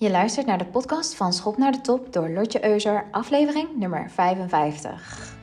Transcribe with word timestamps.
Je 0.00 0.10
luistert 0.10 0.46
naar 0.46 0.58
de 0.58 0.66
podcast 0.66 1.14
van 1.14 1.32
Schop 1.32 1.56
naar 1.56 1.72
de 1.72 1.80
Top 1.80 2.12
door 2.12 2.28
Lotje 2.28 2.64
Euser, 2.64 3.04
aflevering 3.10 3.76
nummer 3.76 4.10
55. 4.10 5.36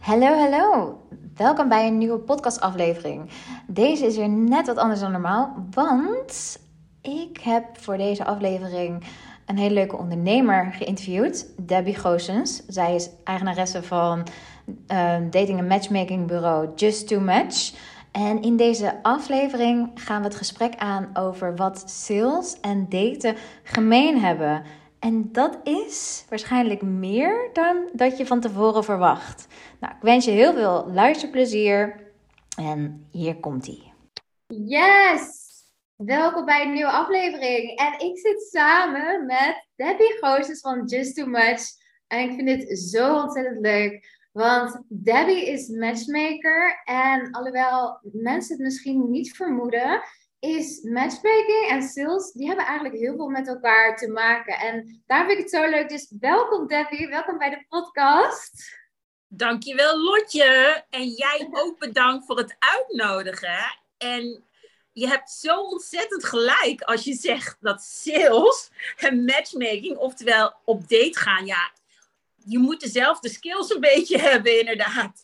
Hallo, 0.00 0.26
hallo. 0.26 0.98
Welkom 1.36 1.68
bij 1.68 1.86
een 1.86 1.98
nieuwe 1.98 2.18
podcastaflevering. 2.18 3.30
Deze 3.66 4.06
is 4.06 4.16
weer 4.16 4.28
net 4.28 4.66
wat 4.66 4.76
anders 4.76 5.00
dan 5.00 5.12
normaal, 5.12 5.66
want 5.70 6.58
ik 7.00 7.38
heb 7.40 7.78
voor 7.78 7.96
deze 7.96 8.24
aflevering 8.24 9.04
een 9.46 9.58
hele 9.58 9.74
leuke 9.74 9.96
ondernemer 9.96 10.72
geïnterviewd, 10.72 11.46
Debbie 11.66 11.94
Goossens. 11.94 12.62
Zij 12.66 12.94
is 12.94 13.10
eigenaresse 13.24 13.82
van 13.82 14.26
uh, 14.92 15.16
dating- 15.30 15.58
en 15.58 15.66
matchmaking 15.66 16.26
bureau 16.26 16.68
Just 16.74 17.08
Too 17.08 17.20
Much. 17.20 17.72
En 18.12 18.42
in 18.42 18.56
deze 18.56 19.02
aflevering 19.02 19.90
gaan 19.94 20.20
we 20.20 20.26
het 20.26 20.36
gesprek 20.36 20.74
aan 20.76 21.10
over 21.14 21.56
wat 21.56 21.90
sales 21.90 22.60
en 22.60 22.86
daten 22.88 23.36
gemeen 23.62 24.20
hebben. 24.20 24.62
En 24.98 25.32
dat 25.32 25.58
is 25.64 26.24
waarschijnlijk 26.28 26.82
meer 26.82 27.50
dan 27.52 27.76
dat 27.92 28.18
je 28.18 28.26
van 28.26 28.40
tevoren 28.40 28.84
verwacht. 28.84 29.46
Nou, 29.80 29.94
ik 29.94 30.02
wens 30.02 30.24
je 30.24 30.30
heel 30.30 30.52
veel 30.52 30.90
luisterplezier. 30.92 32.00
En 32.56 33.06
hier 33.10 33.36
komt 33.36 33.66
ie. 33.66 33.92
Yes! 34.46 35.41
Welkom 36.04 36.44
bij 36.44 36.62
een 36.62 36.72
nieuwe 36.72 36.90
aflevering. 36.90 37.78
En 37.78 37.98
ik 37.98 38.18
zit 38.18 38.42
samen 38.50 39.26
met 39.26 39.66
Debbie 39.76 40.18
Goossens 40.20 40.60
van 40.60 40.84
Just 40.84 41.14
Too 41.14 41.26
Much. 41.26 41.62
En 42.06 42.18
ik 42.18 42.34
vind 42.34 42.46
dit 42.46 42.78
zo 42.78 43.20
ontzettend 43.20 43.58
leuk. 43.60 44.20
Want 44.32 44.82
Debbie 44.88 45.46
is 45.46 45.68
matchmaker. 45.68 46.82
En 46.84 47.30
alhoewel 47.30 48.00
mensen 48.02 48.54
het 48.54 48.64
misschien 48.64 49.10
niet 49.10 49.36
vermoeden, 49.36 50.02
is 50.38 50.82
matchmaking 50.82 51.66
en 51.68 51.82
sales, 51.82 52.32
die 52.32 52.46
hebben 52.46 52.66
eigenlijk 52.66 52.98
heel 52.98 53.16
veel 53.16 53.28
met 53.28 53.48
elkaar 53.48 53.96
te 53.96 54.08
maken. 54.08 54.54
En 54.54 55.02
daar 55.06 55.26
vind 55.26 55.38
ik 55.38 55.44
het 55.44 55.54
zo 55.54 55.70
leuk. 55.70 55.88
Dus 55.88 56.14
welkom 56.20 56.66
Debbie, 56.66 57.08
welkom 57.08 57.38
bij 57.38 57.50
de 57.50 57.64
podcast. 57.68 58.80
Dankjewel 59.28 59.98
Lotje. 59.98 60.84
En 60.90 61.08
jij 61.08 61.48
ook 61.50 61.78
bedankt 61.78 62.26
voor 62.26 62.36
het 62.36 62.56
uitnodigen. 62.58 63.80
En 63.98 64.44
je 64.92 65.08
hebt 65.08 65.30
zo 65.30 65.60
ontzettend 65.60 66.24
gelijk 66.24 66.82
als 66.82 67.04
je 67.04 67.14
zegt 67.14 67.56
dat 67.60 67.82
sales 67.82 68.70
en 68.96 69.24
matchmaking, 69.24 69.96
oftewel 69.96 70.54
op 70.64 70.80
date 70.88 71.18
gaan, 71.18 71.46
ja, 71.46 71.70
je 72.44 72.58
moet 72.58 72.80
dezelfde 72.80 73.28
skills 73.28 73.74
een 73.74 73.80
beetje 73.80 74.18
hebben, 74.18 74.58
inderdaad. 74.58 75.22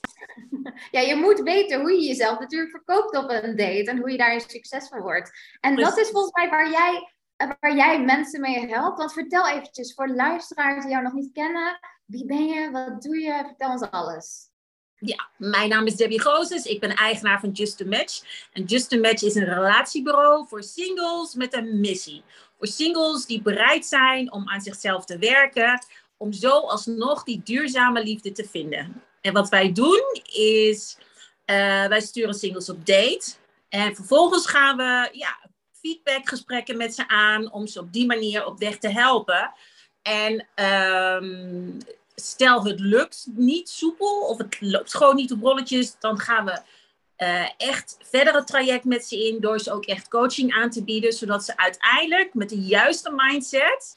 Ja, 0.91 1.01
je 1.01 1.15
moet 1.15 1.41
weten 1.41 1.81
hoe 1.81 1.93
je 1.93 2.07
jezelf 2.07 2.39
natuurlijk 2.39 2.71
verkoopt 2.71 3.17
op 3.17 3.31
een 3.31 3.57
date 3.57 3.85
en 3.85 3.99
hoe 3.99 4.11
je 4.11 4.17
daar 4.17 4.41
succesvol 4.41 5.01
wordt. 5.01 5.31
En 5.61 5.77
dat 5.77 5.99
is 5.99 6.11
volgens 6.11 6.33
mij 6.33 6.49
waar 6.49 6.71
jij, 6.71 7.13
waar 7.61 7.77
jij 7.77 8.05
mensen 8.05 8.41
mee 8.41 8.67
helpt. 8.67 8.99
Want 8.99 9.13
vertel 9.13 9.49
eventjes 9.49 9.95
voor 9.95 10.09
luisteraars 10.09 10.83
die 10.83 10.93
jou 10.93 11.03
nog 11.03 11.13
niet 11.13 11.33
kennen, 11.33 11.79
wie 12.05 12.27
ben 12.27 12.47
je, 12.47 12.71
wat 12.71 13.03
doe 13.03 13.19
je, 13.19 13.43
vertel 13.47 13.71
ons 13.71 13.91
alles. 13.91 14.51
Ja, 15.01 15.29
mijn 15.37 15.69
naam 15.69 15.87
is 15.87 15.97
Debbie 15.97 16.21
Gozes. 16.21 16.65
Ik 16.65 16.81
ben 16.81 16.97
eigenaar 16.97 17.41
van 17.41 17.51
Just 17.51 17.81
a 17.81 17.85
Match. 17.85 18.23
En 18.53 18.65
Just 18.65 18.93
a 18.93 18.99
Match 18.99 19.23
is 19.23 19.35
een 19.35 19.45
relatiebureau 19.45 20.47
voor 20.49 20.63
singles 20.63 21.35
met 21.35 21.55
een 21.55 21.81
missie. 21.81 22.23
Voor 22.59 22.67
singles 22.67 23.27
die 23.27 23.43
bereid 23.43 23.87
zijn 23.87 24.33
om 24.33 24.49
aan 24.49 24.61
zichzelf 24.61 25.05
te 25.05 25.19
werken, 25.19 25.87
om 26.17 26.33
zo 26.33 26.51
alsnog 26.51 27.23
die 27.25 27.41
duurzame 27.45 28.03
liefde 28.03 28.33
te 28.33 28.45
vinden. 28.45 29.03
En 29.21 29.33
wat 29.33 29.49
wij 29.49 29.73
doen 29.73 30.21
is, 30.33 30.97
uh, 31.47 31.87
wij 31.87 32.01
sturen 32.01 32.35
singles 32.35 32.69
op 32.69 32.87
date. 32.87 33.35
En 33.69 33.95
vervolgens 33.95 34.47
gaan 34.47 34.77
we 34.77 35.09
ja, 35.13 35.39
feedbackgesprekken 35.73 36.77
met 36.77 36.95
ze 36.95 37.09
aan 37.09 37.53
om 37.53 37.67
ze 37.67 37.81
op 37.81 37.93
die 37.93 38.07
manier 38.07 38.47
op 38.47 38.59
weg 38.59 38.79
te 38.79 38.89
helpen. 38.89 39.53
En 40.03 40.47
um, 41.23 41.79
stel 42.21 42.65
het 42.65 42.81
lukt 42.81 43.27
niet 43.31 43.69
soepel 43.69 44.21
of 44.21 44.39
het 44.39 44.61
loopt 44.61 44.95
gewoon 44.97 45.17
niet 45.17 45.33
op 45.33 45.43
rolletjes, 45.43 45.99
dan 45.99 46.19
gaan 46.19 46.45
we 46.45 46.61
uh, 47.19 47.49
echt 47.57 47.97
verder 48.03 48.35
het 48.35 48.47
traject 48.47 48.85
met 48.85 49.05
ze 49.05 49.27
in 49.27 49.41
door 49.41 49.59
ze 49.59 49.73
ook 49.73 49.85
echt 49.85 50.09
coaching 50.09 50.53
aan 50.53 50.71
te 50.71 50.85
bieden, 50.85 51.13
zodat 51.13 51.45
ze 51.45 51.57
uiteindelijk 51.57 52.35
met 52.35 52.49
de 52.49 52.61
juiste 52.61 53.13
mindset 53.15 53.97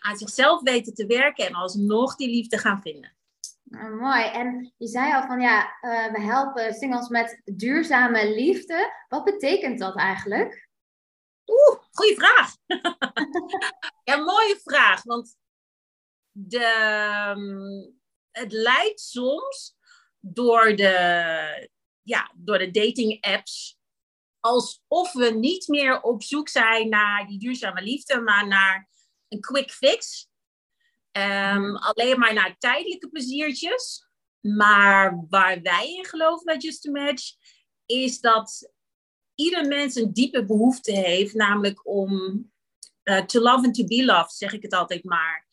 aan 0.00 0.16
zichzelf 0.16 0.62
weten 0.62 0.94
te 0.94 1.06
werken 1.06 1.46
en 1.46 1.54
alsnog 1.54 2.16
die 2.16 2.28
liefde 2.28 2.58
gaan 2.58 2.80
vinden. 2.80 3.14
Nou, 3.62 3.94
mooi. 3.94 4.24
En 4.24 4.72
je 4.76 4.86
zei 4.86 5.12
al 5.12 5.26
van 5.26 5.40
ja, 5.40 5.76
uh, 5.82 6.12
we 6.12 6.20
helpen 6.20 6.74
singles 6.74 7.08
met 7.08 7.40
duurzame 7.44 8.34
liefde. 8.34 8.92
Wat 9.08 9.24
betekent 9.24 9.78
dat 9.78 9.96
eigenlijk? 9.96 10.68
Oeh, 11.46 11.78
goede 11.90 12.14
vraag. 12.14 12.56
ja, 14.08 14.16
mooie 14.16 14.60
vraag. 14.64 15.02
Want 15.02 15.36
de, 16.38 16.64
ehm, 16.64 17.92
het 18.30 18.52
lijkt 18.52 19.00
soms 19.00 19.76
door 20.20 20.76
de, 20.76 21.70
ja, 22.02 22.32
door 22.34 22.58
de 22.58 22.70
dating 22.70 23.20
apps 23.20 23.78
alsof 24.40 25.12
we 25.12 25.30
niet 25.30 25.68
meer 25.68 26.00
op 26.00 26.22
zoek 26.22 26.48
zijn 26.48 26.88
naar 26.88 27.26
die 27.26 27.38
duurzame 27.38 27.82
liefde, 27.82 28.20
maar 28.20 28.46
naar 28.46 28.88
een 29.28 29.40
quick 29.40 29.70
fix. 29.70 30.28
Um, 31.12 31.76
alleen 31.76 32.18
maar 32.18 32.34
naar 32.34 32.56
tijdelijke 32.58 33.08
pleziertjes. 33.08 34.06
Maar 34.40 35.26
waar 35.28 35.62
wij 35.62 35.94
in 35.94 36.04
geloven 36.04 36.44
bij 36.44 36.56
Just 36.56 36.86
a 36.86 36.90
Match, 36.90 37.34
is 37.86 38.20
dat 38.20 38.72
ieder 39.34 39.66
mens 39.66 39.94
een 39.94 40.12
diepe 40.12 40.44
behoefte 40.44 40.92
heeft, 40.92 41.34
namelijk 41.34 41.86
om 41.86 42.12
uh, 43.04 43.24
to 43.24 43.40
love 43.40 43.64
and 43.64 43.74
to 43.74 43.84
be 43.84 44.04
loved, 44.04 44.32
zeg 44.32 44.52
ik 44.52 44.62
het 44.62 44.72
altijd 44.72 45.04
maar. 45.04 45.45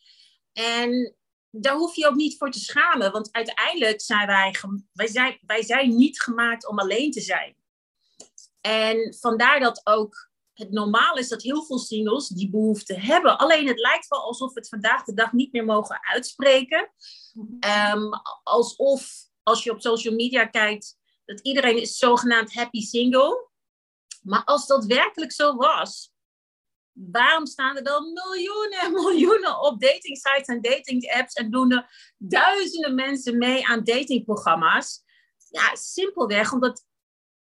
En 0.53 1.15
daar 1.49 1.75
hoef 1.75 1.95
je 1.95 2.07
ook 2.07 2.15
niet 2.15 2.37
voor 2.37 2.51
te 2.51 2.59
schamen, 2.59 3.11
want 3.11 3.31
uiteindelijk 3.31 4.01
zijn 4.01 4.27
wij, 4.27 4.55
wij, 4.93 5.07
zijn, 5.07 5.39
wij 5.45 5.63
zijn 5.63 5.95
niet 5.95 6.21
gemaakt 6.21 6.67
om 6.67 6.79
alleen 6.79 7.11
te 7.11 7.21
zijn. 7.21 7.55
En 8.61 9.15
vandaar 9.19 9.59
dat 9.59 9.81
ook 9.83 10.31
het 10.53 10.71
normaal 10.71 11.17
is 11.17 11.27
dat 11.27 11.41
heel 11.41 11.63
veel 11.63 11.77
singles 11.77 12.27
die 12.27 12.49
behoefte 12.49 12.99
hebben. 12.99 13.37
Alleen 13.37 13.67
het 13.67 13.79
lijkt 13.79 14.07
wel 14.07 14.21
alsof 14.21 14.53
we 14.53 14.59
het 14.59 14.69
vandaag 14.69 15.03
de 15.03 15.13
dag 15.13 15.31
niet 15.31 15.51
meer 15.51 15.65
mogen 15.65 15.99
uitspreken. 16.01 16.91
Um, 17.93 18.09
alsof 18.43 19.31
als 19.43 19.63
je 19.63 19.71
op 19.71 19.81
social 19.81 20.15
media 20.15 20.45
kijkt, 20.45 20.97
dat 21.25 21.39
iedereen 21.39 21.81
is 21.81 21.97
zogenaamd 21.97 22.53
happy 22.53 22.81
single. 22.81 23.49
Maar 24.21 24.43
als 24.43 24.67
dat 24.67 24.85
werkelijk 24.85 25.31
zo 25.31 25.55
was, 25.55 26.12
waarom 26.93 27.45
staan 27.45 27.75
er 27.75 27.83
dan 27.83 28.13
miljoenen 28.13 28.79
en 28.79 28.91
miljoenen 28.91 29.61
op 29.61 29.81
dating 29.81 30.17
sites 30.17 30.47
en 30.47 30.61
dating 30.61 31.13
apps 31.13 31.33
en 31.33 31.51
doen 31.51 31.71
er 31.71 32.13
duizenden 32.17 32.95
mensen 32.95 33.37
mee 33.37 33.67
aan 33.67 33.83
datingprogramma's? 33.83 35.03
Ja, 35.49 35.75
simpelweg 35.75 36.51
omdat 36.51 36.85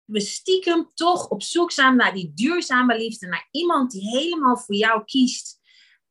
we 0.05 0.21
stiekem 0.21 0.91
toch 0.95 1.29
op 1.29 1.43
zoek 1.43 1.73
zijn 1.73 1.97
naar 1.97 2.15
die 2.15 2.33
duurzame 2.35 2.97
liefde, 2.97 3.27
naar 3.27 3.49
iemand 3.51 3.91
die 3.91 4.09
helemaal 4.09 4.59
voor 4.59 4.75
jou 4.75 5.05
kiest. 5.05 5.61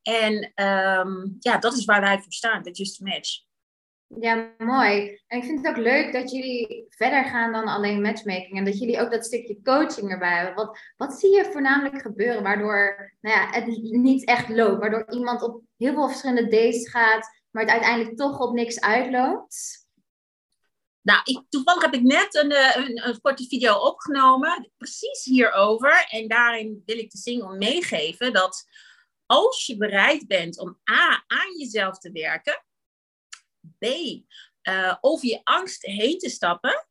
En 0.01 0.33
um, 0.55 1.35
ja, 1.39 1.57
dat 1.57 1.73
is 1.77 1.85
waar 1.85 2.01
wij 2.01 2.21
voor 2.21 2.33
staan, 2.33 2.63
bij 2.63 2.71
Just 2.71 2.99
Match. 2.99 3.46
Ja, 4.07 4.53
mooi. 4.57 5.21
En 5.27 5.37
ik 5.37 5.43
vind 5.43 5.65
het 5.65 5.67
ook 5.67 5.83
leuk 5.83 6.13
dat 6.13 6.31
jullie 6.31 6.85
verder 6.89 7.25
gaan 7.25 7.51
dan 7.51 7.67
alleen 7.67 8.01
matchmaking. 8.01 8.57
En 8.57 8.65
dat 8.65 8.79
jullie 8.79 9.01
ook 9.01 9.11
dat 9.11 9.25
stukje 9.25 9.61
coaching 9.63 10.11
erbij 10.11 10.35
hebben. 10.35 10.55
Wat, 10.55 10.79
wat 10.97 11.13
zie 11.13 11.35
je 11.35 11.51
voornamelijk 11.51 12.01
gebeuren 12.01 12.43
waardoor 12.43 13.13
nou 13.21 13.35
ja, 13.35 13.49
het 13.51 13.65
niet 13.81 14.25
echt 14.25 14.49
loopt? 14.49 14.79
Waardoor 14.79 15.05
iemand 15.13 15.41
op 15.41 15.61
heel 15.77 15.93
veel 15.93 16.07
verschillende 16.07 16.47
dates 16.47 16.89
gaat, 16.89 17.41
maar 17.51 17.63
het 17.63 17.71
uiteindelijk 17.71 18.17
toch 18.17 18.39
op 18.39 18.53
niks 18.53 18.81
uitloopt? 18.81 19.85
Nou, 21.01 21.21
ik, 21.23 21.41
toevallig 21.49 21.81
heb 21.81 21.93
ik 21.93 22.01
net 22.01 22.35
een, 22.35 22.51
eh, 22.51 22.75
een, 22.75 23.07
een, 23.07 23.21
korte 23.21 23.47
video 23.47 23.73
opgenomen, 23.73 24.71
precies 24.77 25.23
hierover. 25.23 26.07
En 26.09 26.27
daarin 26.27 26.83
wil 26.85 26.97
ik 26.97 27.11
de 27.11 27.17
single 27.17 27.57
meegeven 27.57 28.33
dat 28.33 28.65
als 29.25 29.65
je 29.65 29.77
bereid 29.77 30.27
bent 30.27 30.59
om 30.59 30.79
A, 30.91 31.23
aan 31.27 31.57
jezelf 31.57 31.97
te 31.97 32.11
werken, 32.11 32.65
B, 33.79 33.85
uh, 34.69 34.95
over 35.01 35.27
je 35.27 35.41
angst 35.43 35.85
heen 35.85 36.17
te 36.17 36.29
stappen. 36.29 36.87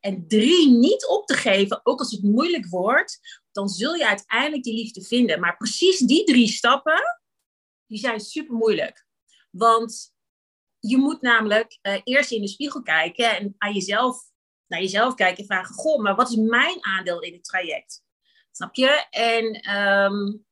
En 0.00 0.28
drie, 0.28 0.68
niet 0.70 1.06
op 1.06 1.26
te 1.26 1.34
geven, 1.34 1.80
ook 1.82 1.98
als 1.98 2.10
het 2.10 2.22
moeilijk 2.22 2.66
wordt, 2.66 3.42
dan 3.52 3.68
zul 3.68 3.94
je 3.94 4.06
uiteindelijk 4.06 4.62
die 4.62 4.74
liefde 4.74 5.04
vinden. 5.04 5.40
Maar 5.40 5.56
precies 5.56 5.98
die 5.98 6.24
drie 6.24 6.48
stappen, 6.48 7.20
die 7.86 7.98
zijn 7.98 8.20
super 8.20 8.54
moeilijk. 8.54 9.06
Want 9.50 10.14
je 10.78 10.96
moet 10.96 11.20
namelijk 11.20 11.78
uh, 11.82 12.00
eerst 12.04 12.30
in 12.30 12.40
de 12.40 12.48
spiegel 12.48 12.82
kijken 12.82 13.36
en 13.36 13.54
aan 13.58 13.72
jezelf, 13.72 14.22
naar 14.66 14.80
jezelf 14.80 15.14
kijken 15.14 15.38
en 15.38 15.46
vragen: 15.46 15.74
Goh, 15.74 16.02
maar 16.02 16.14
wat 16.14 16.30
is 16.30 16.36
mijn 16.36 16.84
aandeel 16.84 17.20
in 17.20 17.32
het 17.32 17.44
traject? 17.44 18.02
Snap 18.50 18.74
je? 18.74 19.06
En 19.10 19.76
um, 19.76 20.46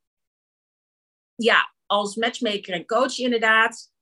ja, 1.35 1.75
als 1.87 2.17
matchmaker 2.17 2.75
en 2.75 2.87
coach 2.87 3.19
inderdaad 3.19 3.93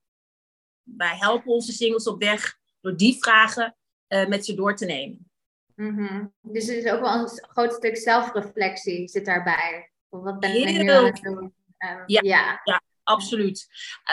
wij 0.85 1.17
helpen 1.17 1.51
onze 1.51 1.71
singles 1.71 2.07
op 2.07 2.19
weg 2.19 2.57
door 2.81 2.97
die 2.97 3.17
vragen 3.19 3.77
uh, 4.07 4.27
met 4.27 4.45
ze 4.45 4.53
door 4.53 4.75
te 4.75 4.85
nemen. 4.85 5.29
Mm-hmm. 5.75 6.33
Dus 6.41 6.67
er 6.67 6.77
is 6.77 6.91
ook 6.91 6.99
wel 6.99 7.13
een 7.13 7.29
groot 7.29 7.73
stuk 7.73 7.97
zelfreflectie 7.97 9.07
zit 9.07 9.25
daarbij. 9.25 9.91
Wat 10.09 10.39
ben 10.39 10.55
ik 10.55 10.81
nu 10.81 10.89
aan 10.89 11.05
het 11.05 11.21
doen? 11.21 11.43
Um, 11.77 12.03
ja, 12.05 12.21
ja. 12.23 12.61
ja, 12.63 12.81
absoluut. 13.03 13.67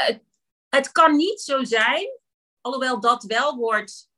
Uh, 0.08 0.16
het 0.68 0.92
kan 0.92 1.16
niet 1.16 1.40
zo 1.40 1.64
zijn, 1.64 2.18
alhoewel 2.60 3.00
dat 3.00 3.24
wel 3.24 3.56
wordt 3.56 4.10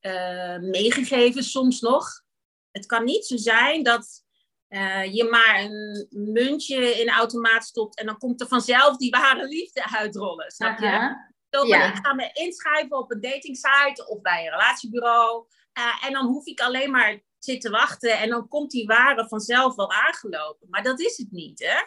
uh, 0.00 0.58
meegegeven 0.58 1.44
soms 1.44 1.80
nog. 1.80 2.22
Het 2.70 2.86
kan 2.86 3.04
niet 3.04 3.26
zo 3.26 3.36
zijn 3.36 3.82
dat 3.82 4.24
uh, 4.68 5.14
je 5.14 5.24
maar 5.24 5.60
een 5.60 6.06
muntje 6.10 6.76
in 6.76 7.06
de 7.06 7.12
automaat 7.12 7.64
stopt 7.64 7.98
en 7.98 8.06
dan 8.06 8.18
komt 8.18 8.40
er 8.40 8.48
vanzelf 8.48 8.96
die 8.96 9.10
ware 9.10 9.46
liefde 9.46 9.96
uitrollen. 9.98 10.50
Snap 10.50 10.78
je? 10.78 11.28
Uh-huh. 11.50 11.68
ja. 11.68 11.92
Ik 11.92 12.06
ga 12.06 12.14
me 12.14 12.30
inschrijven 12.32 12.98
op 12.98 13.10
een 13.10 13.20
datingsite 13.20 14.06
of 14.08 14.20
bij 14.20 14.44
een 14.44 14.50
relatiebureau. 14.50 15.46
Uh, 15.78 16.04
en 16.04 16.12
dan 16.12 16.26
hoef 16.26 16.46
ik 16.46 16.60
alleen 16.60 16.90
maar 16.90 17.20
zitten 17.38 17.70
wachten 17.70 18.18
en 18.18 18.28
dan 18.28 18.48
komt 18.48 18.70
die 18.70 18.86
ware 18.86 19.28
vanzelf 19.28 19.74
wel 19.74 19.92
aangelopen. 19.92 20.68
Maar 20.70 20.82
dat 20.82 21.00
is 21.00 21.16
het 21.16 21.30
niet, 21.30 21.58
hè? 21.58 21.80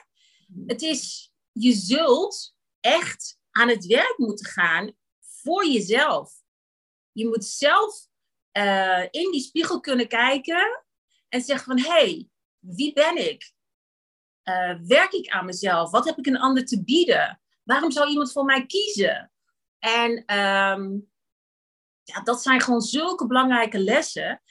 Het 0.66 0.82
is, 0.82 1.32
je 1.52 1.72
zult 1.72 2.56
echt 2.80 3.40
aan 3.52 3.70
het 3.70 3.86
werk 3.86 4.14
moeten 4.18 4.46
gaan 4.46 4.94
voor 5.20 5.68
jezelf. 5.68 6.34
Je 7.12 7.28
moet 7.28 7.46
zelf 7.46 8.08
uh, 8.58 9.04
in 9.10 9.32
die 9.32 9.42
spiegel 9.42 9.80
kunnen 9.80 10.08
kijken 10.08 10.86
en 11.30 11.42
zeggen 11.42 11.66
van, 11.66 11.80
hé, 11.80 12.00
hey, 12.00 12.30
wie 12.60 12.94
ben 12.94 13.30
ik? 13.30 13.54
Uh, 14.44 14.80
werk 14.82 15.12
ik 15.12 15.30
aan 15.30 15.46
mezelf? 15.46 15.92
Wat 15.92 16.06
heb 16.06 16.18
ik 16.18 16.26
een 16.26 16.40
ander 16.40 16.66
te 16.66 16.84
bieden? 16.84 17.42
Waarom 17.64 17.92
zou 17.92 18.10
iemand 18.10 18.32
voor 18.32 18.46
mij 18.46 18.66
kiezen? 18.66 19.33
En 19.84 20.12
um, 20.38 21.08
ja, 22.04 22.22
dat 22.24 22.42
zijn 22.42 22.62
gewoon 22.62 22.82
zulke 22.82 23.28
belangrijke 23.28 23.80
lessen 23.80 24.42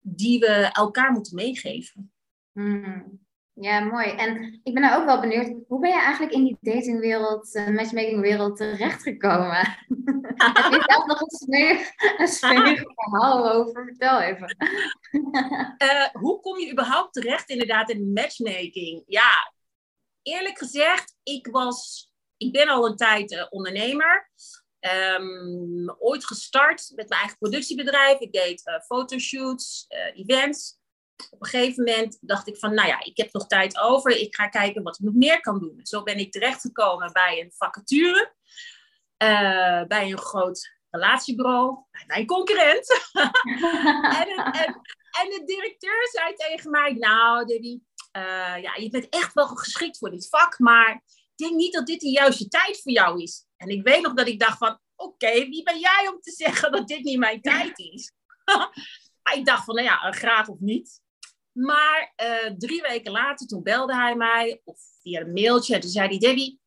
die 0.00 0.38
we 0.38 0.70
elkaar 0.72 1.12
moeten 1.12 1.34
meegeven. 1.34 2.12
Hmm. 2.52 3.26
Ja, 3.52 3.80
mooi. 3.80 4.10
En 4.10 4.60
ik 4.62 4.74
ben 4.74 4.82
nou 4.82 5.00
ook 5.00 5.06
wel 5.06 5.20
benieuwd, 5.20 5.54
hoe 5.68 5.80
ben 5.80 5.90
je 5.90 6.00
eigenlijk 6.00 6.32
in 6.32 6.44
die 6.44 6.56
datingwereld, 6.60 7.54
uh, 7.54 7.68
matchmakingwereld 7.68 8.56
terechtgekomen? 8.56 9.56
Heb 10.36 10.72
je 10.72 10.82
zelf 10.86 11.06
nog 11.06 11.20
een 11.20 11.30
smerig, 11.30 11.92
een 12.16 12.76
verhaal 12.94 13.52
over? 13.52 13.84
Vertel 13.84 14.20
even. 14.20 14.56
uh, 15.78 16.06
hoe 16.22 16.40
kom 16.40 16.58
je 16.58 16.72
überhaupt 16.72 17.12
terecht 17.12 17.48
inderdaad 17.48 17.90
in 17.90 18.12
matchmaking? 18.12 19.02
Ja, 19.06 19.52
eerlijk 20.22 20.58
gezegd, 20.58 21.16
ik 21.22 21.46
was, 21.46 22.10
ik 22.36 22.52
ben 22.52 22.68
al 22.68 22.86
een 22.86 22.96
tijd 22.96 23.32
uh, 23.32 23.46
ondernemer. 23.50 24.30
Um, 24.94 25.90
ooit 25.98 26.26
gestart 26.26 26.92
met 26.94 27.08
mijn 27.08 27.20
eigen 27.20 27.38
productiebedrijf. 27.38 28.18
Ik 28.18 28.32
deed 28.32 28.66
uh, 28.66 28.80
fotoshoots, 28.80 29.86
uh, 29.88 30.18
events. 30.18 30.78
Op 31.30 31.42
een 31.42 31.48
gegeven 31.48 31.84
moment 31.84 32.18
dacht 32.20 32.48
ik 32.48 32.56
van, 32.56 32.74
nou 32.74 32.88
ja, 32.88 33.04
ik 33.04 33.16
heb 33.16 33.32
nog 33.32 33.46
tijd 33.46 33.78
over. 33.78 34.10
Ik 34.10 34.34
ga 34.34 34.48
kijken 34.48 34.82
wat 34.82 34.98
ik 34.98 35.04
nog 35.04 35.14
meer 35.14 35.40
kan 35.40 35.58
doen. 35.58 35.80
Zo 35.82 36.02
ben 36.02 36.18
ik 36.18 36.32
terechtgekomen 36.32 37.12
bij 37.12 37.40
een 37.40 37.52
vacature. 37.56 38.34
Uh, 39.22 39.84
bij 39.84 40.10
een 40.10 40.18
groot 40.18 40.76
relatiebureau. 40.90 41.78
Bij 41.90 42.04
mijn 42.06 42.26
concurrent. 42.26 43.10
en, 44.22 44.28
en, 44.36 44.80
en, 45.20 45.30
de 45.30 45.42
directeur 45.44 46.08
zei 46.12 46.34
tegen 46.34 46.70
mij, 46.70 46.92
nou 46.92 47.46
Debbie, 47.46 47.86
ja, 48.62 48.74
je 48.74 48.88
bent 48.90 49.08
echt 49.08 49.34
wel 49.34 49.46
geschikt 49.46 49.98
voor 49.98 50.10
dit 50.10 50.28
vak. 50.28 50.58
Maar 50.58 51.02
ik 51.36 51.36
denk 51.36 51.54
niet 51.54 51.72
dat 51.72 51.86
dit 51.86 52.00
de 52.00 52.10
juiste 52.10 52.48
tijd 52.48 52.82
voor 52.82 52.92
jou 52.92 53.22
is. 53.22 53.47
En 53.58 53.68
ik 53.68 53.82
weet 53.82 54.02
nog 54.02 54.14
dat 54.14 54.28
ik 54.28 54.38
dacht 54.38 54.58
van, 54.58 54.80
oké, 54.96 55.32
wie 55.32 55.62
ben 55.62 55.78
jij 55.78 56.10
om 56.12 56.20
te 56.20 56.30
zeggen 56.30 56.72
dat 56.72 56.88
dit 56.88 57.02
niet 57.02 57.18
mijn 57.18 57.40
tijd 57.40 57.78
is? 57.78 58.12
maar 59.22 59.34
ik 59.34 59.44
dacht 59.44 59.64
van, 59.64 59.74
nou 59.74 59.86
ja, 59.86 60.12
graag 60.12 60.48
of 60.48 60.58
niet. 60.60 61.00
Maar 61.52 62.12
uh, 62.22 62.52
drie 62.58 62.82
weken 62.82 63.12
later, 63.12 63.46
toen 63.46 63.62
belde 63.62 63.94
hij 63.94 64.16
mij, 64.16 64.60
of 64.64 64.80
via 65.02 65.20
een 65.20 65.32
mailtje, 65.32 65.74
en 65.74 65.80
toen 65.80 65.90
zei 65.90 66.08
hij, 66.08 66.18
Debbie, 66.18 66.60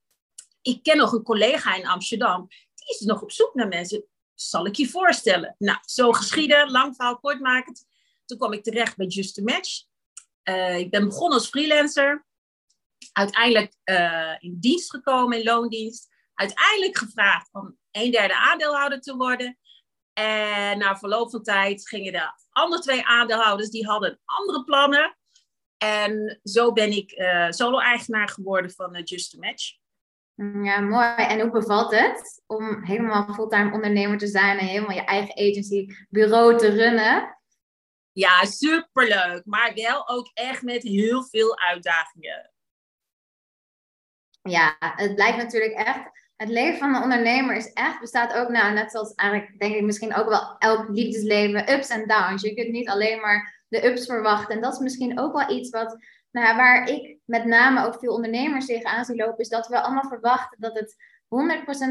ik 0.62 0.84
ken 0.84 0.98
nog 0.98 1.12
een 1.12 1.24
collega 1.24 1.76
in 1.76 1.88
Amsterdam, 1.88 2.48
die 2.76 2.96
is 2.96 3.00
nog 3.00 3.22
op 3.22 3.32
zoek 3.32 3.54
naar 3.54 3.68
mensen, 3.68 4.06
zal 4.34 4.66
ik 4.66 4.76
je 4.76 4.90
voorstellen? 4.90 5.56
Nou, 5.58 5.78
zo 5.82 6.12
geschieden, 6.12 6.72
lang 6.72 6.96
verhaal 6.96 7.20
kort 7.20 7.40
maken. 7.40 7.74
Toen 8.26 8.38
kwam 8.38 8.54
ik 8.54 8.64
terecht 8.64 8.98
bij 8.98 9.06
Just 9.06 9.40
a 9.40 9.42
Match. 9.44 9.84
Uh, 10.44 10.78
ik 10.78 10.92
ben 10.92 11.06
begonnen 11.06 11.38
als 11.38 11.48
freelancer, 11.48 12.26
uiteindelijk 13.12 13.74
uh, 13.86 14.36
in 14.40 14.58
dienst 14.60 14.90
gekomen, 14.90 15.38
in 15.38 15.44
loondienst 15.44 16.11
uiteindelijk 16.42 16.98
gevraagd 16.98 17.50
om 17.52 17.78
een 17.92 18.12
derde 18.12 18.36
aandeelhouder 18.36 19.02
te 19.02 19.16
worden. 19.16 19.58
En 20.14 20.78
na 20.78 20.98
verloop 20.98 21.32
van 21.32 21.44
tijd 21.44 21.88
gingen 21.88 22.12
de 22.12 22.34
andere 22.50 22.82
twee 22.82 23.06
aandeelhouders, 23.06 23.70
die 23.70 23.86
hadden 23.86 24.20
andere 24.26 24.64
plannen. 24.64 25.18
En 25.78 26.40
zo 26.44 26.72
ben 26.72 26.92
ik 26.92 27.12
uh, 27.12 27.50
solo-eigenaar 27.50 28.30
geworden 28.30 28.72
van 28.72 28.96
uh, 28.96 29.02
Just 29.04 29.36
a 29.36 29.38
Match. 29.40 29.80
Ja, 30.64 30.80
mooi. 30.80 31.16
En 31.16 31.40
hoe 31.40 31.52
bevalt 31.52 31.92
het 31.92 32.44
om 32.48 32.84
helemaal 32.84 33.34
fulltime 33.34 33.74
ondernemer 33.74 34.18
te 34.18 34.28
zijn 34.28 34.58
en 34.58 34.66
helemaal 34.66 34.96
je 34.96 35.06
eigen 35.06 35.36
agency 35.36 35.88
bureau 36.10 36.58
te 36.58 36.70
runnen? 36.70 37.40
Ja, 38.12 38.46
superleuk. 38.46 39.46
Maar 39.46 39.74
wel 39.74 40.10
ook 40.10 40.32
echt 40.34 40.62
met 40.62 40.84
heel 40.84 41.24
veel 41.24 41.60
uitdagingen. 41.60 42.52
Ja, 44.42 44.76
het 44.80 45.16
blijkt 45.16 45.38
natuurlijk 45.38 45.74
echt 45.74 46.20
het 46.42 46.50
leven 46.50 46.80
van 46.80 46.96
een 46.96 47.02
ondernemer 47.02 47.56
is 47.56 47.74
echt, 47.74 48.00
bestaat 48.00 48.34
ook, 48.34 48.50
nou, 48.50 48.74
net 48.74 48.92
zoals 48.92 49.14
eigenlijk, 49.14 49.60
denk 49.60 49.76
ik, 49.76 49.84
misschien 49.84 50.16
ook 50.16 50.30
wel 50.30 50.56
elk 50.58 50.90
liefdesleven, 50.90 51.74
ups 51.74 51.88
en 51.88 52.08
downs. 52.08 52.42
Je 52.42 52.54
kunt 52.54 52.72
niet 52.72 52.90
alleen 52.90 53.20
maar 53.20 53.64
de 53.68 53.86
ups 53.86 54.06
verwachten. 54.06 54.56
En 54.56 54.62
dat 54.62 54.74
is 54.74 54.80
misschien 54.80 55.20
ook 55.20 55.34
wel 55.34 55.58
iets 55.58 55.70
wat, 55.70 55.98
nou, 56.32 56.56
waar 56.56 56.90
ik 56.90 57.18
met 57.26 57.46
name 57.46 57.86
ook 57.86 58.00
veel 58.00 58.14
ondernemers 58.14 58.66
tegenaan 58.66 59.06
zie 59.06 59.16
lopen, 59.16 59.38
is 59.38 59.50
dat 59.50 59.68
we 59.68 59.82
allemaal 59.82 60.08
verwachten 60.08 60.58
dat 60.60 60.80
het 60.80 60.96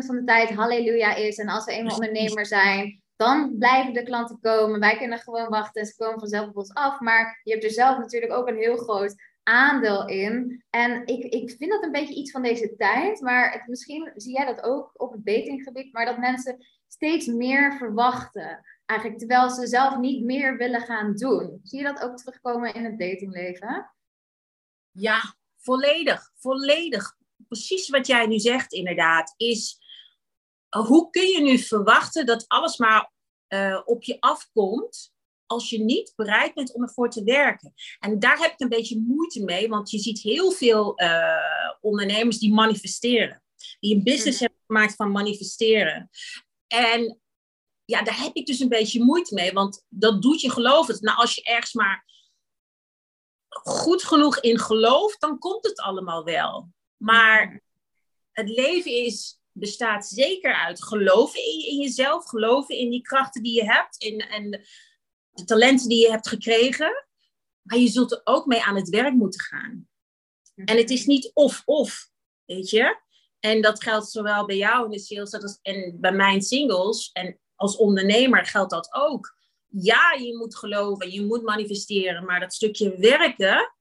100% 0.03 0.07
van 0.07 0.17
de 0.17 0.25
tijd 0.25 0.51
halleluja 0.51 1.15
is. 1.15 1.37
En 1.37 1.49
als 1.49 1.65
we 1.65 1.73
eenmaal 1.73 1.95
ondernemer 1.95 2.47
zijn, 2.47 3.03
dan 3.17 3.55
blijven 3.59 3.93
de 3.93 4.03
klanten 4.03 4.39
komen. 4.41 4.81
Wij 4.81 4.97
kunnen 4.97 5.19
gewoon 5.19 5.49
wachten 5.49 5.81
en 5.81 5.87
ze 5.87 5.97
komen 5.97 6.19
vanzelf 6.19 6.49
op 6.49 6.57
ons 6.57 6.75
af. 6.75 7.01
Maar 7.01 7.41
je 7.43 7.53
hebt 7.53 7.65
er 7.65 7.71
zelf 7.71 7.99
natuurlijk 7.99 8.33
ook 8.33 8.49
een 8.49 8.57
heel 8.57 8.77
groot 8.77 9.15
aandeel 9.43 10.09
in. 10.09 10.65
En 10.71 11.07
ik, 11.07 11.25
ik 11.25 11.51
vind 11.51 11.71
dat 11.71 11.83
een 11.83 11.93
beetje 11.93 12.15
iets 12.15 12.31
van 12.31 12.43
deze 12.43 12.77
tijd. 12.77 13.21
Maar 13.21 13.53
het, 13.53 13.67
misschien 13.67 14.13
zie 14.15 14.33
jij 14.33 14.47
dat 14.47 14.63
ook 14.63 14.91
op 14.97 15.13
het 15.13 15.25
datinggebied. 15.25 15.93
Maar 15.93 16.07
dat 16.07 16.19
mensen 16.19 16.67
steeds 16.89 17.27
meer 17.27 17.77
verwachten. 17.77 18.65
Eigenlijk 18.87 19.21
terwijl 19.21 19.51
ze 19.51 19.67
zelf 19.67 19.97
niet 19.97 20.25
meer 20.25 20.57
willen 20.57 20.81
gaan 20.81 21.15
doen. 21.15 21.61
Zie 21.63 21.79
je 21.79 21.85
dat 21.85 22.03
ook 22.03 22.17
terugkomen 22.17 22.75
in 22.75 22.85
het 22.85 22.99
datingleven? 22.99 23.95
Ja, 24.91 25.35
volledig. 25.57 26.31
Volledig. 26.35 27.17
Precies 27.49 27.89
wat 27.89 28.07
jij 28.07 28.27
nu 28.27 28.39
zegt, 28.39 28.73
inderdaad. 28.73 29.35
Is 29.37 29.79
hoe 30.69 31.11
kun 31.11 31.27
je 31.27 31.41
nu 31.43 31.59
verwachten 31.59 32.27
dat 32.27 32.45
alles 32.49 32.77
maar 32.77 33.11
uh, 33.49 33.81
op 33.85 34.03
je 34.03 34.21
afkomt 34.21 35.13
als 35.51 35.71
je 35.71 35.79
niet 35.79 36.13
bereid 36.17 36.55
bent 36.55 36.75
om 36.75 36.83
ervoor 36.83 37.11
te 37.11 37.25
werken. 37.25 37.73
En 37.99 38.19
daar 38.19 38.39
heb 38.39 38.53
ik 38.53 38.61
een 38.61 38.69
beetje 38.69 39.01
moeite 39.01 39.45
mee, 39.45 39.69
want 39.69 39.91
je 39.91 39.99
ziet 39.99 40.21
heel 40.21 40.51
veel 40.51 41.03
uh, 41.03 41.73
ondernemers 41.81 42.39
die 42.39 42.53
manifesteren. 42.53 43.43
Die 43.81 43.95
een 43.95 44.03
business 44.03 44.41
mm. 44.41 44.47
hebben 44.47 44.65
gemaakt 44.67 44.95
van 44.95 45.11
manifesteren. 45.11 46.11
En 46.67 47.21
ja, 47.85 48.03
daar 48.03 48.21
heb 48.23 48.35
ik 48.35 48.47
dus 48.47 48.61
een 48.61 48.69
beetje 48.69 49.05
moeite 49.05 49.35
mee, 49.35 49.53
want 49.53 49.85
dat 49.89 50.23
doet 50.23 50.41
je 50.41 50.51
geloven. 50.51 50.99
Nou, 51.01 51.19
als 51.19 51.35
je 51.35 51.43
ergens 51.43 51.73
maar 51.73 52.05
goed 53.49 54.05
genoeg 54.05 54.41
in 54.41 54.59
gelooft, 54.59 55.21
dan 55.21 55.39
komt 55.39 55.65
het 55.65 55.81
allemaal 55.81 56.25
wel. 56.25 56.69
Maar 56.97 57.51
mm. 57.51 57.61
het 58.33 58.49
leven 58.49 58.93
is, 58.93 59.41
bestaat 59.53 60.07
zeker 60.07 60.55
uit 60.55 60.85
geloven 60.85 61.41
in, 61.45 61.67
in 61.67 61.79
jezelf, 61.79 62.25
geloven 62.25 62.77
in 62.77 62.91
die 62.91 63.03
krachten 63.03 63.43
die 63.43 63.55
je 63.55 63.65
hebt. 63.65 63.97
In, 63.97 64.21
en 64.21 64.65
de 65.33 65.45
talenten 65.45 65.89
die 65.89 66.01
je 66.01 66.11
hebt 66.11 66.29
gekregen. 66.29 67.07
Maar 67.63 67.79
je 67.79 67.89
zult 67.89 68.13
er 68.13 68.21
ook 68.25 68.47
mee 68.47 68.63
aan 68.63 68.77
het 68.77 68.89
werk 68.89 69.15
moeten 69.15 69.41
gaan. 69.41 69.89
En 70.65 70.77
het 70.77 70.91
is 70.91 71.07
niet 71.07 71.31
of-of, 71.35 72.11
weet 72.45 72.71
je. 72.71 72.99
En 73.41 73.63
dat 73.63 73.83
geldt 73.83 74.11
zowel 74.11 74.47
bij 74.47 74.57
jou 74.57 74.85
in 74.85 74.91
de 74.91 74.99
sales 74.99 75.59
en 75.63 76.01
bij 76.01 76.13
mijn 76.13 76.43
singles. 76.43 77.11
En 77.13 77.41
als 77.55 77.77
ondernemer 77.77 78.47
geldt 78.47 78.71
dat 78.71 78.95
ook. 78.95 79.39
Ja, 79.67 80.13
je 80.13 80.37
moet 80.37 80.57
geloven, 80.57 81.11
je 81.11 81.27
moet 81.27 81.43
manifesteren. 81.43 82.25
Maar 82.25 82.41
dat 82.41 82.55
stukje 82.55 82.97
werken, 82.97 83.75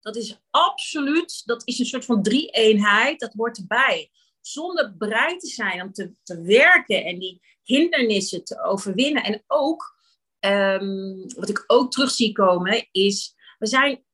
dat 0.00 0.16
is 0.16 0.40
absoluut, 0.50 1.42
dat 1.44 1.62
is 1.64 1.78
een 1.78 1.86
soort 1.86 2.04
van 2.04 2.22
drie-eenheid. 2.22 3.20
Dat 3.20 3.32
hoort 3.32 3.58
erbij. 3.58 4.10
Zonder 4.40 4.96
bereid 4.96 5.40
te 5.40 5.46
zijn 5.46 5.82
om 5.82 5.92
te 6.22 6.42
werken 6.42 7.04
en 7.04 7.18
die 7.18 7.40
hindernissen 7.62 8.44
te 8.44 8.62
overwinnen. 8.62 9.24
En 9.24 9.44
ook 9.46 10.00
um, 10.44 11.34
wat 11.34 11.48
ik 11.48 11.64
ook 11.66 11.90
terug 11.92 12.10
zie 12.10 12.32
komen, 12.32 12.88
is 12.90 13.34
we 13.58 13.66
zijn 13.66 14.04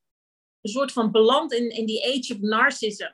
een 0.60 0.70
soort 0.70 0.92
van 0.92 1.10
beland 1.10 1.52
in, 1.52 1.70
in 1.70 1.86
die 1.86 2.04
age 2.06 2.32
of 2.34 2.40
narcissism. 2.40 3.12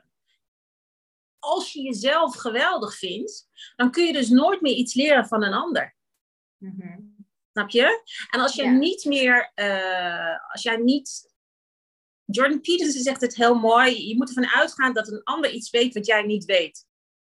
als 1.39 1.73
je 1.73 1.81
jezelf 1.81 2.35
geweldig 2.35 2.97
vindt, 2.97 3.47
dan 3.75 3.91
kun 3.91 4.05
je 4.05 4.13
dus 4.13 4.29
nooit 4.29 4.61
meer 4.61 4.73
iets 4.75 4.93
leren 4.93 5.25
van 5.27 5.43
een 5.43 5.53
ander. 5.53 5.95
Mhm. 6.57 6.99
Snap 7.51 7.69
je? 7.69 8.03
En 8.31 8.39
als 8.39 8.55
jij 8.55 8.65
Ja. 8.65 8.71
niet 8.71 9.05
meer, 9.05 9.51
eh, 9.53 10.51
als 10.51 10.63
jij 10.63 10.77
niet. 10.77 11.33
Jordan 12.25 12.61
Peterson 12.61 13.01
zegt 13.01 13.21
het 13.21 13.35
heel 13.35 13.55
mooi. 13.55 14.07
Je 14.07 14.15
moet 14.15 14.27
ervan 14.27 14.47
uitgaan 14.47 14.93
dat 14.93 15.07
een 15.07 15.23
ander 15.23 15.51
iets 15.51 15.69
weet 15.69 15.93
wat 15.93 16.05
jij 16.05 16.21
niet 16.23 16.45
weet. 16.45 16.85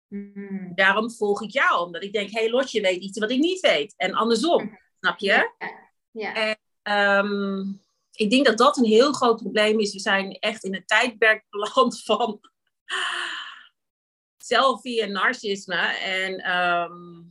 Mhm. 0.08 0.74
Daarom 0.76 1.12
volg 1.12 1.42
ik 1.42 1.52
jou, 1.52 1.86
omdat 1.86 2.04
ik 2.04 2.14
denk, 2.14 2.30
hé 2.30 2.40
hey, 2.40 2.50
Lotje 2.50 2.82
weet 2.82 3.02
iets 3.02 3.20
wat 3.20 3.32
ik 3.32 3.40
niet 3.40 3.60
weet. 3.60 3.94
En 3.98 4.14
andersom, 4.14 4.80
snap 5.04 5.20
je? 5.20 5.52
Ja. 6.12 6.58
Ehm, 6.82 7.62
ik 8.12 8.30
denk 8.30 8.46
dat 8.46 8.58
dat 8.58 8.78
een 8.78 8.86
heel 8.86 9.14
groot 9.14 9.42
probleem 9.42 9.80
is. 9.80 9.94
We 9.94 10.00
zijn 10.00 10.32
echt 10.32 10.64
in 10.64 10.76
een 10.76 10.86
tijdperk 10.86 11.46
beland 11.50 12.04
van 12.04 12.40
selfie 14.38 15.02
en 15.02 15.12
narcisme. 15.12 15.76
En 15.98 16.38
ehm, 16.40 17.22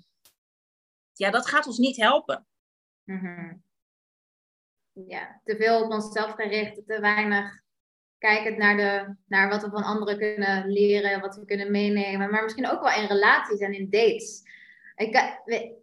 ja, 1.12 1.30
dat 1.30 1.46
gaat 1.46 1.66
ons 1.66 1.78
niet 1.78 1.96
helpen. 1.96 2.46
Mhm. 3.04 3.54
Ja, 4.92 5.40
te 5.44 5.56
veel 5.56 5.84
op 5.84 5.90
onszelf 5.90 6.34
gericht, 6.34 6.86
te 6.86 7.00
weinig 7.00 7.60
kijkend 8.18 8.56
naar, 8.56 8.76
de, 8.76 9.16
naar 9.26 9.48
wat 9.48 9.62
we 9.62 9.70
van 9.70 9.82
anderen 9.82 10.18
kunnen 10.18 10.68
leren, 10.68 11.20
wat 11.20 11.36
we 11.36 11.44
kunnen 11.44 11.70
meenemen. 11.70 12.30
Maar 12.30 12.42
misschien 12.42 12.68
ook 12.68 12.82
wel 12.82 13.02
in 13.02 13.08
relaties 13.08 13.60
en 13.60 13.72
in 13.72 13.90
dates. 13.90 14.42
Ik, 14.96 15.40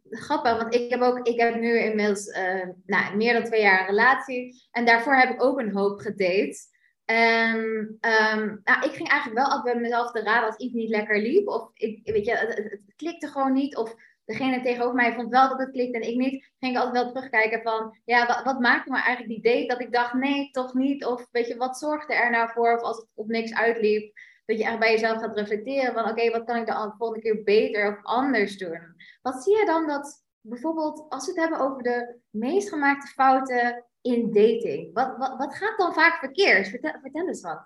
grappig, 0.10 0.58
want 0.58 0.75
ik 0.75 0.89
heb 0.89 1.01
ook, 1.01 1.28
ik 1.28 1.39
heb 1.39 1.56
nu 1.56 1.80
inmiddels 1.80 2.28
eh, 2.28 2.68
nou, 2.86 3.16
meer 3.16 3.34
dan 3.34 3.44
twee 3.44 3.62
jaar 3.62 3.80
een 3.80 3.86
relatie. 3.86 4.68
En 4.72 4.86
daarvoor 4.86 5.16
heb 5.16 5.30
ik 5.30 5.44
ook 5.44 5.60
een 5.60 5.74
hoop 5.74 6.00
gedate. 6.00 6.58
En 7.06 7.98
ehm, 8.00 8.56
nou, 8.63 8.86
ik 8.86 8.92
ging 8.92 9.10
eigenlijk 9.10 9.39
wel 9.39 9.50
altijd 9.50 9.74
bij 9.74 9.82
mezelf 9.82 10.12
te 10.12 10.22
raden 10.22 10.46
als 10.46 10.58
iets 10.58 10.74
niet 10.74 10.89
lekker 10.89 11.22
liep. 11.22 11.48
Of 11.48 11.70
ik, 11.74 12.00
weet 12.04 12.25
je, 12.25 12.36
het, 12.36 12.82
klikte 12.96 13.28
gewoon 13.28 13.54
niet. 13.54 13.75
Of 13.75 13.96
degene 14.25 14.62
tegenover 14.62 14.96
mij 14.96 15.13
vond 15.13 15.30
wel 15.30 15.50
dat 15.50 15.60
het 15.60 15.72
klikte 15.72 16.00
en 16.00 16.08
ik 16.08 16.18
niet. 16.18 16.51
Ging 16.60 16.75
ik 16.75 16.82
altijd 16.82 17.04
wel 17.04 17.13
terugkijken 17.13 17.62
van, 17.62 17.98
ja, 18.06 18.28
wat, 18.28 18.44
wat 18.44 18.60
maakte 18.60 18.92
me 18.92 19.01
eigenlijk 19.01 19.42
die 19.42 19.54
date 19.54 19.68
dat 19.68 19.82
ik 19.82 19.94
dacht, 19.94 20.13
nee, 20.13 20.50
toch 20.51 20.74
niet. 20.74 21.06
Of 21.06 21.28
weet 21.32 21.48
je, 21.48 21.58
wat 21.58 21.78
zorgde 21.78 22.13
er 22.13 22.32
nou 22.32 22.50
voor? 22.50 22.75
Of 22.75 22.82
als 22.82 22.98
het 22.98 23.08
op 23.13 23.28
niks 23.28 23.54
uitliep, 23.54 24.13
dat 24.50 24.58
je 24.58 24.63
echt 24.63 24.79
bij 24.79 24.91
jezelf 24.91 25.20
gaat 25.20 25.36
reflecteren 25.36 25.94
van, 25.94 26.10
oké, 26.10 26.32
wat 26.32 26.44
kan 26.44 26.56
ik 26.56 26.65
de 26.65 26.94
volgende 26.98 27.22
keer 27.22 27.44
beter 27.44 27.98
of 27.98 28.03
anders 28.03 28.58
doen? 28.58 28.96
Wat 29.22 29.44
zie 29.44 29.58
je 29.58 29.65
dan 29.65 29.88
dat, 29.88 30.24
bijvoorbeeld, 30.41 31.06
als 31.10 31.25
we 31.25 31.32
het 31.32 31.39
hebben 31.39 31.60
over 31.60 31.84
de 31.84 32.20
meest 32.29 32.70
gemaakte 32.70 33.08
fouten 33.08 33.86
in 34.01 34.34
dating. 34.34 34.94
Wat, 34.94 35.18
wat, 35.18 35.38
wat 35.38 35.56
gaat 35.56 35.77
dan 35.77 35.94
vaak 35.94 36.20
verkeerd? 36.20 36.68
Vertel, 36.68 36.94
vertel 37.01 37.27
eens 37.27 37.41
wat. 37.41 37.65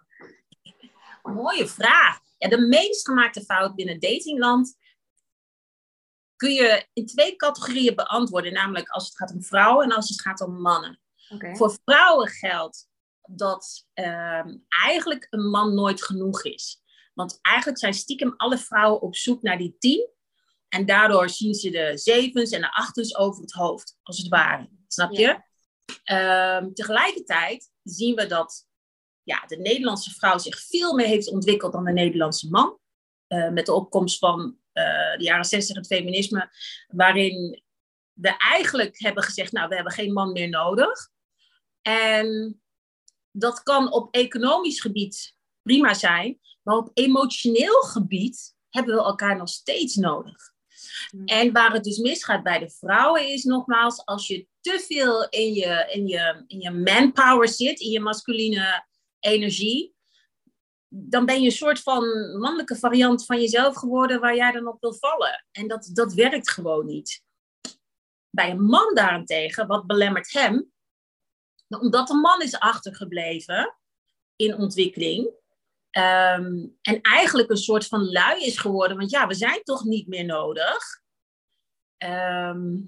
Mooie 1.22 1.68
vraag. 1.68 2.20
Ja, 2.38 2.50
de 2.50 2.68
meest 2.68 3.06
gemaakte 3.06 3.42
fout 3.42 3.76
binnen 3.76 4.00
datingland 4.00 4.78
kun 6.36 6.52
je 6.52 6.86
in 6.94 7.06
twee 7.06 7.36
categorieën 7.36 7.96
beantwoorden. 7.96 8.54
Namelijk 8.54 8.90
als 8.90 9.06
het 9.06 9.18
gaat 9.18 9.34
om 9.34 9.44
vrouwen 9.44 9.86
en 9.86 9.96
als 9.96 10.10
het 10.10 10.22
gaat 10.22 10.42
om 10.42 10.62
mannen. 10.62 11.00
Voor 11.54 11.78
vrouwen 11.84 12.28
geldt 12.28 12.88
dat 13.30 13.88
ehm, 13.94 14.58
eigenlijk 14.68 15.28
een 15.30 15.50
man 15.50 15.74
nooit 15.74 16.04
genoeg 16.04 16.44
is. 16.44 16.82
Want 17.14 17.40
eigenlijk 17.42 17.80
zijn 17.80 17.94
stiekem 17.94 18.34
alle 18.38 18.58
vrouwen 18.58 19.02
op 19.02 19.16
zoek 19.16 19.42
naar 19.42 19.58
die 19.58 19.76
tien. 19.80 20.10
En 20.70 20.86
daardoor 20.86 21.30
zien 21.30 21.54
ze 21.54 21.70
de 21.70 21.98
zevens 21.98 22.52
en 22.52 22.62
de 22.62 22.74
achtens 22.74 23.18
over 23.18 23.42
het 23.42 23.52
hoofd, 23.52 23.98
als 24.04 24.18
het 24.18 24.28
ware. 24.28 24.70
Snap 24.88 25.12
je? 25.12 25.20
Ja. 25.22 25.46
Ehm, 26.04 26.74
tegelijkertijd 26.74 27.72
zien 27.84 28.16
we 28.16 28.26
dat 28.26 28.68
ja, 29.24 29.46
de 29.46 29.58
Nederlandse 29.58 30.14
vrouw 30.14 30.38
zich 30.38 30.60
veel 30.60 30.96
meer 30.96 31.08
heeft 31.08 31.32
ontwikkeld 31.32 31.72
dan 31.72 31.84
de 31.84 31.92
Nederlandse 31.92 32.50
man. 32.50 32.80
Eh, 33.28 33.50
met 33.50 33.66
de 33.66 33.74
opkomst 33.74 34.18
van 34.18 34.58
eh, 34.72 35.18
de 35.18 35.24
jaren 35.24 35.46
60 35.46 35.76
het 35.76 35.88
feminisme, 35.88 36.50
waarin 36.88 37.64
we 38.14 38.38
eigenlijk 38.38 39.00
hebben 39.00 39.24
gezegd, 39.24 39.52
nou, 39.52 39.70
we 39.70 39.76
hebben 39.76 39.94
geen 39.94 40.14
man 40.14 40.32
meer 40.32 40.50
nodig. 40.50 41.10
En 41.82 42.63
dat 43.36 43.64
kan 43.64 43.92
op 43.92 44.16
economisch 44.16 44.82
gebied 44.82 45.36
prima 45.62 45.94
zijn, 45.94 46.40
maar 46.62 46.78
op 46.78 46.90
emotioneel 46.94 47.82
gebied 47.82 48.56
hebben 48.70 48.96
we 48.96 49.02
elkaar 49.02 49.38
nog 49.38 49.50
steeds 49.50 49.96
nodig. 49.96 50.52
En 51.26 51.52
waar 51.52 51.74
het 51.74 51.84
dus 51.84 51.98
misgaat 51.98 52.44
bij 52.44 52.60
de 52.60 52.70
vrouwen 52.70 53.28
is 53.28 53.44
nogmaals, 53.44 54.06
als 54.06 54.28
je 54.28 54.48
te 54.62 54.84
veel 54.88 55.30
in 55.30 55.54
je, 55.54 55.90
in 55.92 56.08
je, 56.08 56.44
in 56.48 56.60
je 56.60 56.72
manpower 56.72 57.48
zit, 57.48 57.80
in 57.80 57.90
je 57.90 58.00
masculine 58.00 58.86
energie, 59.20 59.96
dan 60.88 61.26
ben 61.26 61.40
je 61.40 61.46
een 61.46 61.52
soort 61.52 61.80
van 61.80 62.04
mannelijke 62.38 62.76
variant 62.76 63.26
van 63.26 63.40
jezelf 63.40 63.76
geworden 63.76 64.20
waar 64.20 64.36
jij 64.36 64.52
dan 64.52 64.68
op 64.68 64.78
wil 64.80 64.94
vallen. 64.94 65.46
En 65.52 65.68
dat, 65.68 65.90
dat 65.94 66.14
werkt 66.14 66.50
gewoon 66.50 66.86
niet. 66.86 67.24
Bij 68.30 68.50
een 68.50 68.64
man 68.64 68.96
daarentegen, 68.96 69.68
wat 69.68 69.86
belemmert 69.86 70.34
hem? 70.34 70.73
Omdat 71.80 72.08
de 72.08 72.14
man 72.14 72.42
is 72.42 72.60
achtergebleven 72.60 73.78
in 74.36 74.56
ontwikkeling. 74.56 75.42
ehm, 75.90 76.68
en 76.82 77.02
eigenlijk 77.02 77.50
een 77.50 77.58
soort 77.58 77.88
van 77.88 78.12
lui 78.12 78.46
is 78.46 78.58
geworden. 78.58 78.98
Want 78.98 79.10
ja, 79.10 79.28
we 79.28 79.34
zijn 79.34 79.64
toch 79.64 79.84
niet 79.84 80.08
meer 80.08 80.26
nodig. 80.26 81.02
Ehm, 81.98 82.80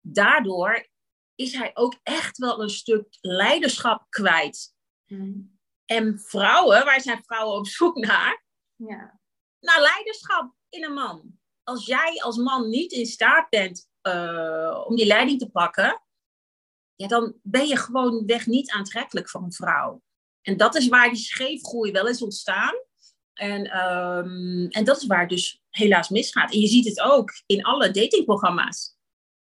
daardoor 0.00 0.88
is 1.34 1.52
hij 1.52 1.70
ook 1.74 2.00
echt 2.02 2.38
wel 2.38 2.62
een 2.62 2.70
stuk 2.70 3.06
leiderschap 3.20 4.06
kwijt. 4.08 4.74
Hmm. 5.04 5.58
En 5.84 6.18
vrouwen, 6.18 6.84
waar 6.84 7.00
zijn 7.00 7.22
vrouwen 7.24 7.56
op 7.56 7.66
zoek 7.66 7.96
naar? 7.96 8.44
Ja. 8.76 9.20
Naar 9.60 9.80
leiderschap 9.80 10.54
in 10.68 10.84
een 10.84 10.92
man. 10.92 11.38
Als 11.62 11.86
jij 11.86 12.22
als 12.22 12.36
man 12.36 12.68
niet 12.68 12.92
in 12.92 13.06
staat 13.06 13.48
bent 13.48 13.88
eh, 14.00 14.84
om 14.86 14.96
die 14.96 15.06
leiding 15.06 15.38
te 15.38 15.50
pakken, 15.50 16.02
ja, 16.96 17.06
dan 17.06 17.34
ben 17.42 17.66
je 17.66 17.76
gewoon 17.76 18.26
weg 18.26 18.46
niet 18.46 18.70
aantrekkelijk 18.70 19.28
voor 19.28 19.42
een 19.42 19.52
vrouw. 19.52 20.02
En 20.42 20.56
dat 20.56 20.74
is 20.74 20.88
waar 20.88 21.08
die 21.08 21.18
scheefgroei 21.18 21.92
wel 21.92 22.08
is 22.08 22.22
ontstaan. 22.22 22.74
En, 23.34 23.70
ehm, 23.70 24.66
en 24.66 24.84
dat 24.84 24.96
is 24.96 25.06
waar 25.06 25.20
het 25.20 25.28
dus 25.28 25.62
helaas 25.70 26.08
misgaat. 26.08 26.52
En 26.52 26.60
je 26.60 26.66
ziet 26.66 26.84
het 26.84 27.00
ook 27.00 27.32
in 27.46 27.64
alle 27.64 27.90
datingprogramma's. 27.90 28.96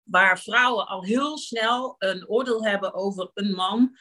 Waar 0.04 0.40
vrouwen 0.40 0.88
al 0.88 1.04
heel 1.04 1.38
snel 1.38 1.96
een 1.98 2.28
oordeel 2.28 2.66
hebben 2.66 2.94
over 2.94 3.32
een 3.34 3.52
man. 3.52 3.98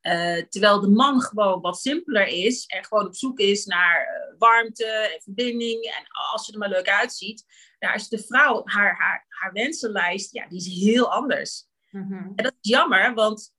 Eh, 0.00 0.42
terwijl 0.48 0.80
de 0.80 0.88
man 0.88 1.20
gewoon 1.20 1.60
wat 1.60 1.80
simpeler 1.80 2.26
is 2.26 2.66
en 2.66 2.84
gewoon 2.84 3.06
op 3.06 3.16
zoek 3.16 3.38
is 3.38 3.64
naar 3.64 4.00
eh, 4.00 4.38
warmte 4.38 4.86
en 4.86 5.20
verbinding. 5.22 5.84
En 5.84 6.04
als 6.32 6.44
ze 6.44 6.52
er 6.52 6.58
maar 6.58 6.68
leuk 6.68 6.88
uitziet, 6.88 7.44
daar 7.78 7.94
is 7.94 8.08
de 8.08 8.18
vrouw, 8.18 8.62
haar, 8.64 8.96
haar, 8.96 9.26
haar 9.28 9.52
wensenlijst, 9.52 10.32
ja, 10.32 10.48
die 10.48 10.58
is 10.58 10.66
heel 10.66 11.12
anders. 11.12 11.67
Mhm. 11.90 12.12
En 12.12 12.44
dat 12.44 12.54
is 12.60 12.70
jammer, 12.70 13.14
want 13.14 13.52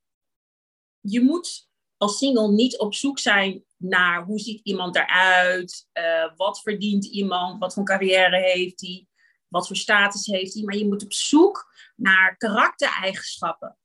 je 1.00 1.22
moet 1.22 1.70
als 1.98 2.18
single 2.18 2.52
niet 2.52 2.78
op 2.78 2.94
zoek 2.94 3.20
zijn 3.20 3.66
naar 3.78 4.24
hoe 4.24 4.40
ziet 4.40 4.66
iemand 4.66 4.96
eruit, 4.96 5.88
eh, 5.92 6.36
wat 6.36 6.62
verdient 6.62 7.06
iemand, 7.06 7.60
wat 7.60 7.74
voor 7.74 7.84
carrière 7.84 8.38
heeft 8.38 8.82
hij, 8.82 9.08
wat 9.48 9.68
voor 9.68 9.76
status 9.76 10.26
heeft 10.26 10.54
hij. 10.54 10.64
Maar 10.64 10.76
je 10.76 10.88
moet 10.88 11.04
op 11.04 11.14
zoek 11.14 11.74
naar 11.96 12.38
karaktereigenschappen. 12.38 13.78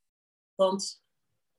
Want 0.54 1.02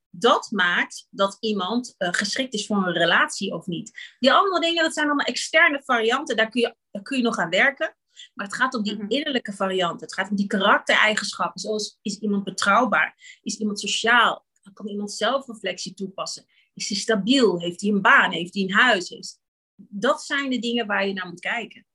dat 0.10 0.52
maakt 0.52 1.08
dat 1.10 1.38
iemand 1.40 1.96
eh, 1.98 2.10
geschikt 2.12 2.54
is 2.54 2.66
voor 2.66 2.78
een 2.78 2.94
relatie 2.94 3.54
of 3.54 3.66
niet. 3.66 4.16
Die 4.20 4.34
andere 4.34 4.60
dingen, 4.60 4.84
dat 4.84 4.94
zijn 4.94 5.06
allemaal 5.06 5.26
externe 5.26 5.82
varianten, 5.84 6.36
daar 6.36 6.50
kun 6.50 6.62
je, 6.62 6.76
daar 6.92 7.02
kun 7.02 7.18
je 7.18 7.24
nog 7.24 7.38
aan 7.38 7.50
werken. 7.50 7.96
Maar 8.34 8.46
het 8.46 8.56
gaat 8.56 8.74
om 8.74 8.84
die 8.84 8.96
Mhm. 8.96 9.06
innerlijke 9.08 9.54
varianten. 9.54 10.00
Het 10.06 10.14
gaat 10.14 10.30
om 10.30 10.36
die 10.36 10.48
karaktereigenschappen. 10.48 11.60
Zoals 11.62 12.00
is 12.02 12.20
iemand 12.20 12.44
betrouwbaar? 12.44 13.40
Is 13.42 13.58
iemand 13.58 13.80
sociaal? 13.80 14.46
Kan 14.74 14.88
iemand 14.88 15.12
zelfreflectie 15.12 15.94
toepassen? 15.94 16.46
Is 16.74 16.90
hij 16.90 16.98
stabiel? 16.98 17.60
Heeft 17.60 17.82
hij 17.82 17.90
een 17.90 18.02
baan? 18.02 18.32
Heeft 18.32 18.54
hij 18.54 18.64
een 18.64 18.74
huis? 18.74 19.38
Dat 19.76 20.24
zijn 20.24 20.50
de 20.50 20.60
dingen 20.60 20.88
waar 20.88 21.08
je 21.08 21.14
naar 21.14 21.28
moet 21.28 21.40
kijken. 21.40 21.86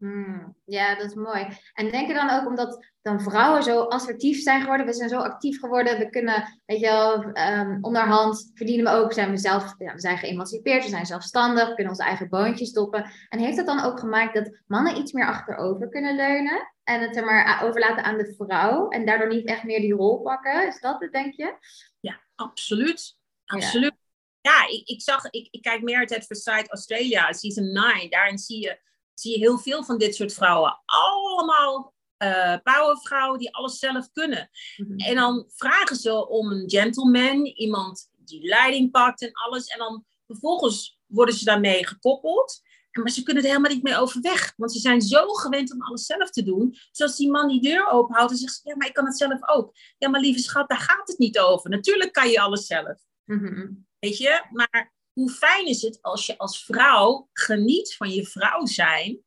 Hmm, 0.00 0.56
ja, 0.64 0.94
dat 0.94 1.06
is 1.06 1.14
mooi. 1.14 1.46
En 1.74 1.90
denk 1.90 2.06
je 2.06 2.14
dan 2.14 2.30
ook 2.30 2.46
omdat 2.46 2.86
dan 3.02 3.20
vrouwen 3.20 3.62
zo 3.62 3.82
assertief 3.82 4.42
zijn 4.42 4.60
geworden, 4.60 4.86
we 4.86 4.92
zijn 4.92 5.08
zo 5.08 5.18
actief 5.18 5.60
geworden, 5.60 5.98
we 5.98 6.10
kunnen, 6.10 6.60
weet 6.66 6.80
je 6.80 6.86
wel, 6.86 7.22
ehm, 7.22 7.78
onderhand 7.80 8.50
verdienen 8.54 8.92
we 8.92 8.98
ook, 8.98 9.12
zijn 9.12 9.30
we 9.30 9.36
zelf, 9.36 9.74
ja, 9.78 9.92
we 9.92 10.00
zijn 10.00 10.18
geëmancipeerd, 10.18 10.84
we 10.84 10.90
zijn 10.90 11.06
zelfstandig, 11.06 11.68
we 11.68 11.74
kunnen 11.74 11.92
onze 11.92 12.04
eigen 12.04 12.28
boontjes 12.28 12.68
stoppen. 12.68 13.10
En 13.28 13.38
heeft 13.38 13.56
dat 13.56 13.66
dan 13.66 13.84
ook 13.84 13.98
gemaakt 13.98 14.34
dat 14.34 14.60
mannen 14.66 14.98
iets 14.98 15.12
meer 15.12 15.26
achterover 15.26 15.88
kunnen 15.88 16.16
leunen 16.16 16.72
en 16.84 17.00
het 17.00 17.16
er 17.16 17.24
maar 17.24 17.62
overlaten 17.64 18.04
aan 18.04 18.18
de 18.18 18.34
vrouw 18.38 18.88
en 18.88 19.06
daardoor 19.06 19.28
niet 19.28 19.46
echt 19.46 19.64
meer 19.64 19.80
die 19.80 19.94
rol 19.94 20.20
pakken? 20.20 20.66
Is 20.66 20.80
dat 20.80 21.00
het, 21.00 21.12
denk 21.12 21.34
je? 21.34 21.54
Ja, 22.00 22.20
absoluut. 22.34 23.16
Absoluut. 23.44 23.94
Ja, 24.40 24.68
ik, 24.68 24.88
ik 24.88 25.02
zag, 25.02 25.30
ik, 25.30 25.48
ik 25.50 25.62
kijk 25.62 25.82
meer 25.82 25.98
uit 25.98 26.26
Versailles 26.26 26.68
Australia, 26.68 27.32
season 27.32 27.72
9. 27.72 28.10
Daarin 28.10 28.38
zie 28.38 28.60
je, 28.60 28.78
zie 29.20 29.32
je 29.32 29.38
heel 29.38 29.58
veel 29.58 29.84
van 29.84 29.98
dit 29.98 30.14
soort 30.14 30.34
vrouwen. 30.34 30.82
Allemaal 30.84 31.94
eh 32.16 32.56
powervrouwen 32.62 33.38
die 33.38 33.54
alles 33.54 33.78
zelf 33.78 34.10
kunnen. 34.12 34.50
Mhm. 34.76 34.98
En 34.98 35.14
dan 35.14 35.44
vragen 35.54 35.96
ze 35.96 36.28
om 36.28 36.52
een 36.52 36.70
gentleman, 36.70 37.44
iemand 37.44 38.10
die 38.16 38.42
leiding 38.48 38.90
pakt 38.90 39.22
en 39.22 39.32
alles. 39.32 39.66
En 39.66 39.78
dan 39.78 40.04
vervolgens 40.26 40.98
worden 41.06 41.34
ze 41.34 41.44
daarmee 41.44 41.86
gekoppeld. 41.86 42.60
maar 42.90 43.10
ze 43.10 43.22
kunnen 43.22 43.42
er 43.42 43.48
helemaal 43.48 43.72
niet 43.72 43.82
mee 43.82 43.96
overweg. 43.96 44.52
Want 44.56 44.72
ze 44.72 44.78
zijn 44.78 45.00
zo 45.00 45.26
gewend 45.26 45.72
om 45.72 45.82
alles 45.82 46.06
zelf 46.06 46.30
te 46.30 46.42
doen. 46.42 46.76
Zoals 46.90 47.16
die 47.16 47.30
man 47.30 47.48
die 47.48 47.60
deur 47.60 47.88
openhoudt 47.88 48.30
en 48.30 48.36
zegt, 48.38 48.60
ja, 48.62 48.76
maar 48.76 48.86
ik 48.86 48.94
kan 48.94 49.06
het 49.06 49.16
zelf 49.16 49.48
ook. 49.48 49.74
Ja, 49.98 50.08
maar 50.08 50.20
lieve 50.20 50.40
schat, 50.40 50.68
daar 50.68 50.78
gaat 50.78 51.08
het 51.08 51.18
niet 51.18 51.38
over. 51.38 51.70
Natuurlijk 51.70 52.12
kan 52.12 52.28
je 52.28 52.40
alles 52.40 52.66
zelf. 52.66 52.98
Mhm. 53.24 53.68
Weet 53.98 54.18
je? 54.18 54.44
Maar 54.50 54.92
hoe 55.12 55.30
fijn 55.30 55.66
is 55.66 55.82
het 55.82 56.02
als 56.02 56.26
je 56.26 56.38
als 56.38 56.64
vrouw 56.64 57.28
geniet 57.32 57.96
van 57.96 58.10
je 58.10 58.26
vrouw 58.26 58.66
zijn. 58.66 59.24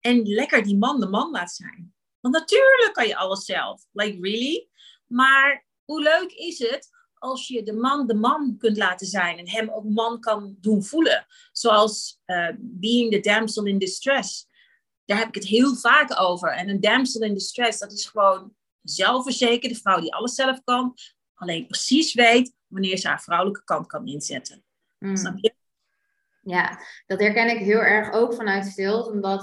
En 0.00 0.22
lekker 0.22 0.62
die 0.62 0.76
man 0.76 1.00
de 1.00 1.08
man 1.08 1.30
laat 1.30 1.52
zijn. 1.52 1.94
Want 2.20 2.34
natuurlijk 2.34 2.92
kan 2.92 3.06
je 3.06 3.16
alles 3.16 3.44
zelf. 3.44 3.84
Like, 3.92 4.20
really? 4.20 4.68
Maar 5.06 5.66
hoe 5.84 6.02
leuk 6.02 6.32
is 6.32 6.58
het 6.58 6.90
als 7.14 7.48
je 7.48 7.62
de 7.62 7.72
man 7.72 8.06
de 8.06 8.14
man 8.14 8.56
kunt 8.58 8.76
laten 8.76 9.06
zijn 9.06 9.38
en 9.38 9.48
hem 9.48 9.70
ook 9.70 9.84
man 9.84 10.20
kan 10.20 10.56
doen 10.60 10.82
voelen. 10.82 11.26
Zoals 11.52 12.20
uh, 12.26 12.48
being 12.58 13.12
the 13.12 13.20
damsel 13.20 13.64
in 13.64 13.78
distress. 13.78 14.46
Daar 15.04 15.18
heb 15.18 15.28
ik 15.28 15.34
het 15.34 15.44
heel 15.44 15.74
vaak 15.74 16.20
over. 16.20 16.48
En 16.48 16.68
een 16.68 16.80
damsel 16.80 17.20
in 17.20 17.34
distress, 17.34 17.78
dat 17.78 17.92
is 17.92 18.06
gewoon 18.06 18.54
zelfverzekerde 18.82 19.74
vrouw 19.74 20.00
die 20.00 20.14
alles 20.14 20.34
zelf 20.34 20.64
kan. 20.64 20.94
Alleen 21.34 21.66
precies 21.66 22.14
weet 22.14 22.54
wanneer 22.72 22.98
ze 22.98 23.08
haar 23.08 23.22
vrouwelijke 23.22 23.64
kant 23.64 23.86
kan 23.86 24.06
inzetten. 24.06 24.64
Mm. 24.98 25.16
Snap 25.16 25.34
je? 25.36 25.54
Ja, 26.42 26.78
dat 27.06 27.20
herken 27.20 27.50
ik 27.50 27.58
heel 27.58 27.80
erg 27.80 28.12
ook 28.12 28.34
vanuit 28.34 28.66
stil. 28.66 29.02
Omdat, 29.02 29.42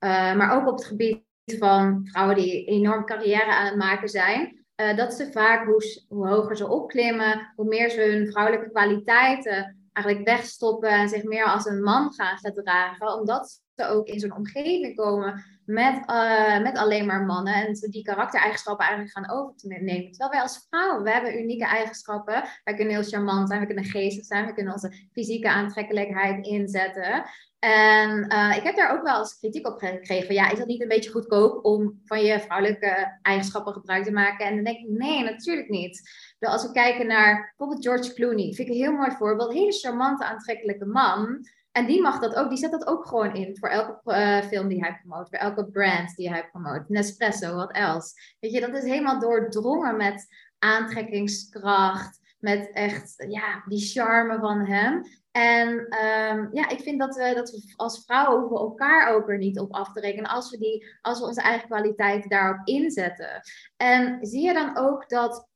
uh, 0.00 0.34
maar 0.34 0.52
ook 0.52 0.66
op 0.66 0.76
het 0.76 0.86
gebied 0.86 1.22
van 1.44 2.06
vrouwen 2.06 2.36
die 2.36 2.64
enorm 2.64 3.04
carrière 3.04 3.54
aan 3.54 3.66
het 3.66 3.76
maken 3.76 4.08
zijn. 4.08 4.64
Uh, 4.76 4.96
dat 4.96 5.14
ze 5.14 5.32
vaak, 5.32 5.66
hoe, 5.66 6.04
hoe, 6.08 6.28
hoger 6.28 6.56
ze 6.56 6.68
opklimmen, 6.68 7.52
hoe 7.56 7.66
meer 7.66 7.90
ze 7.90 8.00
hun 8.00 8.30
vrouwelijke 8.30 8.70
kwaliteiten 8.70 9.78
eigenlijk 9.92 10.26
wegstoppen 10.28 10.90
en 10.90 11.08
zich 11.08 11.22
meer 11.22 11.44
als 11.44 11.66
een 11.66 11.82
man 11.82 12.12
gaan 12.12 12.38
gedragen. 12.38 13.18
Omdat 13.18 13.62
ze 13.74 13.86
ook 13.86 14.06
in 14.06 14.20
zo'n 14.20 14.36
omgeving 14.36 14.96
komen 14.96 15.44
met, 15.70 16.10
uh, 16.10 16.60
met 16.62 16.78
alleen 16.78 17.06
maar 17.06 17.24
mannen 17.24 17.54
en 17.54 17.72
die 17.90 18.02
karaktereigenschappen 18.02 18.86
eigenlijk 18.86 19.16
gaan 19.16 19.38
overnemen. 19.38 20.10
Terwijl 20.10 20.30
wij 20.30 20.40
als 20.40 20.66
vrouwen, 20.68 21.02
we 21.02 21.10
hebben 21.10 21.38
unieke 21.38 21.64
eigenschappen. 21.64 22.44
Wij 22.64 22.74
kunnen 22.74 22.94
heel 22.94 23.08
charmant 23.08 23.48
zijn, 23.48 23.60
we 23.60 23.66
kunnen 23.66 23.84
geestig 23.84 24.24
zijn, 24.24 24.46
we 24.46 24.54
kunnen 24.54 24.72
onze 24.72 24.92
fysieke 25.12 25.50
aantrekkelijkheid 25.50 26.46
inzetten. 26.46 27.24
En 27.58 28.32
uh, 28.32 28.56
ik 28.56 28.62
heb 28.62 28.76
daar 28.76 28.92
ook 28.92 29.02
wel 29.02 29.18
eens 29.18 29.38
kritiek 29.38 29.66
op 29.66 29.78
gekregen. 29.78 30.34
Ja, 30.34 30.50
is 30.50 30.58
dat 30.58 30.66
niet 30.66 30.82
een 30.82 30.88
beetje 30.88 31.10
goedkoop 31.10 31.64
om 31.64 32.00
van 32.04 32.22
je 32.22 32.40
vrouwelijke 32.40 33.18
eigenschappen 33.22 33.72
gebruik 33.72 34.04
te 34.04 34.12
maken? 34.12 34.46
En 34.46 34.54
dan 34.54 34.64
denk 34.64 34.78
ik, 34.78 34.88
nee, 34.88 35.22
natuurlijk 35.22 35.68
niet. 35.68 36.02
Dus 36.38 36.48
als 36.48 36.62
we 36.62 36.72
kijken 36.72 37.06
naar 37.06 37.54
bijvoorbeeld 37.56 37.86
George 37.86 38.14
Clooney, 38.14 38.52
vind 38.52 38.58
ik 38.58 38.68
een 38.68 38.80
heel 38.80 38.92
mooi 38.92 39.10
voorbeeld. 39.10 39.52
Hele 39.52 39.72
charmante, 39.72 40.24
aantrekkelijke 40.24 40.86
man. 40.86 41.44
En 41.72 41.86
die 41.86 42.02
mag 42.02 42.18
dat 42.18 42.34
ook, 42.34 42.48
die 42.48 42.58
zet 42.58 42.70
dat 42.70 42.86
ook 42.86 43.06
gewoon 43.06 43.34
in 43.34 43.56
voor 43.56 43.68
elke 43.68 44.00
uh, 44.04 44.42
film 44.42 44.68
die 44.68 44.80
hij 44.80 44.98
promoot, 45.02 45.28
voor 45.28 45.38
elke 45.38 45.66
brand 45.66 46.16
die 46.16 46.30
hij 46.30 46.48
promoot. 46.50 46.88
Nespresso, 46.88 47.54
wat 47.54 47.72
else. 47.72 48.12
Weet 48.40 48.52
je, 48.52 48.60
dat 48.60 48.74
is 48.74 48.82
helemaal 48.82 49.20
doordrongen 49.20 49.96
met 49.96 50.26
aantrekkingskracht, 50.58 52.20
met 52.38 52.70
echt 52.72 53.24
ja, 53.28 53.62
die 53.66 53.80
charme 53.80 54.38
van 54.38 54.66
hem. 54.66 55.02
En 55.30 55.68
um, 55.68 56.48
ja, 56.52 56.68
ik 56.68 56.80
vind 56.80 56.98
dat 56.98 57.16
we, 57.16 57.34
dat 57.34 57.50
we 57.50 57.72
als 57.76 58.04
vrouwen 58.04 58.40
hoeven 58.40 58.58
elkaar 58.58 59.14
ook 59.14 59.28
er 59.28 59.38
niet 59.38 59.58
op 59.58 59.72
af 59.72 59.92
te 59.92 60.00
rekenen 60.00 60.30
als 60.30 60.50
we, 60.50 60.58
die, 60.58 60.86
als 61.00 61.20
we 61.20 61.26
onze 61.26 61.42
eigen 61.42 61.68
kwaliteiten 61.68 62.30
daarop 62.30 62.66
inzetten. 62.66 63.40
En 63.76 64.26
zie 64.26 64.46
je 64.46 64.52
dan 64.52 64.76
ook 64.76 65.08
dat 65.08 65.48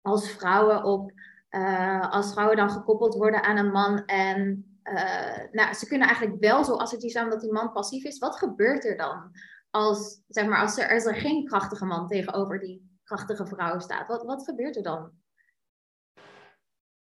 als 0.00 0.30
vrouwen, 0.30 0.84
op, 0.84 1.12
uh, 1.50 2.10
als 2.10 2.32
vrouwen 2.32 2.56
dan 2.56 2.70
gekoppeld 2.70 3.14
worden 3.14 3.42
aan 3.42 3.56
een 3.56 3.70
man 3.70 4.04
en 4.04 4.71
uh, 4.84 5.52
nou, 5.52 5.74
ze 5.74 5.86
kunnen 5.86 6.06
eigenlijk 6.06 6.40
wel 6.40 6.64
zo 6.64 6.74
assertief 6.74 7.12
zijn 7.12 7.30
dat 7.30 7.40
die 7.40 7.52
man 7.52 7.72
passief 7.72 8.04
is. 8.04 8.18
Wat 8.18 8.36
gebeurt 8.36 8.84
er 8.84 8.96
dan 8.96 9.30
als, 9.70 10.22
zeg 10.28 10.46
maar, 10.46 10.60
als 10.60 10.78
er, 10.78 10.94
als 10.94 11.04
er 11.04 11.16
geen 11.16 11.46
krachtige 11.46 11.84
man 11.84 12.08
tegenover 12.08 12.60
die 12.60 13.00
krachtige 13.04 13.46
vrouw 13.46 13.80
staat? 13.80 14.08
Wat, 14.08 14.22
wat 14.22 14.44
gebeurt 14.44 14.76
er 14.76 14.82
dan? 14.82 15.12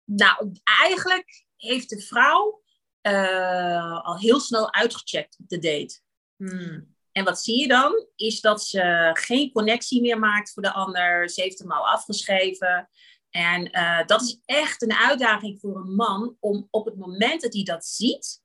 Nou, 0.04 0.52
eigenlijk 0.80 1.46
heeft 1.56 1.88
de 1.88 2.00
vrouw 2.00 2.62
uh, 3.02 4.04
al 4.04 4.18
heel 4.18 4.40
snel 4.40 4.72
uitgecheckt 4.72 5.36
op 5.38 5.48
de 5.48 5.58
date. 5.58 6.00
Hmm. 6.36 6.96
En 7.12 7.24
wat 7.24 7.40
zie 7.40 7.60
je 7.60 7.68
dan? 7.68 8.06
Is 8.16 8.40
dat 8.40 8.62
ze 8.62 9.10
geen 9.12 9.52
connectie 9.52 10.00
meer 10.00 10.18
maakt 10.18 10.52
voor 10.52 10.62
de 10.62 10.72
ander. 10.72 11.30
Ze 11.30 11.42
heeft 11.42 11.58
hem 11.58 11.72
al 11.72 11.88
afgeschreven. 11.88 12.88
En 13.30 13.76
uh, 13.76 14.06
dat 14.06 14.22
is 14.22 14.40
echt 14.44 14.82
een 14.82 14.92
uitdaging 14.92 15.60
voor 15.60 15.76
een 15.76 15.94
man 15.94 16.36
om 16.40 16.68
op 16.70 16.84
het 16.84 16.96
moment 16.96 17.40
dat 17.40 17.52
hij 17.52 17.62
dat 17.62 17.86
ziet, 17.86 18.42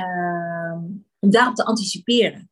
uh, 0.00 0.82
om 1.18 1.30
daarop 1.30 1.54
te 1.54 1.64
anticiperen. 1.64 2.50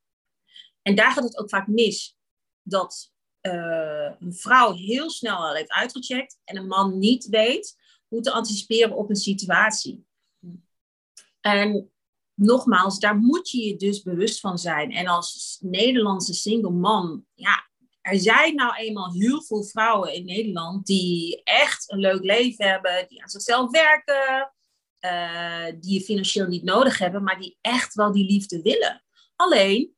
En 0.82 0.94
daar 0.94 1.12
gaat 1.12 1.24
het 1.24 1.38
ook 1.38 1.48
vaak 1.48 1.66
mis. 1.66 2.16
Dat 2.62 3.12
uh, 3.42 4.12
een 4.18 4.34
vrouw 4.34 4.74
heel 4.74 5.10
snel 5.10 5.36
al 5.36 5.54
heeft 5.54 5.70
uitgecheckt 5.70 6.38
en 6.44 6.56
een 6.56 6.66
man 6.66 6.98
niet 6.98 7.26
weet 7.26 7.76
hoe 8.08 8.20
te 8.20 8.32
anticiperen 8.32 8.96
op 8.96 9.10
een 9.10 9.16
situatie. 9.16 10.06
En 11.40 11.90
nogmaals, 12.34 12.98
daar 12.98 13.16
moet 13.16 13.50
je 13.50 13.64
je 13.64 13.76
dus 13.76 14.02
bewust 14.02 14.40
van 14.40 14.58
zijn. 14.58 14.90
En 14.90 15.06
als 15.06 15.58
Nederlandse 15.60 16.34
single 16.34 16.70
man, 16.70 17.26
ja, 17.34 17.68
er 18.06 18.18
zijn 18.18 18.54
nou 18.54 18.74
eenmaal 18.76 19.12
heel 19.12 19.42
veel 19.42 19.64
vrouwen 19.64 20.14
in 20.14 20.24
Nederland 20.24 20.86
die 20.86 21.42
echt 21.42 21.92
een 21.92 21.98
leuk 21.98 22.24
leven 22.24 22.68
hebben, 22.68 23.08
die 23.08 23.22
aan 23.22 23.28
zichzelf 23.28 23.70
werken, 23.70 24.52
uh, 25.00 25.80
die 25.80 25.92
je 25.98 26.04
financieel 26.04 26.46
niet 26.46 26.62
nodig 26.62 26.98
hebben, 26.98 27.22
maar 27.22 27.40
die 27.40 27.58
echt 27.60 27.94
wel 27.94 28.12
die 28.12 28.26
liefde 28.26 28.62
willen. 28.62 29.04
Alleen, 29.36 29.96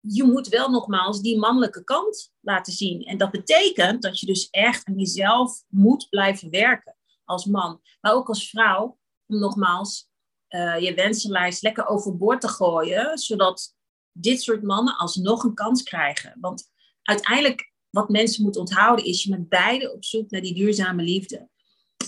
je 0.00 0.24
moet 0.24 0.48
wel 0.48 0.70
nogmaals 0.70 1.20
die 1.20 1.38
mannelijke 1.38 1.84
kant 1.84 2.32
laten 2.40 2.72
zien. 2.72 3.02
En 3.02 3.18
dat 3.18 3.30
betekent 3.30 4.02
dat 4.02 4.20
je 4.20 4.26
dus 4.26 4.48
echt 4.50 4.86
aan 4.86 4.98
jezelf 4.98 5.62
moet 5.68 6.06
blijven 6.10 6.50
werken 6.50 6.96
als 7.24 7.44
man, 7.44 7.80
maar 8.00 8.12
ook 8.12 8.28
als 8.28 8.50
vrouw, 8.50 8.98
om 9.26 9.38
nogmaals 9.38 10.08
uh, 10.48 10.78
je 10.78 10.94
wensenlijst 10.94 11.62
lekker 11.62 11.86
overboord 11.86 12.40
te 12.40 12.48
gooien, 12.48 13.18
zodat 13.18 13.74
dit 14.16 14.42
soort 14.42 14.62
mannen 14.62 14.96
alsnog 14.96 15.44
een 15.44 15.54
kans 15.54 15.82
krijgen. 15.82 16.36
Want 16.40 16.70
uiteindelijk, 17.02 17.72
wat 17.90 18.08
mensen 18.08 18.42
moeten 18.42 18.60
onthouden, 18.60 19.04
is 19.04 19.22
je 19.22 19.30
met 19.30 19.48
beide 19.48 19.92
op 19.92 20.04
zoek 20.04 20.30
naar 20.30 20.40
die 20.40 20.54
duurzame 20.54 21.02
liefde. 21.02 21.48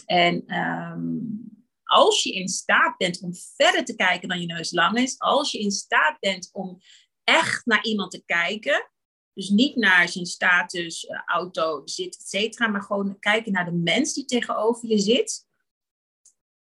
En 0.04 0.56
um, 0.56 1.54
als 1.82 2.22
je 2.22 2.32
in 2.32 2.48
staat 2.48 2.96
bent 2.96 3.20
om 3.20 3.34
verder 3.34 3.84
te 3.84 3.94
kijken 3.94 4.28
dan 4.28 4.40
je 4.40 4.46
neus 4.46 4.72
lang 4.72 4.98
is, 4.98 5.18
als 5.18 5.52
je 5.52 5.58
in 5.58 5.70
staat 5.70 6.20
bent 6.20 6.48
om 6.52 6.78
echt 7.24 7.66
naar 7.66 7.84
iemand 7.84 8.10
te 8.10 8.22
kijken, 8.24 8.90
dus 9.32 9.48
niet 9.48 9.76
naar 9.76 10.08
zijn 10.08 10.26
status, 10.26 11.04
uh, 11.04 11.22
auto, 11.26 11.82
zit, 11.84 12.16
et 12.16 12.28
cetera, 12.28 12.66
maar 12.66 12.82
gewoon 12.82 13.18
kijken 13.18 13.52
naar 13.52 13.64
de 13.64 13.72
mens 13.72 14.12
die 14.14 14.24
tegenover 14.24 14.88
je 14.88 14.98
zit. 14.98 15.46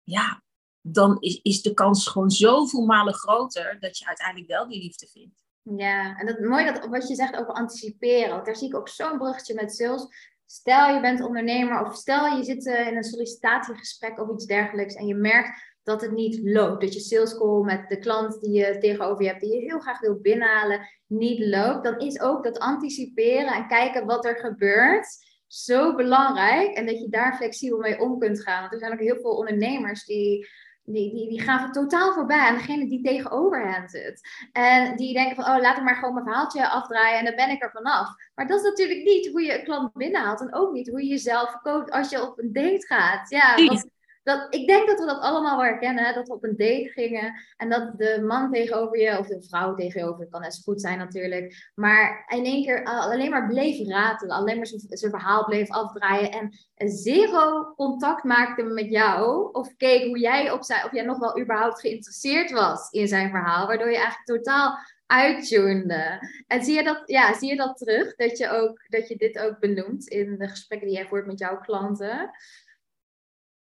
Ja, 0.03 0.43
dan 0.81 1.17
is, 1.19 1.39
is 1.41 1.61
de 1.61 1.73
kans 1.73 2.07
gewoon 2.07 2.29
zoveel 2.29 2.85
malen 2.85 3.13
groter 3.13 3.77
dat 3.79 3.97
je 3.97 4.05
uiteindelijk 4.05 4.49
wel 4.49 4.67
die 4.67 4.81
liefde 4.81 5.07
vindt. 5.07 5.43
Ja, 5.77 6.17
en 6.17 6.25
dat 6.25 6.39
mooi 6.39 6.65
dat 6.65 6.85
wat 6.85 7.07
je 7.07 7.15
zegt 7.15 7.35
over 7.35 7.53
anticiperen. 7.53 8.29
Want 8.29 8.45
daar 8.45 8.55
zie 8.55 8.67
ik 8.67 8.75
ook 8.75 8.89
zo'n 8.89 9.17
bruggetje 9.17 9.53
met 9.53 9.75
sales. 9.75 10.07
Stel 10.45 10.93
je 10.93 11.01
bent 11.01 11.21
ondernemer 11.21 11.85
of 11.85 11.95
stel 11.95 12.37
je 12.37 12.43
zit 12.43 12.65
in 12.65 12.95
een 12.95 13.03
sollicitatiegesprek 13.03 14.19
of 14.19 14.33
iets 14.33 14.45
dergelijks 14.45 14.93
en 14.93 15.07
je 15.07 15.15
merkt 15.15 15.69
dat 15.83 16.01
het 16.01 16.11
niet 16.11 16.39
loopt. 16.43 16.81
Dat 16.81 16.93
je 16.93 16.99
sales 16.99 17.37
call 17.37 17.63
met 17.63 17.89
de 17.89 17.97
klant 17.97 18.41
die 18.41 18.51
je 18.51 18.77
tegenover 18.77 19.23
je 19.23 19.29
hebt, 19.29 19.41
die 19.41 19.55
je 19.55 19.61
heel 19.61 19.79
graag 19.79 19.99
wil 19.99 20.19
binnenhalen, 20.19 20.87
niet 21.07 21.39
loopt. 21.39 21.83
Dan 21.83 21.99
is 21.99 22.19
ook 22.19 22.43
dat 22.43 22.59
anticiperen 22.59 23.53
en 23.53 23.67
kijken 23.67 24.05
wat 24.05 24.25
er 24.25 24.35
gebeurt 24.35 25.07
zo 25.47 25.95
belangrijk. 25.95 26.73
En 26.73 26.85
dat 26.85 26.99
je 26.99 27.09
daar 27.09 27.35
flexibel 27.35 27.77
mee 27.77 27.99
om 27.99 28.19
kunt 28.19 28.41
gaan. 28.41 28.59
Want 28.59 28.73
er 28.73 28.79
zijn 28.79 28.93
ook 28.93 28.99
heel 28.99 29.19
veel 29.19 29.37
ondernemers 29.37 30.05
die 30.05 30.47
die, 30.83 31.13
die, 31.13 31.29
die 31.29 31.41
gaan 31.41 31.71
totaal 31.71 32.13
voorbij 32.13 32.39
aan 32.39 32.57
degene 32.57 32.89
die 32.89 33.03
tegenover 33.03 33.71
hen 33.73 33.89
zit. 33.89 34.21
En 34.51 34.95
die 34.95 35.13
denken 35.13 35.35
van, 35.35 35.55
oh, 35.55 35.61
laat 35.61 35.77
ik 35.77 35.83
maar 35.83 35.95
gewoon 35.95 36.13
mijn 36.13 36.25
verhaaltje 36.25 36.69
afdraaien 36.69 37.19
en 37.19 37.25
dan 37.25 37.35
ben 37.35 37.49
ik 37.49 37.63
er 37.63 37.71
vanaf. 37.71 38.09
Maar 38.35 38.47
dat 38.47 38.59
is 38.59 38.69
natuurlijk 38.69 39.03
niet 39.03 39.31
hoe 39.31 39.41
je 39.41 39.57
een 39.57 39.63
klant 39.63 39.93
binnenhaalt. 39.93 40.41
En 40.41 40.55
ook 40.55 40.71
niet 40.73 40.89
hoe 40.89 41.01
je 41.01 41.09
jezelf 41.09 41.51
verkoopt 41.51 41.91
als 41.91 42.09
je 42.09 42.21
op 42.21 42.39
een 42.39 42.53
date 42.53 42.85
gaat. 42.85 43.29
Ja, 43.29 43.55
want 43.55 43.89
dat, 44.23 44.47
ik 44.49 44.67
denk 44.67 44.87
dat 44.87 44.99
we 44.99 45.05
dat 45.05 45.21
allemaal 45.21 45.57
wel 45.57 45.65
herkennen. 45.65 46.13
Dat 46.13 46.27
we 46.27 46.33
op 46.33 46.43
een 46.43 46.57
date 46.57 46.89
gingen 46.93 47.33
en 47.57 47.69
dat 47.69 47.97
de 47.97 48.21
man 48.27 48.51
tegenover 48.51 48.99
je, 48.99 49.17
of 49.17 49.27
de 49.27 49.43
vrouw 49.43 49.75
tegenover 49.75 50.23
je, 50.23 50.29
kan 50.29 50.51
zo 50.51 50.61
goed 50.63 50.81
zijn 50.81 50.97
natuurlijk. 50.97 51.71
Maar 51.75 52.25
in 52.27 52.45
één 52.45 52.63
keer 52.63 52.83
alleen 52.83 53.29
maar 53.29 53.47
bleef 53.47 53.87
ratelen. 53.87 54.35
Alleen 54.35 54.57
maar 54.57 54.67
zijn 54.89 55.11
verhaal 55.11 55.45
bleef 55.45 55.69
afdraaien. 55.69 56.51
En 56.75 56.89
zero 56.89 57.73
contact 57.75 58.23
maakte 58.23 58.63
met 58.63 58.89
jou. 58.89 59.49
Of 59.51 59.75
keek 59.77 60.05
hoe 60.05 60.19
jij 60.19 60.51
op 60.51 60.63
zijn, 60.63 60.85
of 60.85 60.91
jij 60.91 61.03
nog 61.03 61.19
wel 61.19 61.39
überhaupt 61.39 61.79
geïnteresseerd 61.79 62.51
was 62.51 62.89
in 62.89 63.07
zijn 63.07 63.29
verhaal. 63.29 63.67
Waardoor 63.67 63.89
je 63.89 63.97
eigenlijk 63.97 64.25
totaal 64.25 64.77
uittunede. 65.07 66.19
En 66.47 66.63
zie 66.63 66.75
je, 66.75 66.83
dat, 66.83 67.01
ja, 67.05 67.37
zie 67.37 67.49
je 67.49 67.55
dat 67.55 67.77
terug? 67.77 68.15
Dat 68.15 68.37
je, 68.37 68.49
ook, 68.49 68.85
dat 68.89 69.07
je 69.07 69.15
dit 69.15 69.39
ook 69.39 69.59
benoemt 69.59 70.07
in 70.07 70.37
de 70.37 70.47
gesprekken 70.47 70.87
die 70.87 70.97
jij 70.97 71.07
voert 71.07 71.25
met 71.25 71.39
jouw 71.39 71.57
klanten? 71.57 72.31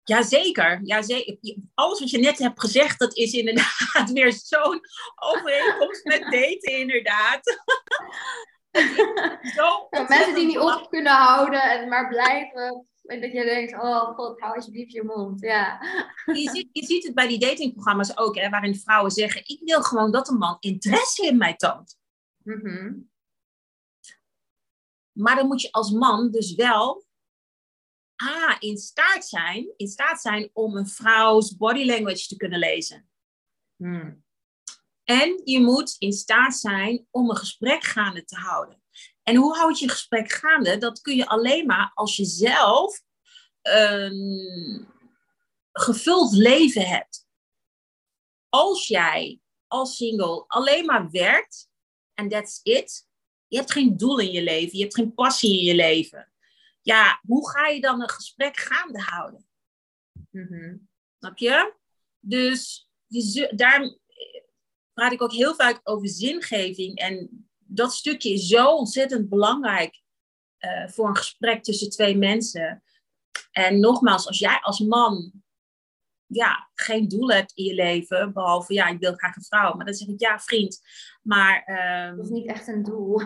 Jazeker, 0.08 0.80
jazeker. 0.82 1.56
Alles 1.74 2.00
wat 2.00 2.10
je 2.10 2.18
net 2.18 2.38
hebt 2.38 2.60
gezegd, 2.60 2.98
dat 2.98 3.16
is 3.16 3.32
inderdaad 3.32 4.10
weer 4.12 4.32
zo'n 4.32 4.80
overeenkomst 5.14 6.04
met 6.04 6.20
daten, 6.20 6.78
inderdaad. 6.78 7.40
Zo 9.56 9.88
mensen 9.90 10.34
die 10.34 10.46
niet 10.46 10.58
op 10.58 10.86
kunnen 10.90 11.12
houden 11.12 11.62
en 11.62 11.88
maar 11.88 12.08
blijven. 12.08 12.86
En 13.02 13.20
dat 13.20 13.32
je 13.32 13.44
denkt, 13.44 13.72
oh 13.72 14.14
god, 14.16 14.40
hou 14.40 14.54
alsjeblieft 14.54 14.92
je 14.92 15.02
mond. 15.02 15.40
Ja. 15.40 15.80
Je, 16.26 16.50
ziet, 16.50 16.68
je 16.72 16.84
ziet 16.84 17.04
het 17.06 17.14
bij 17.14 17.28
die 17.28 17.38
datingprogramma's 17.38 18.16
ook, 18.16 18.36
hè, 18.36 18.48
waarin 18.48 18.74
vrouwen 18.74 19.10
zeggen, 19.10 19.40
ik 19.40 19.60
wil 19.64 19.82
gewoon 19.82 20.10
dat 20.10 20.28
een 20.28 20.38
man 20.38 20.56
interesse 20.60 21.26
in 21.26 21.36
mij 21.36 21.56
toont. 21.56 21.98
Mhm. 22.42 22.92
Maar 25.12 25.36
dan 25.36 25.46
moet 25.46 25.62
je 25.62 25.72
als 25.72 25.90
man 25.90 26.30
dus 26.30 26.54
wel 26.54 27.05
A, 28.24 28.56
in 28.58 28.78
staat 28.78 29.28
zijn, 29.28 29.72
in 29.76 29.88
staat 29.88 30.20
zijn 30.20 30.50
om 30.52 30.76
een 30.76 30.88
vrouws 30.88 31.56
body 31.56 31.84
language 31.84 32.26
te 32.26 32.36
kunnen 32.36 32.58
lezen. 32.58 33.08
Hmm. 33.76 34.24
En 35.04 35.40
je 35.44 35.60
moet 35.60 35.96
in 35.98 36.12
staat 36.12 36.56
zijn 36.56 37.06
om 37.10 37.30
een 37.30 37.36
gesprek 37.36 37.84
gaande 37.84 38.24
te 38.24 38.36
houden. 38.36 38.82
En 39.22 39.36
hoe 39.36 39.56
houd 39.56 39.78
je 39.78 39.84
een 39.84 39.90
gesprek 39.90 40.32
gaande? 40.32 40.78
Dat 40.78 41.00
kun 41.00 41.16
je 41.16 41.26
alleen 41.26 41.66
maar 41.66 41.90
als 41.94 42.16
je 42.16 42.24
zelf 42.24 43.02
een 43.62 44.88
gevuld 45.72 46.32
leven 46.32 46.86
hebt. 46.86 47.26
Als 48.48 48.86
jij 48.86 49.40
als 49.66 49.96
single 49.96 50.44
alleen 50.46 50.84
maar 50.84 51.10
werkt 51.10 51.70
en 52.14 52.28
that's 52.28 52.60
it. 52.62 53.08
Je 53.48 53.56
hebt 53.56 53.72
geen 53.72 53.96
doel 53.96 54.18
in 54.18 54.30
je 54.30 54.42
leven, 54.42 54.76
je 54.76 54.82
hebt 54.82 54.94
geen 54.94 55.14
passie 55.14 55.58
in 55.58 55.64
je 55.64 55.74
leven 55.74 56.32
ja, 56.86 57.20
hoe 57.22 57.50
ga 57.50 57.66
je 57.66 57.80
dan 57.80 58.02
een 58.02 58.10
gesprek 58.10 58.56
gaande 58.56 59.00
houden? 59.00 59.46
Mm 60.30 60.88
Snap 61.18 61.38
je? 61.38 61.74
Dus 62.20 62.88
daar 63.50 63.96
praat 64.92 65.12
ik 65.12 65.22
ook 65.22 65.32
heel 65.32 65.54
vaak 65.54 65.80
over 65.82 66.08
zingeving. 66.08 66.98
En 66.98 67.46
dat 67.58 67.94
stukje 67.94 68.32
is 68.32 68.46
zo 68.46 68.74
ontzettend 68.74 69.28
belangrijk 69.28 70.02
uh, 70.60 70.88
voor 70.88 71.08
een 71.08 71.16
gesprek 71.16 71.62
tussen 71.62 71.90
twee 71.90 72.16
mensen. 72.16 72.82
En 73.50 73.80
nogmaals, 73.80 74.26
als 74.26 74.38
jij 74.38 74.58
als 74.60 74.78
man 74.78 75.32
ja, 76.26 76.70
geen 76.74 77.08
doel 77.08 77.30
hebt 77.30 77.52
in 77.52 77.64
je 77.64 77.74
leven, 77.74 78.32
behalve 78.32 78.74
ja, 78.74 78.88
ik 78.88 78.98
wil 78.98 79.14
graag 79.14 79.36
een 79.36 79.42
vrouw. 79.42 79.74
Maar 79.74 79.84
dan 79.84 79.94
zeg 79.94 80.08
ik 80.08 80.20
ja, 80.20 80.38
vriend. 80.38 80.80
Maar. 81.22 81.68
Um, 82.08 82.16
dat 82.16 82.24
is 82.24 82.30
niet 82.30 82.46
echt 82.46 82.68
een 82.68 82.82
doel. 82.82 83.20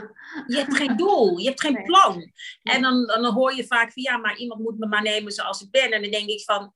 Je 0.46 0.56
hebt 0.56 0.76
geen 0.76 0.96
doel, 0.96 1.38
je 1.38 1.48
hebt 1.48 1.60
geen 1.60 1.82
plan. 1.82 2.32
En 2.62 2.82
dan, 2.82 3.06
dan 3.06 3.24
hoor 3.24 3.54
je 3.54 3.66
vaak 3.66 3.92
van 3.92 4.02
ja, 4.02 4.16
maar 4.16 4.36
iemand 4.36 4.60
moet 4.60 4.78
me 4.78 4.86
maar 4.86 5.02
nemen 5.02 5.32
zoals 5.32 5.62
ik 5.62 5.70
ben. 5.70 5.90
En 5.90 6.02
dan 6.02 6.10
denk 6.10 6.28
ik 6.28 6.42
van, 6.42 6.74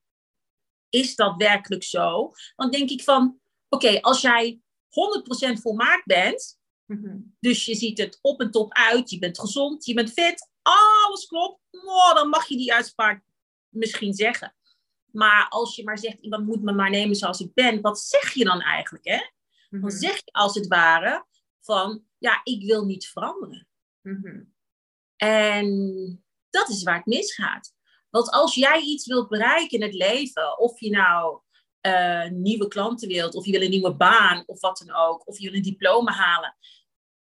is 0.88 1.14
dat 1.14 1.37
werkelijk 1.37 1.82
zo? 1.82 2.32
Dan 2.56 2.70
denk 2.70 2.90
ik 2.90 3.02
van, 3.02 3.40
oké, 3.68 4.00
als 4.00 4.20
jij 4.20 4.60
100% 5.48 5.60
volmaakt 5.60 6.04
bent, 6.04 6.58
mhm. 6.87 7.16
dus 7.40 7.64
je 7.64 7.74
ziet 7.74 7.98
het 7.98 8.18
op 8.20 8.40
en 8.40 8.50
top 8.50 8.72
uit, 8.72 9.10
je 9.10 9.18
bent 9.18 9.40
gezond, 9.40 9.84
je 9.84 9.94
bent 9.94 10.12
fit, 10.12 10.50
alles 10.62 11.26
klopt, 11.26 11.60
oh, 11.70 12.14
dan 12.14 12.28
mag 12.28 12.46
je 12.46 12.56
die 12.56 12.74
uitspraak 12.74 13.22
misschien 13.68 14.14
zeggen. 14.14 14.54
Maar 15.14 15.46
als 15.48 15.77
je 15.77 15.85
maar 15.85 15.98
zegt, 15.98 16.18
iemand 16.20 16.46
moet 16.46 16.62
me 16.62 16.72
maar 16.72 16.90
nemen 16.90 17.16
zoals 17.16 17.40
ik 17.40 17.55
ben, 17.55 17.81
wat 17.81 18.00
zeg 18.00 18.33
je 18.33 18.44
dan 18.44 18.61
eigenlijk? 18.61 19.05
Hè? 19.05 19.18
Dan 19.70 19.81
mhm. 19.81 19.90
zeg 19.90 20.16
je 20.16 20.33
als 20.33 20.55
het 20.55 20.66
ware 20.66 21.27
van, 21.61 22.05
ja, 22.18 22.40
ik 22.44 22.64
wil 22.64 22.85
niet 22.85 23.07
veranderen. 23.07 23.68
Mhm. 24.00 24.42
En 25.16 26.24
dat 26.50 26.68
is 26.68 26.83
waar 26.83 26.96
het 26.96 27.07
misgaat. 27.07 27.72
Want 28.11 28.31
als 28.31 28.55
jij 28.55 28.81
iets 28.81 29.07
wilt 29.07 29.29
bereiken 29.29 29.79
in 29.79 29.87
het 29.87 29.94
leven, 29.94 30.59
of 30.59 30.81
je 30.81 30.90
nou 30.90 31.40
uh, 31.87 32.29
nieuwe 32.29 32.68
klanten 32.68 33.09
wilt, 33.09 33.35
of 33.35 33.44
je 33.44 33.53
wil 33.53 33.62
een 33.62 33.70
nieuwe 33.70 33.96
baan, 33.96 34.42
of 34.46 34.61
wat 34.61 34.83
dan 34.87 34.96
ook, 34.96 35.29
of 35.29 35.38
je 35.38 35.46
wil 35.50 35.57
een 35.57 35.62
diploma 35.62 36.12
halen, 36.12 36.57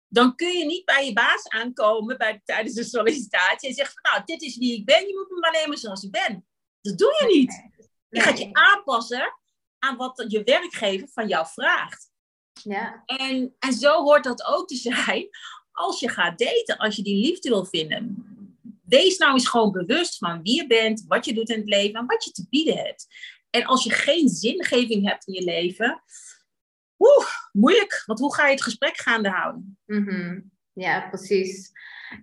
dan 0.08 0.36
kun 0.36 0.58
je 0.58 0.66
niet 0.66 0.86
bij 0.86 1.06
je 1.06 1.14
baas 1.14 1.48
aankomen 1.48 2.18
bij, 2.18 2.42
tijdens 2.46 2.76
de 2.76 2.84
sollicitatie 2.84 3.70
en 3.70 3.76
zeggen 3.76 4.00
van, 4.02 4.12
nou, 4.12 4.26
dit 4.26 4.42
is 4.42 4.58
wie 4.58 4.76
ik 4.76 4.86
ben, 4.86 5.08
je 5.08 5.16
moet 5.16 5.30
me 5.30 5.40
maar 5.40 5.62
nemen 5.62 5.78
zoals 5.78 6.04
ik 6.04 6.12
ben. 6.12 6.48
Dat 6.88 6.98
doe 6.98 7.16
je 7.20 7.36
niet. 7.38 7.66
Je 8.10 8.20
gaat 8.20 8.38
je 8.38 8.50
aanpassen 8.52 9.34
aan 9.80 9.98
wat 9.98 10.26
je 10.28 10.44
werkgever 10.44 11.08
van 11.08 11.28
jou 11.28 11.48
vraagt. 11.48 12.12
Ja. 12.64 13.04
En, 13.06 13.56
en 13.60 13.74
zo 13.74 14.04
hoort 14.04 14.24
dat 14.24 14.46
ook 14.46 14.68
te 14.68 14.76
zijn 14.76 15.30
als 15.72 16.00
je 16.00 16.10
gaat 16.10 16.40
daten, 16.40 16.78
als 16.78 16.96
je 16.96 17.04
die 17.04 17.26
liefde 17.26 17.50
wil 17.50 17.66
vinden. 17.66 18.26
Wees 18.84 19.18
nou 19.18 19.34
eens 19.34 19.48
gewoon 19.48 19.72
bewust 19.72 20.18
van 20.18 20.42
wie 20.42 20.56
je 20.56 20.68
bent, 20.68 21.04
wat 21.08 21.26
je 21.26 21.34
doet 21.34 21.50
in 21.50 21.60
het 21.60 21.70
leven 21.70 22.00
en 22.00 22.06
wat 22.06 22.24
je 22.24 22.32
te 22.32 22.46
bieden 22.50 22.78
hebt. 22.78 23.08
En 23.50 23.66
als 23.66 23.84
je 23.84 23.92
geen 23.92 24.30
zingeving 24.30 25.10
hebt 25.10 25.28
in 25.28 25.34
je 25.34 25.44
leven, 25.44 26.04
oeh, 27.00 27.28
moeilijk. 27.52 28.04
Want 28.06 28.20
hoe 28.20 28.36
ga 28.36 28.46
je 28.46 28.52
het 28.52 28.64
gesprek 28.64 28.98
gaande 28.98 29.30
houden? 29.30 29.78
Mm 29.86 30.52
Ja, 30.74 31.08
precies. 31.08 31.72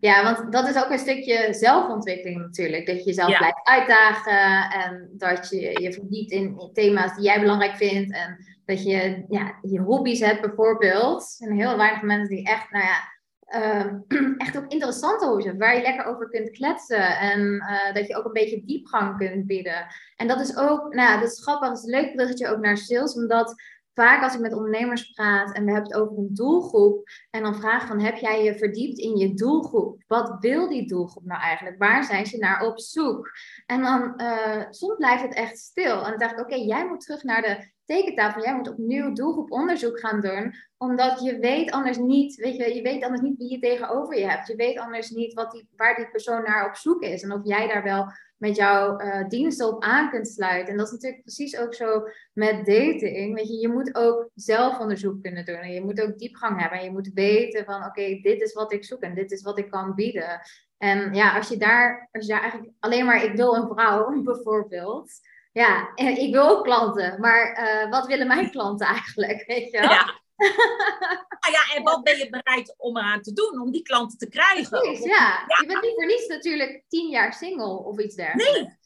Ja, 0.01 0.23
want 0.23 0.53
dat 0.53 0.68
is 0.68 0.85
ook 0.85 0.90
een 0.90 0.99
stukje 0.99 1.49
zelfontwikkeling 1.51 2.40
natuurlijk. 2.40 2.87
Dat 2.87 2.99
je 2.99 3.05
jezelf 3.05 3.37
blijft 3.37 3.61
uitdagen 3.62 4.70
en 4.81 5.11
dat 5.12 5.49
je 5.49 5.81
je 5.83 5.92
verdiept 5.92 6.31
in, 6.31 6.70
thema's 6.73 7.14
die 7.14 7.25
jij 7.25 7.40
belangrijk 7.40 7.77
vindt. 7.77 8.12
En 8.12 8.44
dat 8.64 8.83
je 8.83 9.25
ja, 9.29 9.59
je 9.62 9.81
hobby's 9.81 10.20
hebt 10.20 10.40
bijvoorbeeld. 10.40 11.20
Er 11.20 11.47
zijn 11.47 11.59
heel 11.59 11.77
weinig 11.77 12.03
mensen 12.03 12.37
die 12.37 12.47
echt, 12.47 12.70
nou 12.70 12.85
ja, 12.85 13.12
uh, 13.49 13.92
echt 14.47 14.57
ook 14.57 14.73
interessante 14.73 15.27
hobby's 15.27 15.44
hebben. 15.44 15.66
Waar 15.66 15.77
je 15.77 15.83
lekker 15.83 16.05
over 16.05 16.29
kunt 16.29 16.51
kletsen. 16.51 17.18
En 17.18 17.40
uh, 17.40 17.94
dat 17.94 18.07
je 18.07 18.16
ook 18.16 18.25
een 18.25 18.33
beetje 18.33 18.64
diepgang 18.64 19.16
kunt 19.16 19.47
bieden. 19.47 19.87
En 20.16 20.29
dat 20.29 20.40
is 20.40 20.57
ook, 20.57 20.94
nou 20.94 21.11
ja, 21.11 21.20
dat 21.20 21.33
is 21.33 21.42
grappig. 21.42 21.68
Dat 21.68 21.79
is 21.79 21.85
een 21.85 22.01
leuk 22.01 22.14
bruggetje 22.14 22.49
ook 22.49 22.61
naar 22.61 22.77
sales. 22.77 23.14
Omdat 23.14 23.55
vaak 23.94 24.22
als 24.22 24.35
ik 24.35 24.40
met 24.40 24.54
ondernemers 24.54 25.11
praat 25.11 25.54
en 25.54 25.64
we 25.64 25.72
hebben 25.72 25.90
het 25.92 26.00
over 26.00 26.18
een 26.18 26.35
doelgroep 26.35 27.09
en 27.30 27.42
dan 27.42 27.54
vraag 27.54 27.87
van 27.87 28.00
heb 28.00 28.16
jij 28.16 28.44
je 28.44 28.59
verdiept 28.59 28.98
in 28.98 29.16
je 29.16 29.35
doelgroep? 29.35 30.02
Wat 30.07 30.37
wil 30.40 30.68
die 30.68 30.87
doelgroep 30.87 31.24
nou 31.24 31.40
eigenlijk? 31.40 31.78
Waar 31.78 32.04
zijn 32.04 32.26
ze 32.26 32.38
naar 32.38 32.66
op 32.66 32.80
zoek? 32.80 33.30
En 33.66 33.83
dan 33.83 34.14
uh, 34.16 34.64
soms 34.70 34.96
blijft 34.96 35.22
het 35.22 35.35
echt 35.35 35.59
stil. 35.59 36.04
En 36.04 36.11
dan 36.11 36.18
dacht 36.18 36.33
ik, 36.33 36.40
oké, 36.40 36.54
jij 36.54 36.87
moet 36.88 37.00
terug 37.00 37.22
naar 37.22 37.42
de 37.42 37.72
tekentafel. 37.85 38.42
Jij 38.42 38.57
moet 38.57 38.70
opnieuw 38.70 39.12
doelgroeponderzoek 39.12 40.00
gaan 40.00 40.20
doen. 40.20 40.54
Omdat 40.76 41.20
je 41.22 41.38
weet 41.38 41.70
anders 41.70 41.96
niet, 41.98 42.35
weet 42.35 42.57
je, 42.57 42.74
je 42.74 42.83
weet 42.83 43.02
anders 43.02 43.22
niet 43.22 43.38
wie 43.38 43.50
je 43.50 43.59
tegenover 43.59 44.18
je 44.18 44.28
hebt. 44.28 44.46
Je 44.46 44.57
weet 44.57 44.78
anders 44.78 45.11
niet 45.11 45.35
wat 45.35 45.50
die, 45.50 45.68
waar 45.76 45.96
die 45.96 46.11
persoon 46.11 46.42
naar 46.42 46.68
op 46.68 46.76
zoek 46.76 47.02
is. 47.02 47.22
En 47.22 47.33
of 47.33 47.40
jij 47.44 47.68
daar 47.68 47.83
wel 47.83 48.07
met 48.44 48.57
jouw 48.57 49.00
uh, 49.00 49.28
diensten 49.28 49.68
op 49.68 49.83
aan 49.83 50.11
kunt 50.11 50.28
sluiten. 50.28 50.72
En 50.72 50.76
dat 50.76 50.87
is 50.87 50.92
natuurlijk 50.92 51.22
precies 51.22 51.59
ook 51.59 51.74
zo 51.74 52.09
met 52.33 52.66
dating. 52.66 53.35
Weet 53.35 53.48
je, 53.48 53.54
je 53.54 53.68
moet 53.68 53.94
ook 53.94 54.30
zelfonderzoek 54.35 55.22
kunnen 55.22 55.44
doen. 55.44 55.57
En 55.57 55.72
je 55.72 55.85
moet 55.85 56.00
ook 56.00 56.18
diepgang 56.18 56.61
hebben. 56.61 56.78
En 56.78 56.85
je 56.85 56.90
moet 56.90 57.11
weten 57.14 57.64
van 57.64 57.85
oké, 57.85 58.18
dit 58.22 58.40
is 58.40 58.52
wat 58.52 58.72
ik 58.72 58.85
zoek 58.85 59.00
en 59.02 59.14
dit 59.14 59.33
is 59.33 59.42
wat 59.42 59.59
ik 59.59 59.70
kan 59.70 59.94
bieden. 59.94 60.40
En 60.78 61.14
ja, 61.14 61.37
als 61.37 61.48
je 61.48 61.57
daar, 61.57 62.09
als 62.12 62.26
je 62.26 62.33
daar 62.33 62.42
eigenlijk 62.42 62.72
alleen 62.80 63.04
maar 63.04 63.24
ik 63.24 63.37
wil 63.37 63.54
een 63.54 63.68
vrouw 63.68 64.22
bijvoorbeeld. 64.22 65.12
Ja, 65.52 65.94
en 65.94 66.18
ik 66.18 66.33
wil 66.33 66.48
ook 66.48 66.64
klanten. 66.64 67.20
Maar 67.20 67.61
uh, 67.62 67.90
wat 67.90 68.07
willen 68.07 68.26
mijn 68.26 68.50
klanten 68.50 68.87
eigenlijk? 68.87 69.44
Weet 69.46 69.70
je 69.70 69.80
wel? 69.80 69.90
Ja. 69.90 70.22
Nou 70.37 71.53
ja, 71.53 71.75
en 71.77 71.83
wat 71.83 72.03
ben 72.03 72.18
je 72.18 72.31
bereid 72.31 72.75
om 72.77 72.97
eraan 72.97 73.20
te 73.20 73.33
doen 73.33 73.61
om 73.61 73.70
die 73.70 73.83
klanten 73.83 74.18
te 74.18 74.29
krijgen? 74.29 74.81
Precies, 74.81 75.05
ja. 75.05 75.44
Je 75.61 75.66
bent 75.66 75.83
niet 75.83 75.94
voor 75.94 76.07
niets 76.07 76.27
natuurlijk 76.27 76.85
tien 76.88 77.11
jaar 77.11 77.33
single 77.33 77.79
of 77.79 77.99
iets 77.99 78.14
dergelijks. 78.14 78.77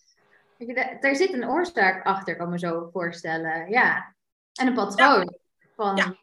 Nee. 0.59 0.77
Er 1.01 1.17
zit 1.17 1.33
een 1.33 1.49
oorzaak 1.49 2.05
achter, 2.05 2.37
kan 2.37 2.49
me 2.51 2.59
zo 2.59 2.89
voorstellen. 2.93 3.71
Ja. 3.71 4.15
En 4.53 4.67
een 4.67 4.75
patroon 4.75 5.39
van 5.77 5.97
ja. 5.97 6.17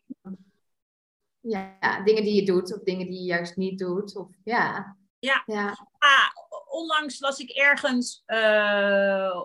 ja. 1.79 2.03
dingen 2.03 2.23
die 2.23 2.35
je 2.35 2.45
doet 2.45 2.73
of 2.73 2.83
dingen 2.83 3.07
die 3.07 3.19
je 3.19 3.25
juist 3.25 3.55
niet 3.55 3.79
doet. 3.79 4.15
Of, 4.15 4.27
ja. 4.43 4.97
Ja. 5.19 5.43
ja. 5.45 5.87
Ah, 5.97 6.29
onlangs 6.69 7.19
las 7.19 7.39
ik 7.39 7.49
ergens 7.49 8.23
uh, 8.27 9.43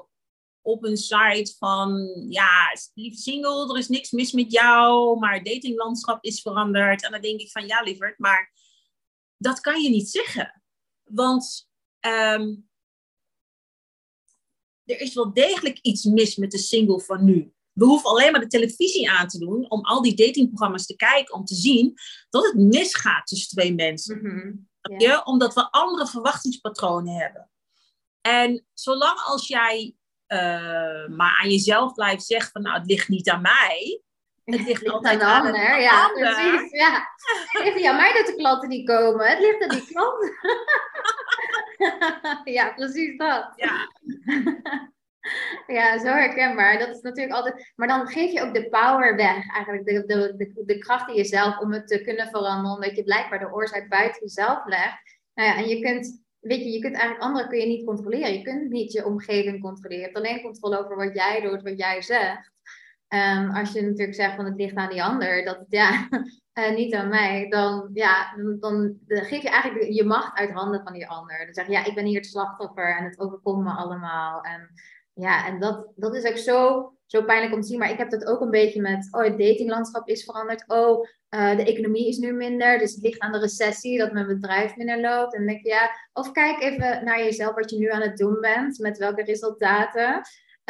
op 0.62 0.85
een 0.85 0.96
site 0.96 1.55
van, 1.59 2.14
ja, 2.29 2.77
lief 2.94 3.14
single, 3.14 3.73
er 3.73 3.79
is 3.79 3.88
niks 3.88 4.11
mis 4.11 4.33
met 4.33 4.53
jou, 4.53 5.18
maar 5.18 5.35
het 5.35 5.44
datinglandschap 5.44 6.25
is 6.25 6.40
veranderd. 6.40 7.05
En 7.05 7.11
dan 7.11 7.20
denk 7.20 7.40
ik 7.40 7.51
van, 7.51 7.66
ja 7.66 7.83
lieverd, 7.83 8.18
maar 8.18 8.53
dat 9.37 9.61
kan 9.61 9.83
je 9.83 9.88
niet 9.88 10.11
zeggen. 10.11 10.62
Want 11.05 11.68
ehm, 12.01 12.55
er 14.85 15.01
is 15.01 15.14
wel 15.14 15.33
degelijk 15.33 15.79
iets 15.79 16.05
mis 16.05 16.37
met 16.37 16.51
de 16.51 16.59
single 16.59 17.01
van 17.01 17.25
nu. 17.25 17.53
We 17.73 17.85
hoeven 17.85 18.11
alleen 18.11 18.33
maar 18.33 18.40
de 18.40 18.46
televisie 18.46 19.11
aan 19.11 19.29
te 19.29 19.38
doen 19.38 19.70
om 19.70 19.85
al 19.85 20.03
die 20.03 20.14
datingprogramma's 20.14 20.87
te 20.87 20.96
kijken, 20.96 21.35
om 21.35 21.44
te 21.44 21.55
zien 21.55 21.94
dat 22.31 22.44
het 22.44 22.55
misgaat 22.55 23.27
tussen 23.27 23.49
twee 23.49 23.75
mensen. 23.75 24.20
Mm 24.23 24.68
Omdat 25.25 25.55
we 25.55 25.70
andere 25.70 26.07
verwachtingspatronen 26.07 27.14
hebben. 27.14 27.51
En 28.20 28.66
zolang 28.75 29.20
als 29.20 29.49
jij 29.49 29.96
uh, 30.33 31.16
maar 31.16 31.38
aan 31.43 31.51
jezelf 31.51 31.95
blijft 31.95 32.25
zeggen 32.25 32.51
van 32.53 32.62
nou, 32.62 32.79
het 32.79 32.87
ligt 32.87 33.09
niet 33.09 33.31
aan 33.31 33.43
mij. 33.43 34.03
Het 34.45 34.66
ligt, 34.66 34.88
altijd 34.88 35.21
aan 35.21 35.43
de 35.43 35.49
ander. 35.49 35.81
ja, 35.81 36.09
precies. 36.09 36.71
Ja. 36.71 37.09
Het 37.47 37.62
ligt 37.64 37.77
niet 37.77 37.87
aan 37.87 37.97
mij 37.97 38.12
dat 38.12 38.27
de 38.27 38.35
klanten 38.35 38.69
niet 38.69 38.87
komen. 38.87 39.27
Het 39.27 39.38
ligt 39.38 39.62
aan 39.62 39.69
die 39.69 39.87
klant. 39.87 40.33
ja, 42.57 42.73
precies 42.73 43.16
dat. 43.16 43.53
Ja. 43.57 43.88
Ja, 45.66 45.99
zo 45.99 46.07
herkenbaar. 46.07 46.79
Dat 46.79 46.88
is 46.88 47.01
natuurlijk 47.01 47.37
altijd. 47.37 47.73
Maar 47.77 47.88
dan 47.88 48.07
geef 48.07 48.33
je 48.33 48.43
ook 48.43 48.55
de 48.55 48.69
power 48.69 49.16
weg, 49.16 49.55
eigenlijk. 49.55 49.85
De, 49.85 50.07
de, 50.07 50.35
de, 50.37 50.64
de 50.64 50.79
kracht 50.79 51.09
in 51.09 51.14
jezelf 51.14 51.59
om 51.59 51.73
het 51.73 51.88
te 51.88 52.03
kunnen 52.03 52.29
veranderen. 52.29 52.75
Omdat 52.75 52.97
je 52.97 53.05
blijkbaar 53.05 53.38
de 53.38 53.53
oorzaak 53.53 53.88
buiten 53.88 54.21
jezelf 54.21 54.64
legt. 54.64 55.19
Nou 55.35 55.49
ja, 55.49 55.57
en 55.57 55.69
je 55.69 55.81
kunt, 55.81 56.23
weet 56.40 56.62
je, 56.64 56.70
je 56.70 56.81
kunt 56.81 56.94
eigenlijk 56.94 57.24
anderen 57.24 57.48
kun 57.48 57.59
je 57.59 57.66
niet 57.66 57.87
controleren. 57.87 58.33
Je 58.33 58.42
kunt 58.42 58.70
niet 58.70 58.92
je 58.92 59.07
omgeving 59.07 59.61
controleren. 59.61 59.98
Je 59.98 60.05
hebt 60.05 60.16
alleen 60.16 60.42
controle 60.42 60.79
over 60.79 60.96
wat 60.96 61.14
jij 61.14 61.40
doet, 61.40 61.62
wat 61.62 61.79
jij 61.79 62.03
zegt. 62.03 62.50
En 63.09 63.50
als 63.50 63.72
je 63.72 63.83
natuurlijk 63.83 64.14
zegt 64.14 64.37
van 64.37 64.44
het 64.44 64.57
ligt 64.57 64.76
aan 64.76 64.90
die 64.90 65.03
ander, 65.03 65.44
dat 65.44 65.64
ja, 65.68 66.09
uh, 66.55 66.74
niet 66.76 66.94
aan 66.94 67.09
mij, 67.09 67.48
dan, 67.48 67.90
ja, 67.92 68.37
dan, 68.37 68.57
dan, 68.61 68.98
geef 69.07 69.42
je 69.42 69.50
eigenlijk 69.50 69.92
je 69.92 70.05
macht 70.05 70.38
uit 70.38 70.50
handen 70.50 70.83
van 70.83 70.92
die 70.92 71.09
ander. 71.09 71.44
Dan 71.44 71.55
zeg 71.55 71.66
je, 71.66 71.72
ja, 71.72 71.85
ik 71.85 71.94
ben 71.94 72.05
hier 72.05 72.20
het 72.20 72.26
slachtoffer 72.26 72.96
en 72.96 73.05
het 73.05 73.18
overkomt 73.18 73.64
me 73.64 73.70
allemaal. 73.70 74.42
En 74.42 74.70
ja, 75.14 75.46
en 75.46 75.61
dat, 75.61 75.92
dat 75.96 76.14
is 76.14 76.24
ook 76.24 76.37
zo, 76.37 76.92
zo 77.07 77.22
pijnlijk 77.24 77.55
om 77.55 77.61
te 77.61 77.66
zien. 77.66 77.79
Maar 77.79 77.90
ik 77.90 77.98
heb 77.98 78.11
dat 78.11 78.26
ook 78.26 78.40
een 78.40 78.50
beetje 78.50 78.81
met, 78.81 79.09
oh, 79.11 79.22
het 79.22 79.38
datinglandschap 79.38 80.09
is 80.09 80.24
veranderd. 80.24 80.64
Oh, 80.66 81.07
uh, 81.35 81.57
de 81.57 81.64
economie 81.64 82.09
is 82.09 82.19
nu 82.19 82.33
minder, 82.33 82.79
dus 82.79 82.95
het 82.95 83.03
ligt 83.03 83.21
aan 83.21 83.33
de 83.33 83.38
recessie 83.38 83.99
dat 83.99 84.12
mijn 84.12 84.27
bedrijf 84.27 84.77
minder 84.77 85.01
loopt. 85.01 85.35
En 85.35 85.47
denk 85.47 85.62
je, 85.62 85.69
ja, 85.69 85.90
of 86.12 86.33
kijk 86.33 86.62
even 86.62 87.05
naar 87.05 87.19
jezelf, 87.19 87.55
wat 87.55 87.71
je 87.71 87.79
nu 87.79 87.90
aan 87.90 88.03
het 88.03 88.16
doen 88.16 88.40
bent, 88.40 88.79
met 88.79 88.99
welke 88.99 89.23
resultaten. 89.23 90.21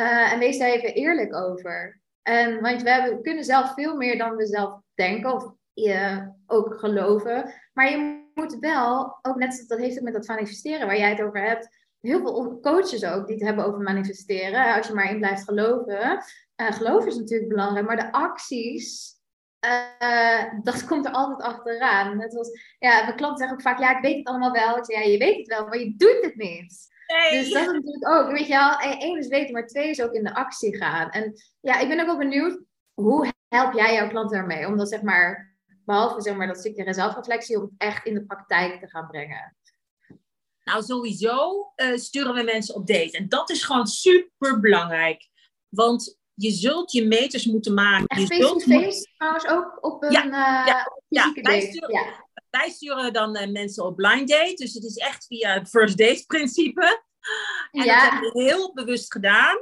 Uh, 0.00 0.32
en 0.32 0.38
wees 0.38 0.58
daar 0.58 0.68
even 0.68 0.94
eerlijk 0.94 1.34
over. 1.34 2.00
Want 2.60 2.82
we, 2.82 3.08
we 3.10 3.18
kunnen 3.22 3.44
zelf 3.44 3.74
veel 3.74 3.96
meer 3.96 4.18
dan 4.18 4.36
we 4.36 4.46
zelf 4.46 4.80
denken 4.94 5.32
of 5.32 5.54
uh, 5.74 6.26
ook 6.46 6.78
geloven. 6.78 7.54
Maar 7.72 7.90
je 7.90 8.28
moet 8.34 8.58
wel, 8.58 9.18
ook 9.22 9.36
net 9.36 9.64
dat 9.66 9.78
heeft 9.78 9.94
het 9.94 10.04
met 10.04 10.12
dat 10.12 10.26
manifesteren 10.26 10.86
waar 10.86 10.98
jij 10.98 11.10
het 11.10 11.22
over 11.22 11.42
hebt, 11.42 11.68
heel 12.00 12.20
veel 12.20 12.60
coaches 12.60 13.04
ook 13.04 13.26
die 13.26 13.36
het 13.36 13.44
hebben 13.44 13.64
over 13.64 13.80
manifesteren. 13.80 14.74
Als 14.74 14.86
je 14.86 14.94
maar 14.94 15.10
in 15.10 15.18
blijft 15.18 15.44
geloven. 15.44 16.22
Uh, 16.56 16.72
geloof 16.72 17.06
is 17.06 17.16
natuurlijk 17.16 17.48
belangrijk, 17.48 17.86
maar 17.86 17.96
de 17.96 18.12
acties, 18.12 19.14
uh, 19.64 20.62
dat 20.62 20.84
komt 20.88 21.06
er 21.06 21.12
altijd 21.12 21.42
achteraan. 21.42 22.16
Net 22.16 22.36
als, 22.36 22.50
ja, 22.78 23.02
mijn 23.02 23.16
klanten 23.16 23.38
zeggen 23.38 23.56
ook 23.56 23.62
vaak, 23.62 23.78
ja, 23.78 23.96
ik 23.96 24.02
weet 24.02 24.16
het 24.16 24.26
allemaal 24.26 24.52
wel. 24.52 24.76
Ik 24.76 24.84
zeg, 24.84 25.04
ja, 25.04 25.10
je 25.10 25.18
weet 25.18 25.36
het 25.36 25.46
wel, 25.46 25.66
maar 25.66 25.78
je 25.78 25.96
doet 25.96 26.18
het 26.20 26.36
niet. 26.36 26.88
Nee. 27.06 27.40
Dus 27.40 27.52
dat 27.52 27.62
is 27.62 27.72
natuurlijk 27.72 28.08
ook, 28.08 28.30
weet 28.30 28.46
je 28.46 28.52
wel, 28.52 28.78
één 28.78 29.18
is 29.18 29.28
weten, 29.28 29.52
maar 29.52 29.66
twee 29.66 29.90
is 29.90 30.02
ook 30.02 30.12
in 30.12 30.24
de 30.24 30.34
actie 30.34 30.76
gaan. 30.76 31.10
En 31.10 31.34
ja, 31.60 31.78
ik 31.78 31.88
ben 31.88 32.00
ook 32.00 32.06
wel 32.06 32.18
benieuwd, 32.18 32.60
hoe 32.94 33.32
help 33.48 33.72
jij 33.72 33.94
jouw 33.94 34.08
klanten 34.08 34.36
daarmee? 34.36 34.66
Om 34.66 34.76
dat 34.76 34.88
zeg 34.88 35.02
maar, 35.02 35.56
behalve 35.84 36.20
zeg 36.20 36.36
maar 36.36 36.46
dat 36.46 36.58
stukje 36.58 36.94
zelfreflectie, 36.94 37.56
om 37.56 37.62
het 37.62 37.72
echt 37.76 38.06
in 38.06 38.14
de 38.14 38.24
praktijk 38.24 38.80
te 38.80 38.88
gaan 38.88 39.06
brengen. 39.06 39.56
Nou, 40.64 40.82
sowieso 40.82 41.72
uh, 41.76 41.96
sturen 41.96 42.34
we 42.34 42.42
mensen 42.42 42.74
op 42.74 42.86
date. 42.86 43.16
En 43.16 43.28
dat 43.28 43.50
is 43.50 43.64
gewoon 43.64 43.86
super 43.86 44.60
belangrijk. 44.60 45.28
Want 45.68 46.19
je 46.42 46.50
zult 46.50 46.92
je 46.92 47.06
meters 47.06 47.44
moeten 47.44 47.74
maken. 47.74 48.06
En 48.06 48.26
face-to-face 48.26 49.08
trouwens 49.16 49.46
ook 49.46 49.78
op 49.80 50.02
een 50.02 50.10
ja, 50.10 50.24
uh, 50.24 50.66
ja, 50.66 50.92
ja, 51.08 51.32
wij 51.42 51.60
sturen, 51.60 51.92
ja. 51.92 52.26
wij 52.50 52.70
sturen 52.70 53.12
dan 53.12 53.36
uh, 53.36 53.46
mensen 53.46 53.84
op 53.84 53.96
blind 53.96 54.28
date. 54.28 54.54
Dus 54.54 54.74
het 54.74 54.84
is 54.84 54.96
echt 54.96 55.26
via 55.26 55.52
het 55.52 55.68
first 55.68 55.98
date 55.98 56.24
principe. 56.26 57.02
En 57.70 57.84
ja. 57.84 58.02
dat 58.02 58.12
hebben 58.12 58.32
we 58.32 58.42
heel 58.42 58.74
bewust 58.74 59.12
gedaan. 59.12 59.56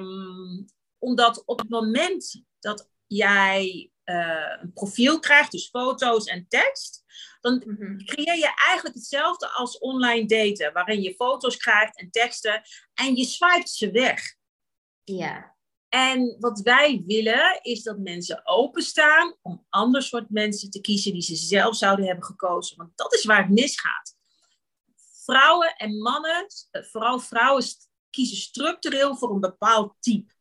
Um, 0.00 0.66
omdat 0.98 1.42
op 1.44 1.58
het 1.58 1.68
moment 1.68 2.42
dat 2.58 2.88
jij 3.06 3.90
een 4.04 4.72
profiel 4.74 5.18
krijgt, 5.18 5.50
dus 5.50 5.68
foto's 5.68 6.24
en 6.24 6.46
tekst, 6.48 7.04
dan 7.40 7.62
mhm. 7.66 7.96
creëer 8.04 8.36
je 8.36 8.52
eigenlijk 8.66 8.96
hetzelfde 8.96 9.48
als 9.48 9.78
online 9.78 10.26
daten, 10.26 10.72
waarin 10.72 11.02
je 11.02 11.14
foto's 11.14 11.56
krijgt 11.56 11.98
en 11.98 12.10
teksten 12.10 12.62
en 12.94 13.16
je 13.16 13.24
swipet 13.24 13.70
ze 13.70 13.90
weg. 13.90 14.34
Ja. 15.04 15.55
En 15.96 16.36
wat 16.38 16.60
wij 16.60 17.02
willen 17.06 17.58
is 17.62 17.82
dat 17.82 17.98
mensen 17.98 18.46
openstaan 18.46 19.36
om 19.42 19.66
ander 19.68 20.02
soort 20.02 20.30
mensen 20.30 20.70
te 20.70 20.80
kiezen 20.80 21.12
die 21.12 21.22
ze 21.22 21.36
zelf 21.36 21.76
zouden 21.76 22.06
hebben 22.06 22.24
gekozen. 22.24 22.76
Want 22.76 22.90
dat 22.94 23.14
is 23.14 23.24
waar 23.24 23.42
het 23.42 23.52
misgaat. 23.52 24.16
Vrouwen 25.24 25.74
en 25.76 25.98
mannen, 25.98 26.46
eh, 26.70 26.82
vooral 26.82 27.20
vrouwen, 27.20 27.64
kiezen 28.10 28.36
structureel 28.36 29.16
voor 29.16 29.30
een 29.30 29.40
bepaald 29.40 29.94
type. 30.00 30.32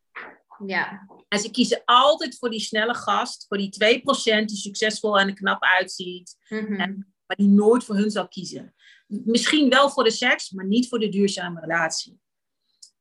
Ja. 0.66 1.08
En 1.28 1.40
ze 1.40 1.52
kiezen 1.52 1.82
altijd 1.86 2.38
voor 2.38 2.50
die 2.50 2.60
snelle 2.60 2.96
gast, 2.96 3.46
voor 3.48 3.58
die 3.58 3.70
2% 3.70 4.48
die 4.50 4.58
succesvol 4.58 5.20
en 5.20 5.28
er 5.28 5.34
knap 5.34 5.64
uitziet, 5.64 6.38
mhm. 6.50 6.74
en, 6.74 7.14
maar 7.26 7.38
die 7.38 7.48
nooit 7.48 7.84
voor 7.84 7.96
hun 7.96 8.12
zal 8.12 8.28
kiezen. 8.28 8.76
Misschien 9.08 9.70
wel 9.70 9.90
voor 9.90 10.04
de 10.04 10.12
seks, 10.12 10.52
maar 10.52 10.66
niet 10.66 10.88
voor 10.88 11.00
de 11.00 11.10
duurzame 11.10 11.60
relatie. 11.60 12.20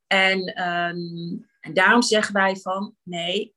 En, 0.07 0.45
ehm, 0.45 1.53
en 1.64 1.74
daarom 1.74 2.03
zeggen 2.03 2.35
wij 2.35 2.57
van, 2.57 2.96
nee, 3.03 3.55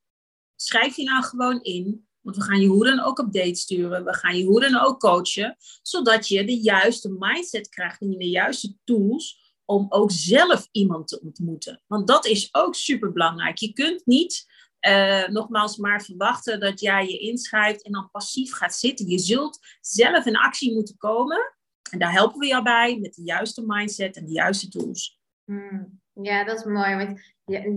schrijf 0.56 0.96
je 0.96 1.04
nou 1.04 1.24
gewoon 1.24 1.62
in, 1.62 2.08
want 2.20 2.36
we 2.36 2.42
gaan 2.42 2.60
je 2.60 2.66
hoe 2.66 2.84
dan 2.84 3.00
ook 3.00 3.18
op 3.18 3.32
date 3.32 3.54
sturen, 3.54 4.04
we 4.04 4.14
gaan 4.14 4.36
je 4.36 4.44
hoe 4.44 4.60
dan 4.60 4.80
ook 4.80 5.00
coachen, 5.00 5.56
zodat 5.82 6.28
je 6.28 6.44
de 6.44 6.60
juiste 6.60 7.16
mindset 7.18 7.68
krijgt 7.68 8.00
en 8.00 8.10
de 8.10 8.28
juiste 8.28 8.76
tools 8.84 9.54
om 9.64 9.86
ook 9.88 10.10
zelf 10.10 10.68
iemand 10.72 11.08
te 11.08 11.20
ontmoeten. 11.20 11.82
Want 11.86 12.06
dat 12.06 12.26
is 12.26 12.48
ook 12.54 12.74
super 12.74 13.12
belangrijk. 13.12 13.58
Je 13.58 13.72
kunt 13.72 14.06
niet 14.06 14.46
uh, 14.80 15.28
nogmaals 15.28 15.76
maar 15.76 16.02
verwachten 16.02 16.60
dat 16.60 16.80
jij 16.80 17.08
je 17.08 17.18
inschrijft 17.18 17.82
en 17.82 17.92
dan 17.92 18.10
passief 18.10 18.52
gaat 18.52 18.74
zitten. 18.74 19.08
Je 19.08 19.18
zult 19.18 19.58
zelf 19.80 20.26
in 20.26 20.36
actie 20.36 20.74
moeten 20.74 20.96
komen. 20.96 21.56
En 21.90 21.98
daar 21.98 22.12
helpen 22.12 22.38
we 22.38 22.46
jou 22.46 22.62
bij 22.62 22.98
met 22.98 23.14
de 23.14 23.22
juiste 23.22 23.62
mindset 23.66 24.16
en 24.16 24.24
de 24.24 24.32
juiste 24.32 24.68
tools. 24.68 25.20
Hmm. 25.44 26.00
Ja, 26.22 26.44
dat 26.44 26.58
is 26.58 26.64
mooi. 26.64 26.96
Want 26.96 27.20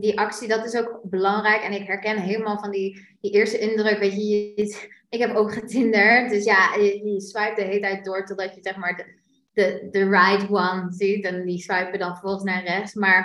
die 0.02 0.20
actie, 0.20 0.48
dat 0.48 0.66
is 0.66 0.76
ook 0.76 1.00
belangrijk. 1.04 1.62
En 1.62 1.74
ik 1.74 1.88
herken 1.88 2.18
helemaal 2.18 2.60
van 2.60 2.72
die, 2.72 3.18
die 3.22 3.32
eerste 3.32 3.60
indruk. 3.60 4.00
Weet 4.00 4.14
je, 4.14 4.90
ik 5.10 5.20
heb 5.20 5.36
ook 5.36 5.54
getinderd. 5.54 6.30
Dus 6.30 6.44
ja, 6.44 6.76
je, 6.76 7.10
je 7.10 7.22
swipe 7.22 7.56
de 7.56 7.62
hele 7.62 7.80
tijd 7.80 8.06
door 8.06 8.26
totdat 8.26 8.56
je 8.56 8.60
zeg 8.62 8.76
maar 8.78 8.96
de, 8.96 9.06
de, 9.54 9.88
de 9.92 10.10
right 10.10 10.50
one 10.50 10.86
ziet. 10.90 11.26
En 11.26 11.46
die 11.46 11.60
swipen 11.60 12.00
dan 12.00 12.12
vervolgens 12.12 12.44
naar 12.44 12.64
rechts. 12.64 12.94
Maar 12.94 13.20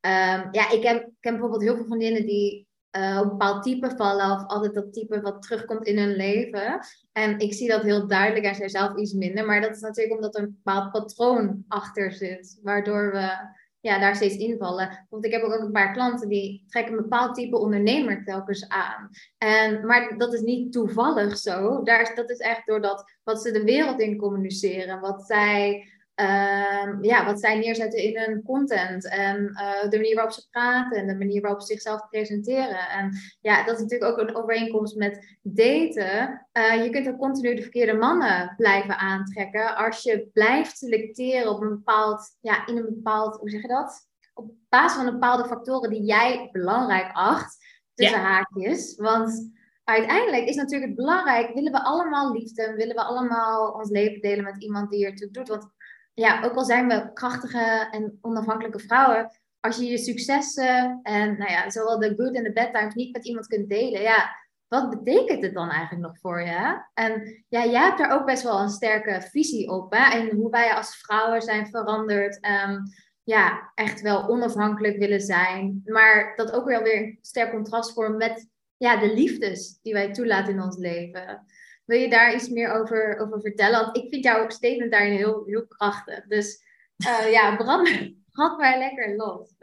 um, 0.00 0.48
ja, 0.50 0.70
ik 0.70 0.82
heb, 0.82 0.96
ik 0.96 1.12
heb 1.20 1.32
bijvoorbeeld 1.32 1.62
heel 1.62 1.76
veel 1.76 1.86
vriendinnen 1.86 2.26
die 2.26 2.66
uh, 2.96 3.20
een 3.22 3.28
bepaald 3.28 3.62
type 3.62 3.92
vallen. 3.96 4.30
Of 4.30 4.46
altijd 4.46 4.74
dat 4.74 4.92
type 4.92 5.20
wat 5.20 5.42
terugkomt 5.42 5.86
in 5.86 5.98
hun 5.98 6.16
leven. 6.16 6.80
En 7.12 7.38
ik 7.38 7.54
zie 7.54 7.68
dat 7.68 7.82
heel 7.82 8.06
duidelijk 8.06 8.44
en 8.44 8.54
zij 8.54 8.68
zelf 8.68 8.96
iets 8.96 9.12
minder. 9.12 9.46
Maar 9.46 9.60
dat 9.60 9.74
is 9.74 9.80
natuurlijk 9.80 10.14
omdat 10.14 10.36
er 10.36 10.42
een 10.42 10.60
bepaald 10.62 10.90
patroon 10.90 11.64
achter 11.68 12.12
zit. 12.12 12.58
Waardoor 12.62 13.12
we 13.12 13.56
ja, 13.80 13.98
daar 13.98 14.16
steeds 14.16 14.36
invallen. 14.36 15.06
Want 15.10 15.24
ik 15.24 15.32
heb 15.32 15.42
ook 15.42 15.60
een 15.60 15.72
paar 15.72 15.92
klanten 15.92 16.28
die 16.28 16.64
trekken 16.68 16.92
een 16.92 17.02
bepaald 17.02 17.34
type 17.34 17.58
ondernemer 17.58 18.24
telkens 18.24 18.68
aan. 18.68 19.10
En, 19.38 19.86
maar 19.86 20.18
dat 20.18 20.34
is 20.34 20.40
niet 20.40 20.72
toevallig 20.72 21.36
zo. 21.38 21.82
Daar, 21.82 22.14
dat 22.14 22.30
is 22.30 22.38
echt 22.38 22.66
doordat 22.66 23.04
wat 23.24 23.42
ze 23.42 23.52
de 23.52 23.64
wereld 23.64 24.00
in 24.00 24.18
communiceren. 24.18 25.00
Wat 25.00 25.26
zij 25.26 25.88
Ehm, 26.18 27.04
ja, 27.04 27.24
wat 27.24 27.40
zij 27.40 27.58
neerzetten 27.58 28.02
in 28.02 28.18
hun 28.18 28.42
content 28.42 29.08
en 29.08 29.50
uh, 29.52 29.90
de 29.90 29.96
manier 29.96 30.14
waarop 30.14 30.32
ze 30.32 30.48
praten 30.50 30.98
en 30.98 31.06
de 31.06 31.16
manier 31.16 31.40
waarop 31.40 31.60
ze 31.60 31.66
zichzelf 31.66 32.08
presenteren. 32.08 32.88
En 32.88 33.16
ja, 33.40 33.64
dat 33.64 33.74
is 33.74 33.80
natuurlijk 33.80 34.10
ook 34.10 34.28
een 34.28 34.36
overeenkomst 34.36 34.96
met 34.96 35.38
daten. 35.42 36.46
Uh, 36.52 36.84
je 36.84 36.90
kunt 36.90 37.08
ook 37.08 37.18
continu 37.18 37.54
de 37.54 37.62
verkeerde 37.62 37.92
mannen 37.92 38.54
blijven 38.56 38.98
aantrekken 38.98 39.76
als 39.76 40.02
je 40.02 40.28
blijft 40.32 40.78
selecteren 40.78 41.50
op 41.50 41.62
een 41.62 41.68
bepaald, 41.68 42.36
ja, 42.40 42.66
in 42.66 42.76
een 42.76 42.94
bepaald, 42.94 43.36
hoe 43.36 43.50
zeg 43.50 43.62
je 43.62 43.68
dat? 43.68 44.08
Op 44.34 44.50
basis 44.68 45.02
van 45.02 45.12
bepaalde 45.12 45.44
factoren 45.44 45.90
die 45.90 46.04
jij 46.04 46.48
belangrijk 46.52 47.10
acht, 47.12 47.56
tussen 47.94 48.20
haakjes. 48.20 48.96
Want 48.96 49.50
uiteindelijk 49.84 50.44
is 50.44 50.56
natuurlijk 50.56 50.90
het 50.90 50.98
belangrijk, 50.98 51.54
willen 51.54 51.72
we 51.72 51.82
allemaal 51.82 52.32
liefde, 52.32 52.74
willen 52.76 52.94
we 52.94 53.02
allemaal 53.02 53.70
ons 53.70 53.90
leven 53.90 54.20
delen 54.20 54.44
met 54.44 54.62
iemand 54.62 54.90
die 54.90 55.06
ertoe 55.06 55.30
doet. 55.30 55.48
Want 55.48 55.76
ja, 56.18 56.42
ook 56.44 56.54
al 56.54 56.64
zijn 56.64 56.88
we 56.88 57.10
krachtige 57.12 57.88
en 57.90 58.18
onafhankelijke 58.20 58.78
vrouwen, 58.78 59.30
als 59.60 59.76
je 59.76 59.84
je 59.84 59.98
successen 59.98 61.00
en 61.02 61.38
nou 61.38 61.50
ja, 61.50 61.70
zowel 61.70 61.98
de 61.98 62.14
good 62.16 62.34
en 62.34 62.42
de 62.42 62.52
bad 62.52 62.74
times 62.74 62.94
niet 62.94 63.12
met 63.12 63.26
iemand 63.26 63.46
kunt 63.46 63.68
delen, 63.68 64.00
ja, 64.00 64.36
wat 64.68 64.90
betekent 64.90 65.42
het 65.42 65.54
dan 65.54 65.70
eigenlijk 65.70 66.06
nog 66.06 66.18
voor 66.18 66.40
je? 66.40 66.82
En 66.94 67.44
ja, 67.48 67.66
jij 67.66 67.82
hebt 67.82 67.98
daar 67.98 68.12
ook 68.12 68.26
best 68.26 68.42
wel 68.42 68.60
een 68.60 68.68
sterke 68.68 69.26
visie 69.30 69.70
op, 69.70 69.92
hè? 69.92 70.18
En 70.18 70.36
hoe 70.36 70.50
wij 70.50 70.74
als 70.74 70.96
vrouwen 70.96 71.42
zijn 71.42 71.66
veranderd. 71.66 72.46
Um, 72.66 72.82
ja, 73.22 73.72
echt 73.74 74.00
wel 74.00 74.28
onafhankelijk 74.28 74.98
willen 74.98 75.20
zijn. 75.20 75.82
Maar 75.84 76.32
dat 76.36 76.52
ook 76.52 76.66
weer 76.66 76.96
een 76.96 77.18
sterk 77.20 77.50
contrast 77.50 77.92
vormt 77.92 78.16
met 78.16 78.48
ja, 78.76 78.96
de 78.96 79.14
liefdes 79.14 79.78
die 79.82 79.92
wij 79.92 80.12
toelaten 80.12 80.52
in 80.52 80.62
ons 80.62 80.76
leven. 80.76 81.46
Wil 81.88 81.98
je 81.98 82.08
daar 82.08 82.34
iets 82.34 82.48
meer 82.48 82.72
over, 82.72 83.18
over 83.18 83.40
vertellen? 83.40 83.80
Want 83.80 83.96
ik 83.96 84.08
vind 84.08 84.24
jouw 84.24 84.50
statement 84.50 84.92
daarin 84.92 85.12
heel, 85.12 85.42
heel 85.46 85.66
krachtig. 85.66 86.26
Dus 86.26 86.62
uh, 87.06 87.30
ja, 87.30 87.56
brand, 87.56 87.88
brand 88.32 88.58
maar 88.58 88.78
lekker 88.78 89.16
los. 89.16 89.54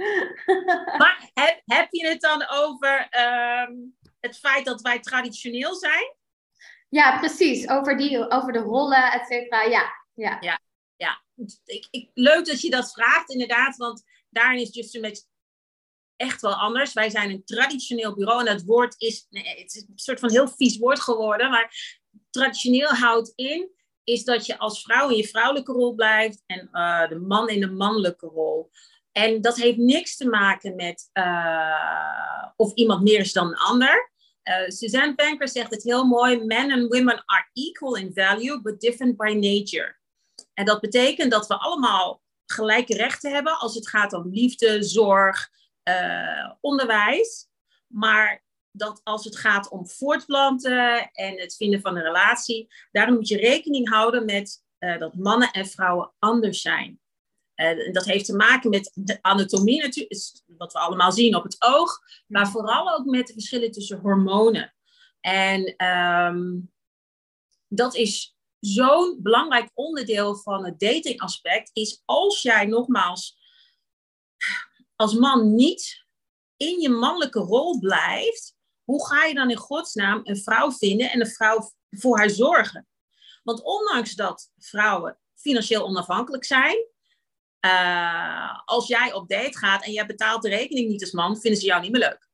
maar 1.01 1.29
heb, 1.33 1.61
heb 1.65 1.87
je 1.89 2.07
het 2.07 2.21
dan 2.21 2.47
over 2.49 3.09
um, 3.69 3.97
het 4.19 4.37
feit 4.37 4.65
dat 4.65 4.81
wij 4.81 4.99
traditioneel 4.99 5.75
zijn? 5.75 6.15
Ja, 6.89 7.19
precies. 7.19 7.69
Over, 7.69 7.97
die, 7.97 8.31
over 8.31 8.53
de 8.53 8.59
rollen, 8.59 9.11
et 9.11 9.27
cetera. 9.27 9.63
Ja, 9.63 9.91
ja. 10.13 10.37
ja, 10.39 10.59
ja. 10.95 11.23
Ik, 11.65 11.87
ik, 11.91 12.09
leuk 12.13 12.45
dat 12.45 12.61
je 12.61 12.69
dat 12.69 12.91
vraagt, 12.91 13.29
inderdaad. 13.29 13.77
Want 13.77 14.03
daarin 14.29 14.61
is 14.61 14.73
just 14.73 15.01
beetje 15.01 15.23
echt 16.15 16.41
wel 16.41 16.55
anders. 16.55 16.93
Wij 16.93 17.09
zijn 17.09 17.29
een 17.29 17.45
traditioneel 17.45 18.15
bureau 18.15 18.39
en 18.39 18.45
dat 18.45 18.63
woord 18.63 18.95
is, 18.97 19.27
nee, 19.29 19.47
het 19.47 19.75
is 19.75 19.81
een 19.81 19.91
soort 19.95 20.19
van 20.19 20.31
heel 20.31 20.47
vies 20.47 20.77
woord 20.77 20.99
geworden, 20.99 21.49
maar 21.49 21.73
traditioneel 22.35 22.89
houdt 22.89 23.31
in 23.35 23.71
is 24.03 24.23
dat 24.23 24.45
je 24.45 24.57
als 24.57 24.81
vrouw 24.81 25.09
in 25.09 25.17
je 25.17 25.27
vrouwelijke 25.27 25.71
rol 25.71 25.95
blijft 25.95 26.43
en 26.45 26.69
uh, 26.71 27.07
de 27.07 27.19
man 27.19 27.49
in 27.49 27.59
de 27.59 27.71
mannelijke 27.71 28.27
rol. 28.27 28.71
En 29.11 29.41
dat 29.41 29.55
heeft 29.55 29.77
niks 29.77 30.17
te 30.17 30.27
maken 30.27 30.75
met 30.75 31.09
uh, 31.13 32.45
of 32.55 32.73
iemand 32.73 33.03
meer 33.03 33.19
is 33.19 33.33
dan 33.33 33.47
een 33.47 33.57
ander. 33.57 34.11
Uh, 34.43 34.67
Suzanne 34.67 35.15
Banker 35.15 35.49
zegt 35.49 35.71
het 35.71 35.83
heel 35.83 36.05
mooi: 36.05 36.43
men 36.43 36.71
and 36.71 36.93
women 36.93 37.23
are 37.25 37.49
equal 37.53 37.95
in 37.95 38.11
value, 38.13 38.61
but 38.61 38.79
different 38.79 39.17
by 39.17 39.33
nature. 39.33 39.95
En 40.53 40.65
dat 40.65 40.81
betekent 40.81 41.31
dat 41.31 41.47
we 41.47 41.57
allemaal 41.57 42.21
gelijke 42.45 42.93
rechten 42.93 43.33
hebben 43.33 43.59
als 43.59 43.75
het 43.75 43.89
gaat 43.89 44.13
om 44.13 44.29
liefde, 44.29 44.83
zorg, 44.83 45.49
onderwijs. 46.61 47.47
Maar 47.87 48.44
dat 48.77 49.01
als 49.03 49.25
het 49.25 49.37
gaat 49.37 49.69
om 49.69 49.87
voortplanten 49.87 51.11
en 51.11 51.39
het 51.39 51.55
vinden 51.55 51.81
van 51.81 51.95
een 51.95 52.03
relatie, 52.03 52.67
daar 52.91 53.13
moet 53.13 53.27
je 53.27 53.37
rekening 53.37 53.89
houden 53.89 54.25
met 54.25 54.63
uh, 54.79 54.99
dat 54.99 55.15
mannen 55.15 55.51
en 55.51 55.67
vrouwen 55.67 56.13
anders 56.19 56.61
zijn. 56.61 56.99
Uh, 57.55 57.93
dat 57.93 58.05
heeft 58.05 58.25
te 58.25 58.35
maken 58.35 58.69
met 58.69 58.91
de 58.93 59.19
anatomie 59.21 59.81
natuurlijk, 59.81 60.41
wat 60.45 60.73
we 60.73 60.79
allemaal 60.79 61.11
zien 61.11 61.35
op 61.35 61.43
het 61.43 61.55
oog, 61.59 61.99
maar 62.27 62.47
vooral 62.47 62.93
ook 62.93 63.05
met 63.05 63.27
de 63.27 63.33
verschillen 63.33 63.71
tussen 63.71 63.99
hormonen. 63.99 64.75
En 65.21 65.85
um, 65.87 66.71
dat 67.67 67.95
is 67.95 68.35
zo'n 68.59 69.19
belangrijk 69.21 69.71
onderdeel 69.73 70.35
van 70.35 70.65
het 70.65 70.79
datingaspect, 70.79 71.69
is 71.73 72.01
als 72.05 72.41
jij 72.41 72.65
nogmaals 72.65 73.37
als 74.95 75.13
man 75.13 75.55
niet 75.55 76.05
in 76.57 76.79
je 76.79 76.89
mannelijke 76.89 77.39
rol 77.39 77.79
blijft, 77.79 78.55
hoe 78.85 79.07
ga 79.07 79.23
je 79.23 79.33
dan 79.33 79.49
in 79.49 79.57
godsnaam 79.57 80.19
een 80.23 80.37
vrouw 80.37 80.71
vinden 80.71 81.11
en 81.11 81.19
een 81.19 81.31
vrouw 81.31 81.71
voor 81.89 82.17
haar 82.17 82.29
zorgen? 82.29 82.87
Want 83.43 83.63
ondanks 83.63 84.15
dat 84.15 84.51
vrouwen 84.57 85.19
financieel 85.35 85.85
onafhankelijk 85.85 86.45
zijn, 86.45 86.87
uh, 87.65 88.59
als 88.65 88.87
jij 88.87 89.13
op 89.13 89.29
date 89.29 89.57
gaat 89.57 89.85
en 89.85 89.91
jij 89.91 90.05
betaalt 90.05 90.41
de 90.41 90.49
rekening 90.49 90.89
niet 90.89 91.01
als 91.01 91.11
man, 91.11 91.39
vinden 91.39 91.59
ze 91.59 91.65
jou 91.65 91.81
niet 91.81 91.91
meer 91.91 92.01
leuk. 92.01 92.29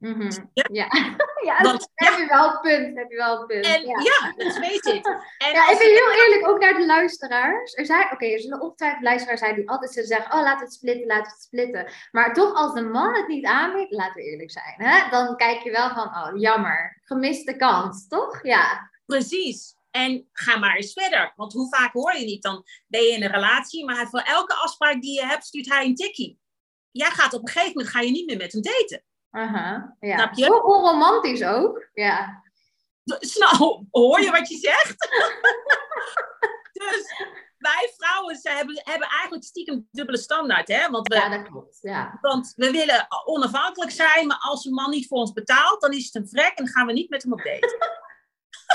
Mm 0.00 0.20
-hmm. 0.20 0.50
Ja, 0.52 0.66
ja. 0.72 0.88
ja 1.48 1.62
Want, 1.62 1.88
heb 1.94 2.18
je 2.18 2.26
wel 2.28 2.50
het 2.50 2.60
punt. 2.60 2.96
Heb 2.96 3.10
je 3.10 3.16
wel 3.16 3.38
het 3.38 3.46
punt. 3.46 3.64
En, 3.64 3.86
ja. 3.86 4.00
ja, 4.00 4.44
dat 4.44 4.58
weet 4.58 4.86
ik. 4.86 5.06
En 5.38 5.52
ja, 5.52 5.70
ik 5.70 5.78
ben 5.78 5.86
heel 5.86 6.24
eerlijk 6.24 6.48
ook 6.48 6.60
naar 6.60 6.74
de 6.74 6.86
luisteraars. 6.86 7.74
Er 7.74 7.86
zijn, 7.86 8.04
oké, 8.04 8.14
okay, 8.14 8.32
er 8.32 8.40
zullen 8.40 8.60
ongetwijfeld 8.60 9.02
luisteraars 9.02 9.40
zijn 9.40 9.54
die 9.54 9.70
altijd 9.70 9.92
zullen 9.92 10.08
zeggen, 10.08 10.32
oh, 10.32 10.42
laat 10.42 10.60
het 10.60 10.72
splitten, 10.72 11.06
laat 11.06 11.26
het 11.26 11.40
splitten. 11.40 11.92
Maar 12.10 12.34
toch, 12.34 12.54
als 12.54 12.74
de 12.74 12.82
man 12.82 13.14
het 13.14 13.28
niet 13.28 13.44
aanbiedt, 13.44 13.92
laten 13.92 14.14
we 14.14 14.22
eerlijk 14.22 14.50
zijn, 14.50 14.74
hè? 14.76 15.10
dan 15.10 15.36
kijk 15.36 15.62
je 15.62 15.70
wel 15.70 15.90
van, 15.90 16.06
oh, 16.06 16.30
jammer, 16.34 17.00
gemiste 17.04 17.56
kans, 17.56 18.08
toch? 18.08 18.42
Ja. 18.42 18.90
Precies. 19.06 19.74
En 19.90 20.28
ga 20.32 20.58
maar 20.58 20.76
eens 20.76 20.92
verder. 20.92 21.32
Want 21.36 21.52
hoe 21.52 21.68
vaak 21.68 21.92
hoor 21.92 22.16
je 22.16 22.24
niet? 22.24 22.42
Dan 22.42 22.64
ben 22.86 23.02
je 23.02 23.12
in 23.12 23.22
een 23.22 23.30
relatie, 23.30 23.84
maar 23.84 24.08
voor 24.08 24.20
elke 24.20 24.54
afspraak 24.54 25.00
die 25.00 25.20
je 25.20 25.26
hebt, 25.26 25.44
stuurt 25.44 25.68
hij 25.68 25.84
een 25.84 25.94
tikkie. 25.94 26.38
Jij 26.90 27.10
gaat 27.10 27.34
op 27.34 27.42
een 27.42 27.48
gegeven 27.48 27.72
moment 27.74 27.94
ga 27.94 28.00
je 28.00 28.10
niet 28.10 28.26
meer 28.26 28.36
met 28.36 28.52
hem 28.52 28.62
daten. 28.62 29.04
Aha, 29.30 29.96
ja. 30.00 30.16
Snap 30.16 30.34
je? 30.34 30.46
Hoe 30.46 30.60
romantisch 30.60 31.42
ook. 31.44 31.88
Ja. 31.92 32.42
Nou, 33.38 33.86
hoor 33.90 34.20
je 34.20 34.30
wat 34.30 34.48
je 34.48 34.56
zegt? 34.56 35.08
dus 36.82 37.14
wij 37.58 37.92
vrouwen 37.96 38.36
ze 38.36 38.50
hebben, 38.50 38.80
hebben 38.84 39.08
eigenlijk 39.08 39.44
stiekem 39.44 39.88
dubbele 39.90 40.18
standaard. 40.18 40.68
Hè? 40.68 40.90
Want 40.90 41.08
we, 41.08 41.14
ja, 41.14 41.28
dat 41.28 41.48
klopt. 41.48 41.78
Ja. 41.80 42.18
Want 42.20 42.52
we 42.56 42.70
willen 42.70 43.06
onafhankelijk 43.24 43.90
zijn, 43.90 44.26
maar 44.26 44.38
als 44.40 44.64
een 44.64 44.74
man 44.74 44.90
niet 44.90 45.06
voor 45.06 45.18
ons 45.18 45.32
betaalt, 45.32 45.80
dan 45.80 45.92
is 45.92 46.04
het 46.04 46.14
een 46.14 46.28
vrek 46.28 46.52
en 46.54 46.64
dan 46.64 46.68
gaan 46.68 46.86
we 46.86 46.92
niet 46.92 47.10
met 47.10 47.22
hem 47.22 47.32
op 47.32 47.42
date. 47.42 47.76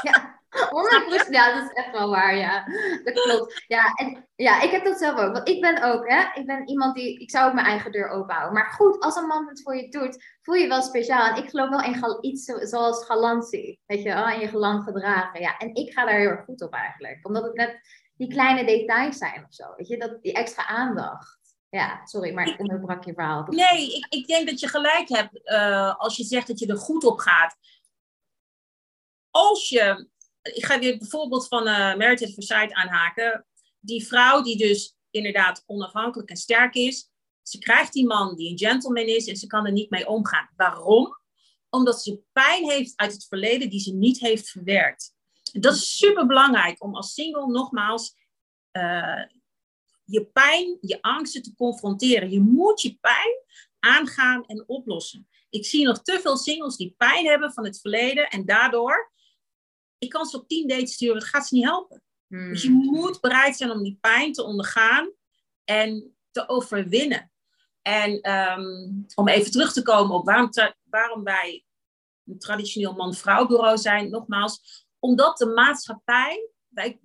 ja. 0.01 0.43
100%, 0.55 1.29
ja, 1.29 1.53
dat 1.53 1.63
is 1.63 1.73
echt 1.73 1.91
wel 1.91 2.09
waar, 2.09 2.35
ja. 2.35 2.65
Dat 3.03 3.13
klopt. 3.13 3.63
Ja, 3.67 3.93
en, 3.93 4.27
ja, 4.35 4.61
ik 4.61 4.71
heb 4.71 4.83
dat 4.83 4.97
zelf 4.97 5.19
ook. 5.19 5.33
Want 5.33 5.49
ik 5.49 5.61
ben 5.61 5.83
ook, 5.83 6.09
hè, 6.09 6.39
ik 6.39 6.45
ben 6.45 6.67
iemand 6.67 6.95
die, 6.95 7.19
ik 7.19 7.31
zou 7.31 7.47
ook 7.47 7.53
mijn 7.53 7.65
eigen 7.65 7.91
deur 7.91 8.09
open 8.09 8.35
houden. 8.35 8.53
Maar 8.53 8.71
goed, 8.71 8.99
als 8.99 9.15
een 9.15 9.27
man 9.27 9.47
het 9.47 9.61
voor 9.61 9.75
je 9.75 9.89
doet, 9.89 10.37
voel 10.41 10.55
je 10.55 10.67
wel 10.67 10.81
speciaal. 10.81 11.29
En 11.29 11.43
ik 11.43 11.49
geloof 11.49 11.69
wel 11.69 11.81
in 11.81 12.17
iets 12.21 12.45
zoals 12.45 13.05
galantie. 13.05 13.79
Weet 13.85 14.03
je 14.03 14.13
wel, 14.13 14.25
en 14.25 14.39
je 14.39 14.47
galant 14.47 14.83
gedragen. 14.83 15.41
Ja, 15.41 15.57
en 15.57 15.75
ik 15.75 15.93
ga 15.93 16.05
daar 16.05 16.19
heel 16.19 16.29
erg 16.29 16.45
goed 16.45 16.61
op 16.61 16.73
eigenlijk. 16.73 17.19
Omdat 17.27 17.43
het 17.43 17.55
net 17.55 17.79
die 18.17 18.29
kleine 18.29 18.65
details 18.65 19.17
zijn 19.17 19.45
of 19.47 19.53
zo. 19.53 19.63
Weet 19.75 19.87
je, 19.87 19.97
dat, 19.97 20.21
die 20.21 20.33
extra 20.33 20.67
aandacht. 20.67 21.37
Ja, 21.69 22.05
sorry, 22.05 22.33
maar 22.33 22.47
ik 22.47 22.59
onderbrak 22.59 23.03
je 23.03 23.13
verhaal. 23.13 23.45
Nee, 23.47 23.95
ik, 23.95 24.05
ik 24.09 24.27
denk 24.27 24.47
dat 24.49 24.59
je 24.59 24.67
gelijk 24.67 25.09
hebt 25.09 25.39
uh, 25.43 25.95
als 25.95 26.17
je 26.17 26.23
zegt 26.23 26.47
dat 26.47 26.59
je 26.59 26.67
er 26.67 26.77
goed 26.77 27.03
op 27.03 27.19
gaat. 27.19 27.55
Als 29.35 29.69
je 29.69 30.07
ik 30.53 30.65
ga 30.65 30.79
weer 30.79 30.97
bijvoorbeeld 30.97 31.47
van 31.47 31.67
uh, 31.67 31.95
Merited 31.95 32.33
Forsyth 32.33 32.73
aanhaken. 32.73 33.45
Die 33.79 34.07
vrouw 34.07 34.41
die 34.41 34.57
dus 34.57 34.97
inderdaad 35.09 35.63
onafhankelijk 35.65 36.29
en 36.29 36.37
sterk 36.37 36.75
is. 36.75 37.09
Ze 37.41 37.59
krijgt 37.59 37.93
die 37.93 38.05
man 38.05 38.35
die 38.35 38.51
een 38.51 38.57
gentleman 38.57 39.05
is 39.05 39.27
en 39.27 39.35
ze 39.35 39.47
kan 39.47 39.65
er 39.65 39.71
niet 39.71 39.89
mee 39.89 40.07
omgaan. 40.07 40.49
Waarom? 40.55 41.17
Omdat 41.69 42.01
ze 42.01 42.21
pijn 42.31 42.69
heeft 42.69 42.93
uit 42.95 43.11
het 43.11 43.25
verleden 43.25 43.69
die 43.69 43.79
ze 43.79 43.93
niet 43.93 44.19
heeft 44.19 44.49
verwerkt. 44.49 45.13
Dat 45.51 45.73
is 45.73 45.97
super 45.97 46.25
belangrijk 46.25 46.83
om 46.83 46.95
als 46.95 47.13
single 47.13 47.47
nogmaals 47.47 48.15
uh, 48.71 49.23
je 50.03 50.25
pijn, 50.25 50.77
je 50.81 51.01
angsten 51.01 51.41
te 51.41 51.55
confronteren. 51.55 52.31
Je 52.31 52.39
moet 52.39 52.81
je 52.81 52.97
pijn 53.01 53.43
aangaan 53.79 54.45
en 54.45 54.63
oplossen. 54.67 55.27
Ik 55.49 55.65
zie 55.65 55.85
nog 55.85 56.01
te 56.01 56.19
veel 56.21 56.37
singles 56.37 56.77
die 56.77 56.93
pijn 56.97 57.25
hebben 57.25 57.53
van 57.53 57.65
het 57.65 57.79
verleden 57.81 58.29
en 58.29 58.45
daardoor 58.45 59.13
ik 59.97 60.09
kan 60.09 60.25
ze 60.25 60.37
op 60.37 60.47
tien 60.47 60.67
dates 60.67 60.93
sturen, 60.93 61.17
het 61.17 61.27
gaat 61.27 61.47
ze 61.47 61.55
niet 61.55 61.63
helpen. 61.63 62.03
Hmm. 62.27 62.49
Dus 62.49 62.61
je 62.61 62.69
moet 62.69 63.21
bereid 63.21 63.57
zijn 63.57 63.71
om 63.71 63.83
die 63.83 63.97
pijn 64.01 64.33
te 64.33 64.43
ondergaan 64.43 65.11
en 65.63 66.15
te 66.31 66.49
overwinnen. 66.49 67.31
En 67.81 68.31
um, 68.31 69.05
om 69.15 69.27
even 69.27 69.51
terug 69.51 69.73
te 69.73 69.81
komen 69.81 70.15
op 70.15 70.25
waarom, 70.25 70.49
waarom 70.83 71.23
wij 71.23 71.65
een 72.25 72.39
traditioneel 72.39 72.93
man-vrouw 72.93 73.47
bureau 73.47 73.77
zijn, 73.77 74.09
nogmaals, 74.09 74.85
omdat 74.99 75.37
de 75.37 75.45
maatschappij, 75.45 76.49
wij, 76.67 76.99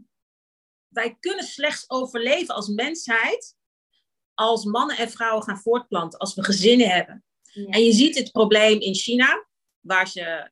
wij 0.88 1.16
kunnen 1.20 1.44
slechts 1.44 1.90
overleven 1.90 2.54
als 2.54 2.68
mensheid 2.68 3.58
als 4.40 4.64
mannen 4.64 4.96
en 4.96 5.10
vrouwen 5.10 5.42
gaan 5.42 5.58
voortplanten, 5.58 6.18
als 6.18 6.34
we 6.34 6.44
gezinnen 6.44 6.88
hebben. 6.88 7.24
Ja. 7.42 7.66
En 7.66 7.84
je 7.84 7.92
ziet 7.92 8.18
het 8.18 8.32
probleem 8.32 8.80
in 8.80 8.94
China, 8.94 9.46
waar 9.80 10.08
ze 10.08 10.50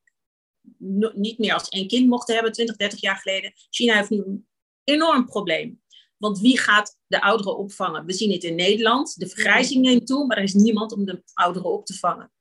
niet 1.14 1.38
meer 1.38 1.54
als 1.54 1.68
één 1.68 1.88
kind 1.88 2.09
mochten 2.09 2.35
hebben, 2.35 2.52
20, 2.52 2.76
30 2.76 3.00
jaar 3.00 3.16
geleden. 3.16 3.52
China 3.70 3.94
heeft 3.94 4.11
nu 4.11 4.18
een 4.18 4.46
enorm 4.85 5.26
probleem. 5.26 5.83
Want 6.16 6.38
wie 6.38 6.59
gaat 6.59 6.98
de 7.07 7.20
ouderen 7.20 7.57
opvangen? 7.57 8.04
We 8.04 8.12
zien 8.12 8.33
het 8.33 8.44
in 8.44 8.54
Nederland. 8.54 9.18
De 9.18 9.28
vergrijzing 9.28 9.85
neemt 9.85 10.07
toe, 10.07 10.26
maar 10.26 10.37
er 10.37 10.42
is 10.42 10.54
niemand 10.54 10.92
om 10.92 11.04
de 11.04 11.22
ouderen 11.35 11.72
op 11.72 11.87
te 11.87 11.94
vangen. 11.94 12.33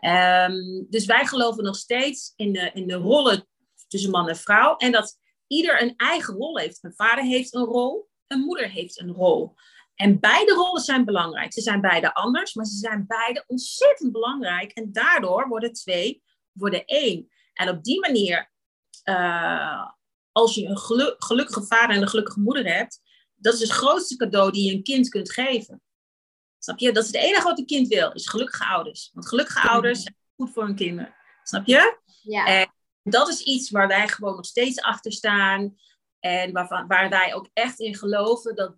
Um, 0.00 0.86
dus 0.90 1.04
wij 1.04 1.26
geloven 1.26 1.64
nog 1.64 1.76
steeds 1.76 2.32
in 2.36 2.52
de, 2.52 2.70
in 2.74 2.86
de 2.86 2.94
rollen 2.94 3.48
tussen 3.88 4.10
man 4.10 4.28
en 4.28 4.36
vrouw. 4.36 4.76
En 4.76 4.92
dat 4.92 5.18
ieder 5.46 5.82
een 5.82 5.94
eigen 5.96 6.34
rol 6.34 6.58
heeft. 6.58 6.84
Een 6.84 6.94
vader 6.94 7.24
heeft 7.24 7.54
een 7.54 7.64
rol, 7.64 8.08
een 8.26 8.40
moeder 8.40 8.70
heeft 8.70 9.00
een 9.00 9.12
rol. 9.12 9.54
En 9.94 10.20
beide 10.20 10.52
rollen 10.52 10.82
zijn 10.82 11.04
belangrijk. 11.04 11.52
Ze 11.52 11.60
zijn 11.60 11.80
beide 11.80 12.14
anders, 12.14 12.54
maar 12.54 12.64
ze 12.64 12.76
zijn 12.76 13.04
beide 13.06 13.44
ontzettend 13.46 14.12
belangrijk. 14.12 14.70
En 14.70 14.92
daardoor 14.92 15.48
worden 15.48 15.72
twee, 15.72 16.22
worden 16.52 16.84
één. 16.84 17.28
En 17.54 17.68
op 17.68 17.84
die 17.84 18.00
manier, 18.00 18.50
uh, 19.04 19.90
als 20.32 20.54
je 20.54 20.66
een 20.66 20.78
gelukkige 21.18 21.62
vader 21.62 21.96
en 21.96 22.02
een 22.02 22.08
gelukkige 22.08 22.40
moeder 22.40 22.66
hebt, 22.66 23.00
dat 23.34 23.54
is 23.54 23.60
het 23.60 23.70
grootste 23.70 24.16
cadeau 24.16 24.50
die 24.50 24.64
je 24.70 24.76
een 24.76 24.82
kind 24.82 25.08
kunt 25.08 25.32
geven. 25.32 25.82
Snap 26.58 26.78
je? 26.78 26.92
Dat 26.92 27.04
is 27.04 27.12
het 27.12 27.22
enige 27.22 27.44
wat 27.44 27.58
een 27.58 27.66
kind 27.66 27.88
wil, 27.88 28.12
is 28.12 28.28
gelukkige 28.28 28.64
ouders. 28.64 29.10
Want 29.12 29.28
gelukkige 29.28 29.68
ouders 29.68 30.02
zijn 30.02 30.16
goed 30.36 30.52
voor 30.52 30.64
hun 30.64 30.74
kinderen. 30.74 31.14
Snap 31.42 31.66
je? 31.66 31.98
Ja. 32.22 32.46
En 32.46 32.72
dat 33.02 33.28
is 33.28 33.40
iets 33.40 33.70
waar 33.70 33.88
wij 33.88 34.08
gewoon 34.08 34.36
nog 34.36 34.46
steeds 34.46 34.80
achter 34.80 35.12
staan. 35.12 35.76
En 36.20 36.52
waarvan, 36.52 36.86
waar 36.86 37.08
wij 37.08 37.34
ook 37.34 37.48
echt 37.52 37.80
in 37.80 37.94
geloven 37.94 38.54
dat 38.54 38.76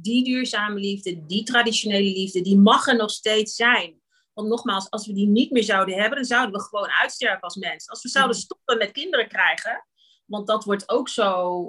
die 0.00 0.24
duurzame 0.24 0.80
liefde, 0.80 1.26
die 1.26 1.42
traditionele 1.42 2.12
liefde, 2.12 2.40
die 2.40 2.58
mag 2.58 2.86
er 2.86 2.96
nog 2.96 3.10
steeds 3.10 3.54
zijn. 3.54 4.00
Want 4.38 4.50
nogmaals, 4.50 4.90
als 4.90 5.06
we 5.06 5.12
die 5.12 5.26
niet 5.26 5.50
meer 5.50 5.62
zouden 5.62 5.94
hebben, 5.94 6.18
dan 6.18 6.24
zouden 6.24 6.52
we 6.52 6.60
gewoon 6.60 6.88
uitsterven 6.88 7.40
als 7.40 7.56
mens. 7.56 7.88
Als 7.88 8.02
we 8.02 8.08
zouden 8.08 8.36
mm. 8.36 8.42
stoppen 8.42 8.78
met 8.78 8.90
kinderen 8.90 9.28
krijgen, 9.28 9.86
want 10.24 10.46
dat 10.46 10.64
wordt 10.64 10.88
ook 10.88 11.08
zo 11.08 11.62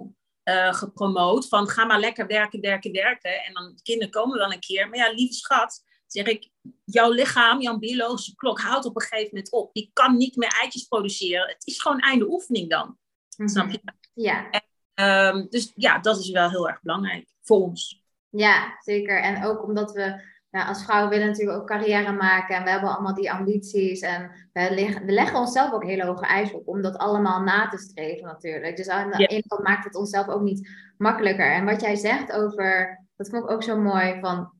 uh, 0.43 0.73
gepromoot 0.73 1.47
van 1.47 1.67
ga 1.67 1.85
maar 1.85 1.99
lekker 1.99 2.27
werken, 2.27 2.61
werken, 2.61 2.91
werken. 2.91 3.43
En 3.43 3.53
dan 3.53 3.79
kinderen 3.83 4.11
komen 4.11 4.37
wel 4.37 4.51
een 4.53 4.59
keer. 4.59 4.89
Maar 4.89 4.97
ja, 4.97 5.11
lieve 5.11 5.33
schat, 5.33 5.83
zeg 6.07 6.25
ik, 6.25 6.49
jouw 6.85 7.11
lichaam, 7.11 7.61
jouw 7.61 7.77
biologische 7.77 8.35
klok 8.35 8.59
houdt 8.59 8.85
op 8.85 8.95
een 8.95 9.01
gegeven 9.01 9.29
moment 9.31 9.51
op. 9.51 9.73
Die 9.73 9.89
kan 9.93 10.17
niet 10.17 10.35
meer 10.35 10.57
eitjes 10.61 10.83
produceren. 10.83 11.47
Het 11.47 11.67
is 11.67 11.81
gewoon 11.81 11.99
einde 11.99 12.31
oefening 12.31 12.69
dan. 12.69 12.97
Mm-hmm. 13.37 13.47
Snap 13.47 13.69
je? 13.69 13.81
Ja. 14.13 14.49
En, 14.49 15.35
um, 15.35 15.47
dus 15.49 15.71
ja, 15.75 15.99
dat 15.99 16.19
is 16.19 16.29
wel 16.29 16.49
heel 16.49 16.67
erg 16.67 16.81
belangrijk 16.81 17.29
voor 17.41 17.61
ons. 17.61 18.03
Ja, 18.29 18.77
zeker. 18.79 19.21
En 19.21 19.45
ook 19.45 19.63
omdat 19.63 19.91
we 19.91 20.37
nou, 20.51 20.67
als 20.67 20.83
vrouwen 20.83 21.09
willen 21.09 21.27
natuurlijk 21.27 21.57
ook 21.57 21.67
carrière 21.67 22.11
maken 22.11 22.55
en 22.55 22.63
we 22.63 22.69
hebben 22.69 22.89
allemaal 22.89 23.13
die 23.13 23.31
ambities 23.31 23.99
en 23.99 24.31
we, 24.53 24.67
leggen, 24.71 25.05
we 25.05 25.11
leggen 25.11 25.39
onszelf 25.39 25.71
ook 25.73 25.83
hele 25.83 26.05
hoge 26.05 26.25
eisen 26.25 26.57
op 26.57 26.67
om 26.67 26.81
dat 26.81 26.97
allemaal 26.97 27.41
na 27.41 27.67
te 27.67 27.77
streven 27.77 28.25
natuurlijk. 28.25 28.77
Dus 28.77 28.87
aan 28.87 29.11
de 29.11 29.25
ene 29.25 29.43
kant 29.47 29.63
maakt 29.63 29.83
het 29.83 29.95
onszelf 29.95 30.27
ook 30.27 30.41
niet 30.41 30.69
makkelijker. 30.97 31.51
En 31.51 31.65
wat 31.65 31.81
jij 31.81 31.95
zegt 31.95 32.31
over, 32.31 32.99
dat 33.15 33.29
vond 33.29 33.43
ik 33.43 33.49
ook 33.49 33.63
zo 33.63 33.79
mooi 33.79 34.19
van, 34.19 34.51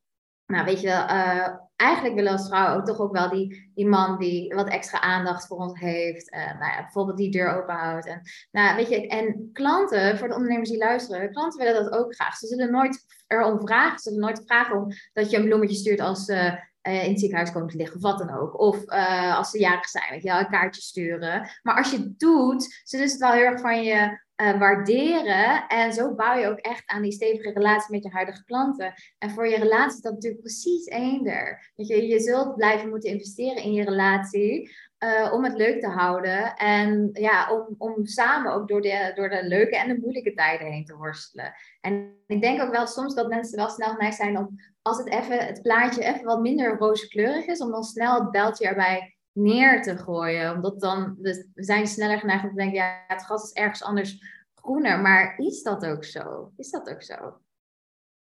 nou 0.46 0.66
weet 0.66 0.82
je 0.82 0.88
wel, 0.88 1.04
uh, 1.04 1.48
eigenlijk 1.76 2.16
willen 2.16 2.32
als 2.32 2.48
vrouw 2.48 2.76
ook 2.76 2.86
toch 2.86 3.00
ook 3.00 3.14
wel 3.14 3.30
die, 3.30 3.72
die 3.76 3.88
man 3.88 4.18
die 4.18 4.54
wat 4.54 4.70
extra 4.70 5.02
aandacht 5.02 5.48
voor 5.48 5.58
ons 5.58 5.80
heeft. 5.80 6.34
Uh, 6.34 6.60
nou 6.60 6.72
ja, 6.72 6.82
bijvoorbeeld 6.82 7.18
die 7.18 7.32
deur 7.32 7.56
openhoudt. 7.56 8.08
En, 8.08 8.22
nou, 8.52 8.76
weet 8.76 8.90
je, 8.90 9.08
en 9.08 9.50
klanten, 9.54 10.18
voor 10.18 10.28
de 10.28 10.34
ondernemers 10.34 10.70
die 10.70 10.78
luisteren, 10.78 11.32
klanten 11.32 11.66
willen 11.66 11.84
dat 11.84 11.94
ook 11.94 12.16
graag. 12.16 12.36
Ze 12.38 12.48
zullen 12.48 12.72
nooit 12.72 13.06
erom 13.30 13.60
vragen. 13.62 14.00
Ze 14.00 14.10
zullen 14.10 14.26
nooit 14.26 14.44
vragen 14.46 14.78
om 14.78 14.88
dat 15.14 15.30
je 15.30 15.38
een 15.38 15.46
bloemetje 15.46 15.76
stuurt 15.76 16.00
als 16.00 16.26
ze 16.26 16.68
uh, 16.84 17.04
in 17.04 17.10
het 17.10 17.20
ziekenhuis 17.20 17.52
komen 17.52 17.70
te 17.70 17.78
liggen, 17.78 17.96
of 17.96 18.02
wat 18.02 18.18
dan 18.18 18.38
ook. 18.38 18.60
Of 18.60 18.92
uh, 18.92 19.38
als 19.38 19.50
ze 19.50 19.60
jarig 19.60 19.90
zijn, 19.90 20.06
weet 20.10 20.24
je 20.24 20.30
wel, 20.30 20.40
een 20.40 20.50
kaartje 20.50 20.82
sturen. 20.82 21.50
Maar 21.64 21.78
als 21.78 21.92
je 21.92 21.98
het 21.98 22.20
doet, 22.20 22.82
zullen 22.84 23.08
ze 23.08 23.14
het 23.14 23.24
wel 23.24 23.32
heel 23.32 23.46
erg 23.46 23.62
van 23.62 23.84
je 23.84 24.20
uh, 24.42 24.60
waarderen. 24.60 25.68
En 25.68 25.94
zo 25.94 26.16
bouw 26.16 26.38
je 26.38 26.48
ook 26.48 26.60
echt 26.60 26.84
aan 26.86 27.02
die 27.02 27.12
stevige 27.12 27.52
relatie 27.52 27.96
met 27.96 28.04
je 28.04 28.10
huidige 28.10 28.44
klanten. 28.44 28.94
En 29.18 29.30
voor 29.30 29.48
je 29.48 29.58
relatie 29.58 29.96
is 29.96 30.02
dat 30.02 30.14
natuurlijk 30.14 30.42
precies 30.42 30.86
eender. 30.86 31.72
Je, 31.76 32.08
je 32.08 32.20
zult 32.20 32.56
blijven 32.56 32.90
moeten 32.90 33.10
investeren 33.10 33.64
in 33.64 33.74
je 33.74 33.84
relatie. 33.84 34.72
Uh, 35.04 35.34
om 35.34 35.44
het 35.44 35.54
leuk 35.58 35.82
te 35.82 35.88
houden. 35.88 36.56
En 36.56 37.10
ja, 37.14 37.52
om, 37.52 37.76
om 37.78 38.06
samen 38.06 38.54
ook 38.54 38.68
door 38.68 38.82
de, 38.82 39.12
door 39.16 39.30
de 39.30 39.48
leuke 39.48 39.78
en 39.78 39.88
de 39.88 40.00
moeilijke 40.00 40.34
tijden 40.34 40.68
heen 40.68 40.86
te 40.86 40.98
worstelen. 40.98 41.54
En 41.82 42.16
ik 42.28 42.42
denk 42.42 42.62
ook 42.62 42.72
wel 42.72 42.88
soms 42.88 43.16
dat 43.16 43.30
mensen 43.30 43.58
wel 43.58 43.70
snel 43.70 43.90
geneigd 43.90 44.16
zijn 44.16 44.38
om, 44.38 44.60
als 44.82 44.98
het, 44.98 45.08
even, 45.08 45.46
het 45.46 45.62
plaatje 45.62 46.04
even 46.04 46.24
wat 46.24 46.42
minder 46.42 46.78
rooskleurig 46.78 47.46
is, 47.46 47.62
om 47.62 47.72
dan 47.72 47.84
snel 47.84 48.20
het 48.20 48.32
beltje 48.32 48.68
erbij 48.68 49.18
neer 49.32 49.82
te 49.82 49.98
gooien. 49.98 50.54
Omdat 50.54 50.80
dan, 50.80 51.16
dus 51.18 51.48
we 51.54 51.64
zijn 51.64 51.88
sneller 51.88 52.20
geneigd 52.20 52.44
om 52.44 52.50
te 52.50 52.56
denken, 52.56 52.78
ja, 52.78 53.04
het 53.08 53.24
gras 53.24 53.44
is 53.44 53.54
ergens 53.54 53.84
anders 53.84 54.24
groener. 54.56 55.00
Maar 55.00 55.38
is 55.38 55.64
dat 55.64 55.86
ook 55.86 56.04
zo? 56.04 56.52
Is 56.58 56.70
dat 56.70 56.90
ook 56.90 57.02
zo? 57.02 57.38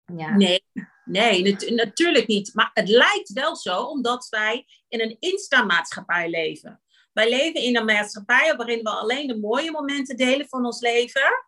Ja. 0.05 0.37
Nee, 0.37 0.65
nee, 1.05 1.57
natuurlijk 1.71 2.27
niet. 2.27 2.55
Maar 2.55 2.71
het 2.75 2.89
lijkt 2.89 3.33
wel 3.33 3.57
zo, 3.57 3.83
omdat 3.83 4.27
wij 4.29 4.67
in 4.89 5.01
een 5.01 5.17
Insta-maatschappij 5.19 6.31
leven. 6.31 6.83
Wij 7.13 7.29
leven 7.29 7.61
in 7.61 7.77
een 7.77 7.85
maatschappij 7.85 8.57
waarin 8.57 8.83
we 8.83 8.91
alleen 8.91 9.27
de 9.27 9.39
mooie 9.39 9.71
momenten 9.71 10.17
delen 10.17 10.49
van 10.49 10.65
ons 10.65 10.81
leven. 10.81 11.45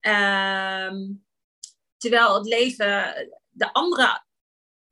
Ehm, 0.00 0.96
terwijl 1.96 2.34
het 2.34 2.46
leven, 2.46 3.14
de 3.48 3.72
andere 3.72 4.24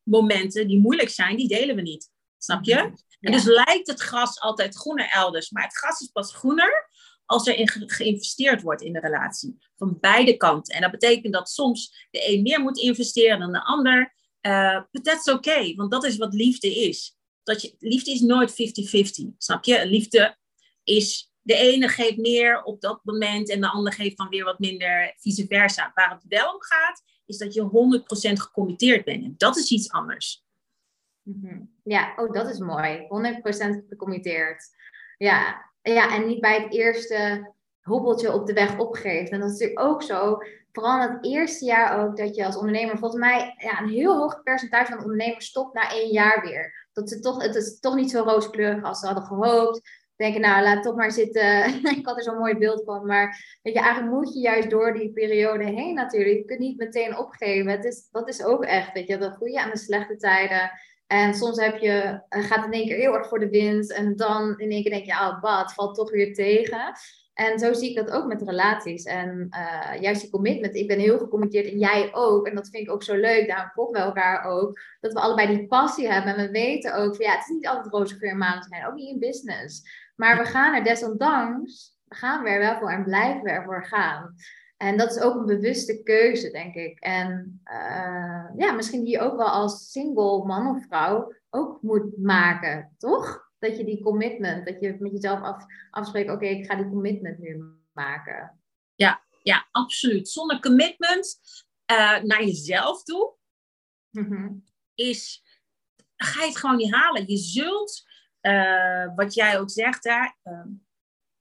momenten 0.02 0.68
die 0.68 0.80
moeilijk 0.80 1.08
zijn, 1.08 1.36
die 1.36 1.48
delen 1.48 1.76
we 1.76 1.82
niet. 1.82 2.10
Snap 2.38 2.64
je? 2.64 2.74
Mhm. 2.74 2.94
En 3.20 3.32
dus 3.32 3.44
lijkt 3.44 3.86
het 3.86 4.00
gras 4.00 4.40
altijd 4.40 4.76
groener 4.76 5.08
elders. 5.08 5.50
Maar 5.50 5.62
het 5.62 5.76
gras 5.76 6.00
is 6.00 6.08
pas 6.08 6.34
groener 6.34 6.88
als 7.30 7.46
er 7.46 7.56
in 7.56 7.68
geïnvesteerd 7.68 8.62
wordt 8.62 8.82
in 8.82 8.92
de 8.92 9.00
relatie. 9.00 9.58
Van 9.76 9.98
beide 10.00 10.36
kanten. 10.36 10.74
En 10.74 10.80
dat 10.80 10.90
betekent 10.90 11.32
dat 11.32 11.50
soms 11.50 12.08
de 12.10 12.32
een 12.32 12.42
meer 12.42 12.60
moet 12.60 12.78
investeren 12.78 13.38
dan 13.38 13.52
de 13.52 13.64
ander. 13.64 14.14
Uh, 14.42 14.82
but 14.90 15.04
that's 15.04 15.30
okay, 15.30 15.74
want 15.74 15.90
dat 15.90 16.04
is 16.04 16.16
wat 16.16 16.34
liefde 16.34 16.74
is. 16.74 17.16
Dat 17.42 17.62
je, 17.62 17.74
liefde 17.78 18.10
is 18.10 18.20
nooit 18.20 18.50
50-50, 18.50 19.36
snap 19.38 19.64
je? 19.64 19.86
Liefde 19.86 20.36
is, 20.84 21.32
de 21.40 21.54
ene 21.54 21.88
geeft 21.88 22.16
meer 22.16 22.62
op 22.62 22.80
dat 22.80 23.04
moment 23.04 23.50
en 23.50 23.60
de 23.60 23.70
ander 23.70 23.92
geeft 23.92 24.16
dan 24.16 24.28
weer 24.28 24.44
wat 24.44 24.58
minder, 24.58 25.14
vice 25.16 25.46
versa. 25.46 25.90
Waar 25.94 26.10
het 26.10 26.24
wel 26.28 26.54
om 26.54 26.62
gaat, 26.62 27.02
is 27.26 27.38
dat 27.38 27.54
je 27.54 27.62
100% 28.30 28.32
gecommitteerd 28.32 29.04
bent. 29.04 29.24
En 29.24 29.34
dat 29.36 29.56
is 29.56 29.70
iets 29.70 29.90
anders. 29.90 30.44
Mhm. 31.22 31.60
Ja, 31.82 32.12
oh, 32.16 32.32
dat 32.32 32.48
is 32.48 32.58
mooi. 32.58 33.06
100% 33.08 33.86
gecommitteerd. 33.88 34.64
Ja, 35.18 35.69
ja, 35.82 36.14
en 36.14 36.26
niet 36.26 36.40
bij 36.40 36.60
het 36.60 36.72
eerste 36.72 37.52
hobbeltje 37.80 38.32
op 38.32 38.46
de 38.46 38.52
weg 38.52 38.78
opgeeft. 38.78 39.30
En 39.30 39.40
dat 39.40 39.50
is 39.50 39.58
natuurlijk 39.58 39.88
ook 39.88 40.02
zo, 40.02 40.38
vooral 40.72 41.02
in 41.02 41.08
het 41.08 41.24
eerste 41.24 41.64
jaar 41.64 42.04
ook, 42.04 42.16
dat 42.16 42.36
je 42.36 42.46
als 42.46 42.56
ondernemer, 42.56 42.98
volgens 42.98 43.20
mij, 43.20 43.54
ja, 43.56 43.80
een 43.80 43.88
heel 43.88 44.16
hoog 44.16 44.42
percentage 44.42 44.92
van 44.92 45.02
ondernemers 45.02 45.46
stopt 45.46 45.74
na 45.74 45.90
één 45.90 46.10
jaar 46.10 46.40
weer. 46.42 46.88
Dat 46.92 47.08
ze 47.08 47.20
toch, 47.20 47.42
het 47.42 47.54
is 47.54 47.80
toch 47.80 47.94
niet 47.94 48.10
zo 48.10 48.22
rooskleurig 48.22 48.84
als 48.84 49.00
ze 49.00 49.06
hadden 49.06 49.24
gehoopt. 49.24 49.80
Denken, 50.16 50.40
nou, 50.40 50.62
laat 50.62 50.82
toch 50.82 50.96
maar 50.96 51.12
zitten. 51.12 51.64
ik 51.96 52.06
had 52.06 52.16
er 52.16 52.22
zo'n 52.22 52.38
mooi 52.38 52.58
beeld 52.58 52.82
van. 52.84 53.06
Maar 53.06 53.58
weet 53.62 53.74
je, 53.74 53.80
eigenlijk 53.80 54.12
moet 54.12 54.34
je 54.34 54.40
juist 54.40 54.70
door 54.70 54.92
die 54.92 55.12
periode 55.12 55.64
heen 55.64 55.94
natuurlijk. 55.94 56.36
Je 56.36 56.44
kunt 56.44 56.58
niet 56.58 56.78
meteen 56.78 57.18
opgeven. 57.18 57.70
Het 57.70 57.84
is, 57.84 58.08
dat 58.10 58.28
is 58.28 58.44
ook 58.44 58.64
echt, 58.64 58.92
weet 58.92 59.08
je, 59.08 59.18
de 59.18 59.30
goede 59.30 59.60
aan 59.60 59.70
de 59.70 59.78
slechte 59.78 60.16
tijden. 60.16 60.70
En 61.10 61.34
soms 61.34 61.60
heb 61.60 61.78
je, 61.78 62.20
eh, 62.28 62.44
gaat 62.44 62.64
in 62.64 62.72
één 62.72 62.86
keer 62.86 62.96
heel 62.96 63.14
erg 63.14 63.28
voor 63.28 63.38
de 63.38 63.48
wind. 63.48 63.92
En 63.92 64.16
dan 64.16 64.58
in 64.58 64.70
één 64.70 64.82
keer 64.82 64.90
denk 64.90 65.04
je, 65.04 65.12
oh, 65.12 65.40
wat, 65.40 65.72
valt 65.72 65.94
toch 65.94 66.10
weer 66.10 66.34
tegen. 66.34 66.92
En 67.34 67.58
zo 67.58 67.72
zie 67.72 67.90
ik 67.90 67.96
dat 67.96 68.10
ook 68.10 68.26
met 68.26 68.42
relaties. 68.42 69.04
En 69.04 69.48
uh, 69.50 70.00
juist 70.00 70.20
die 70.20 70.30
commitment. 70.30 70.74
Ik 70.74 70.88
ben 70.88 70.98
heel 70.98 71.18
gecommitteerd 71.18 71.66
en 71.66 71.78
jij 71.78 72.08
ook. 72.12 72.46
En 72.46 72.54
dat 72.54 72.68
vind 72.68 72.86
ik 72.86 72.92
ook 72.92 73.02
zo 73.02 73.14
leuk. 73.14 73.46
Daarom 73.48 73.70
volgen 73.74 73.94
we 73.94 74.00
elkaar 74.00 74.44
ook. 74.44 74.80
Dat 75.00 75.12
we 75.12 75.20
allebei 75.20 75.56
die 75.56 75.66
passie 75.66 76.08
hebben. 76.08 76.36
En 76.36 76.46
we 76.46 76.50
weten 76.50 76.94
ook 76.94 77.16
van 77.16 77.24
ja, 77.24 77.32
het 77.32 77.40
is 77.40 77.54
niet 77.54 77.68
altijd 77.68 77.94
roze 77.94 78.16
geur 78.16 78.30
en 78.30 78.38
maneschijn. 78.38 78.86
Ook 78.86 78.94
niet 78.94 79.10
in 79.10 79.18
business. 79.18 79.82
Maar 80.16 80.38
we 80.38 80.44
gaan 80.44 80.74
er 80.74 80.84
desondanks, 80.84 81.96
gaan 82.08 82.42
we 82.42 82.50
er 82.50 82.58
wel 82.58 82.78
voor 82.78 82.90
en 82.90 83.04
blijven 83.04 83.42
we 83.42 83.50
ervoor 83.50 83.84
gaan. 83.84 84.34
En 84.80 84.96
dat 84.96 85.10
is 85.10 85.22
ook 85.22 85.34
een 85.34 85.46
bewuste 85.46 86.02
keuze, 86.02 86.50
denk 86.50 86.74
ik. 86.74 87.00
En 87.00 87.60
uh, 87.64 88.50
ja, 88.56 88.72
misschien 88.72 89.04
die 89.04 89.12
je 89.12 89.20
ook 89.20 89.36
wel 89.36 89.48
als 89.48 89.90
single 89.90 90.44
man 90.44 90.76
of 90.76 90.84
vrouw 90.86 91.34
ook 91.50 91.82
moet 91.82 92.18
maken, 92.18 92.94
toch? 92.98 93.50
Dat 93.58 93.76
je 93.76 93.84
die 93.84 94.02
commitment, 94.02 94.66
dat 94.66 94.80
je 94.80 94.96
met 94.98 95.12
jezelf 95.12 95.40
af, 95.40 95.64
afspreekt, 95.90 96.30
oké, 96.30 96.46
ik 96.46 96.66
ga 96.66 96.74
die 96.74 96.88
commitment 96.88 97.38
nu 97.38 97.64
maken. 97.92 98.60
Ja, 98.94 99.24
ja, 99.42 99.68
absoluut. 99.70 100.28
Zonder 100.28 100.60
commitment 100.60 101.40
uh, 101.92 102.22
naar 102.22 102.44
jezelf 102.44 103.02
toe, 103.02 103.34
mm-hmm. 104.10 104.64
is, 104.94 105.42
ga 106.16 106.40
je 106.40 106.48
het 106.48 106.58
gewoon 106.58 106.76
niet 106.76 106.94
halen. 106.94 107.28
Je 107.28 107.36
zult, 107.36 108.02
uh, 108.40 109.14
wat 109.14 109.34
jij 109.34 109.60
ook 109.60 109.70
zegt 109.70 110.02
daar, 110.02 110.38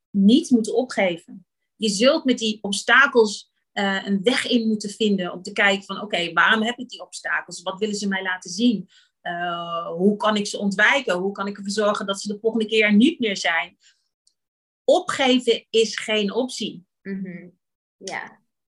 niet 0.09 0.49
moeten 0.49 0.75
opgeven 0.75 1.47
je 1.79 1.89
zult 1.89 2.25
met 2.25 2.37
die 2.37 2.57
obstakels 2.61 3.51
uh, 3.73 4.05
een 4.05 4.23
weg 4.23 4.47
in 4.47 4.67
moeten 4.67 4.89
vinden 4.89 5.33
om 5.33 5.41
te 5.41 5.51
kijken 5.51 5.85
van 5.85 6.01
oké, 6.01 6.33
waarom 6.33 6.63
heb 6.63 6.77
ik 6.77 6.89
die 6.89 7.01
obstakels? 7.01 7.61
Wat 7.61 7.79
willen 7.79 7.95
ze 7.95 8.07
mij 8.07 8.23
laten 8.23 8.49
zien? 8.49 8.89
Uh, 9.23 9.87
hoe 9.87 10.17
kan 10.17 10.35
ik 10.35 10.47
ze 10.47 10.57
ontwijken? 10.57 11.17
Hoe 11.17 11.31
kan 11.31 11.47
ik 11.47 11.57
ervoor 11.57 11.71
zorgen 11.71 12.05
dat 12.05 12.21
ze 12.21 12.27
de 12.27 12.39
volgende 12.39 12.65
keer 12.65 12.83
er 12.83 12.95
niet 12.95 13.19
meer 13.19 13.37
zijn? 13.37 13.77
Opgeven 14.83 15.65
is 15.69 15.99
geen 15.99 16.33
optie. 16.33 16.85
Mm 17.01 17.57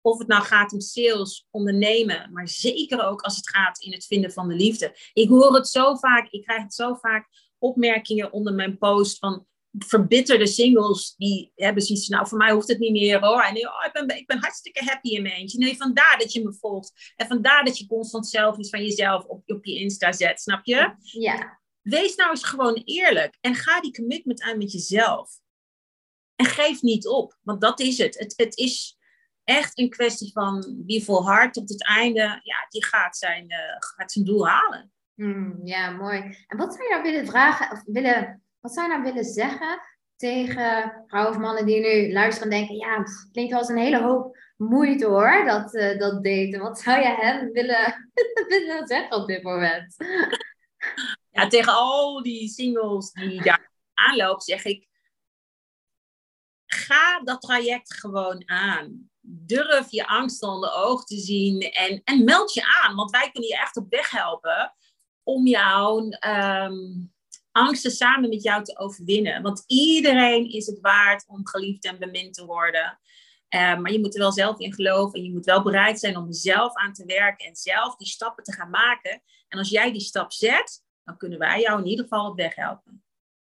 Of 0.02 0.18
het 0.18 0.28
nou 0.28 0.44
gaat 0.44 0.74
om 0.74 0.80
sales, 0.80 1.48
ondernemen, 1.50 2.32
maar 2.34 2.48
zeker 2.48 3.06
ook 3.06 3.22
als 3.22 3.36
het 3.36 3.50
gaat 3.50 3.80
in 3.80 3.92
het 3.92 4.06
vinden 4.06 4.32
van 4.32 4.48
de 4.48 4.56
liefde. 4.56 4.96
Ik 5.14 5.30
hoor 5.30 5.56
het 5.56 5.68
zo 5.68 5.96
vaak, 5.96 6.30
ik 6.30 6.44
krijg 6.44 6.62
het 6.62 6.74
zo 6.74 6.94
vaak 6.94 7.28
opmerkingen 7.58 8.32
onder 8.32 8.54
mijn 8.54 8.78
post 8.78 9.18
van 9.18 9.48
verbitterde 9.78 10.48
singles, 10.48 11.14
die 11.18 11.52
hebben 11.56 11.84
zoiets 11.84 12.08
nou 12.08 12.28
voor 12.28 12.38
mij 12.38 12.52
hoeft 12.52 12.68
het 12.68 12.80
niet 12.80 12.92
meer 12.92 13.26
hoor. 13.26 13.42
En 13.42 13.68
oh, 13.68 13.86
ik, 13.86 13.92
ben, 13.94 14.18
ik 14.18 14.28
ben 14.28 14.40
hartstikke 14.40 14.84
happy 14.86 15.10
in 15.10 15.22
mijn 15.22 15.34
eentje. 15.34 15.58
Nee, 15.58 15.78
vandaar 15.78 16.18
dat 16.18 16.34
je 16.34 16.44
me 16.44 16.54
volgt. 16.54 17.14
En 17.16 17.28
vandaar 17.28 17.66
dat 17.66 17.78
je 17.78 17.88
constant 17.88 18.28
selfies 18.28 18.70
van 18.70 18.84
jezelf 18.84 19.26
op, 19.26 19.44
op 19.46 19.66
je 19.66 19.80
Insta 19.80 20.12
zet, 20.12 20.42
snap 20.42 20.66
je? 20.66 20.96
Ja. 21.02 21.60
Wees 21.82 22.16
nou 22.16 22.30
eens 22.30 22.44
gewoon 22.44 22.82
eerlijk 22.86 23.38
en 23.42 23.56
ga 23.56 23.82
die 23.82 23.94
commitment 23.94 24.42
aan 24.42 24.58
met 24.58 24.72
jezelf. 24.72 25.40
En 26.36 26.46
geef 26.46 26.82
niet 26.82 27.08
op, 27.08 27.38
want 27.42 27.62
dat 27.62 27.80
is 27.80 27.98
het. 27.98 28.20
Het, 28.20 28.34
het 28.36 28.58
is 28.58 28.98
echt 29.44 29.80
een 29.80 29.90
kwestie 29.90 30.32
van 30.32 30.84
wie 30.86 31.04
volhardt 31.04 31.54
tot 31.54 31.70
het 31.70 31.86
einde, 31.86 32.40
ja, 32.44 32.66
die 32.70 32.86
gaat 32.86 33.18
zijn, 33.18 33.52
uh, 33.52 33.58
gaat 33.78 34.12
zijn 34.12 34.26
doel 34.26 34.48
halen. 34.48 34.92
Hmm, 35.16 35.60
ja, 35.64 35.90
mooi. 35.90 36.18
En 36.48 36.58
wat 36.58 36.74
zou 36.74 36.84
je 36.84 36.90
nou 36.90 37.04
willen 37.04 37.28
vragen, 37.28 37.72
of 37.72 37.84
willen 37.86 38.44
wat 38.62 38.74
zou 38.74 38.88
je 38.88 38.94
nou 38.94 39.04
willen 39.04 39.26
zeggen 39.26 39.82
tegen 40.16 41.04
vrouwen 41.08 41.34
of 41.34 41.42
mannen 41.42 41.66
die 41.66 41.80
nu 41.80 42.14
luisteren 42.14 42.52
en 42.52 42.58
denken, 42.58 42.76
ja, 42.76 42.98
het 42.98 43.30
klinkt 43.32 43.54
als 43.54 43.70
een 43.70 43.78
hele 43.78 44.02
hoop 44.02 44.38
moeite 44.58 45.06
hoor, 45.06 45.46
dat, 45.46 45.74
uh, 45.74 46.00
dat 46.00 46.24
daten. 46.24 46.60
Wat 46.60 46.80
zou 46.80 47.00
je 47.00 47.16
hen 47.16 47.52
willen, 47.52 48.10
willen 48.48 48.88
zeggen 48.88 49.18
op 49.18 49.28
dit 49.28 49.44
moment? 49.44 49.96
Ja, 51.30 51.48
tegen 51.48 51.74
al 51.74 52.24
die 52.24 52.50
singles 52.50 53.12
die 53.12 53.42
daar 53.42 53.72
aanlopen, 53.94 54.42
zeg 54.42 54.66
ik, 54.66 54.88
ga 56.66 57.20
dat 57.24 57.42
traject 57.42 57.94
gewoon 57.94 58.50
aan. 58.50 59.10
Durf 59.22 59.92
je 59.92 60.08
angst 60.08 60.44
onder 60.44 60.74
oog 60.74 61.04
te 61.06 61.18
zien 61.18 61.62
en, 61.62 62.02
en 62.04 62.24
meld 62.24 62.54
je 62.54 62.82
aan, 62.84 62.96
want 62.96 63.12
wij 63.12 63.32
kunnen 63.32 63.50
je 63.50 63.58
echt 63.58 63.78
op 63.78 63.90
weg 63.90 64.12
helpen 64.12 64.74
om 65.24 65.48
jou 65.48 66.18
um, 66.28 67.14
angsten 67.52 67.92
samen 67.92 68.30
met 68.30 68.44
jou 68.44 68.64
te 68.64 68.80
overwinnen. 68.80 69.42
Want 69.42 69.64
iedereen 69.68 70.50
is 70.50 70.66
het 70.66 70.80
waard 70.80 71.26
om 71.28 71.48
geliefd 71.48 71.86
en 71.86 72.00
bemind 72.00 72.34
te 72.34 72.46
worden. 72.46 73.00
Uh, 73.56 73.78
maar 73.78 73.92
je 73.92 74.00
moet 74.00 74.14
er 74.14 74.22
wel 74.22 74.32
zelf 74.32 74.60
in 74.60 74.74
geloven 74.74 75.20
en 75.20 75.26
je 75.26 75.32
moet 75.32 75.46
wel 75.46 75.64
bereid 75.64 76.00
zijn 76.00 76.18
om 76.18 76.32
zelf 76.32 76.74
aan 76.74 76.94
te 76.94 77.06
werken 77.06 77.48
en 77.48 77.56
zelf 77.56 77.96
die 77.96 78.08
stappen 78.08 78.44
te 78.44 78.54
gaan 78.54 78.70
maken. 78.70 79.22
En 79.48 79.58
als 79.58 79.70
jij 79.70 79.92
die 79.92 80.02
stap 80.02 80.32
zet, 80.32 80.84
dan 81.04 81.18
kunnen 81.18 81.40
wij 81.40 81.62
jou 81.62 81.80
in 81.80 81.88
ieder 81.88 82.04
geval 82.04 82.30
op 82.30 82.36
weg 82.36 82.56
helpen. 82.56 83.04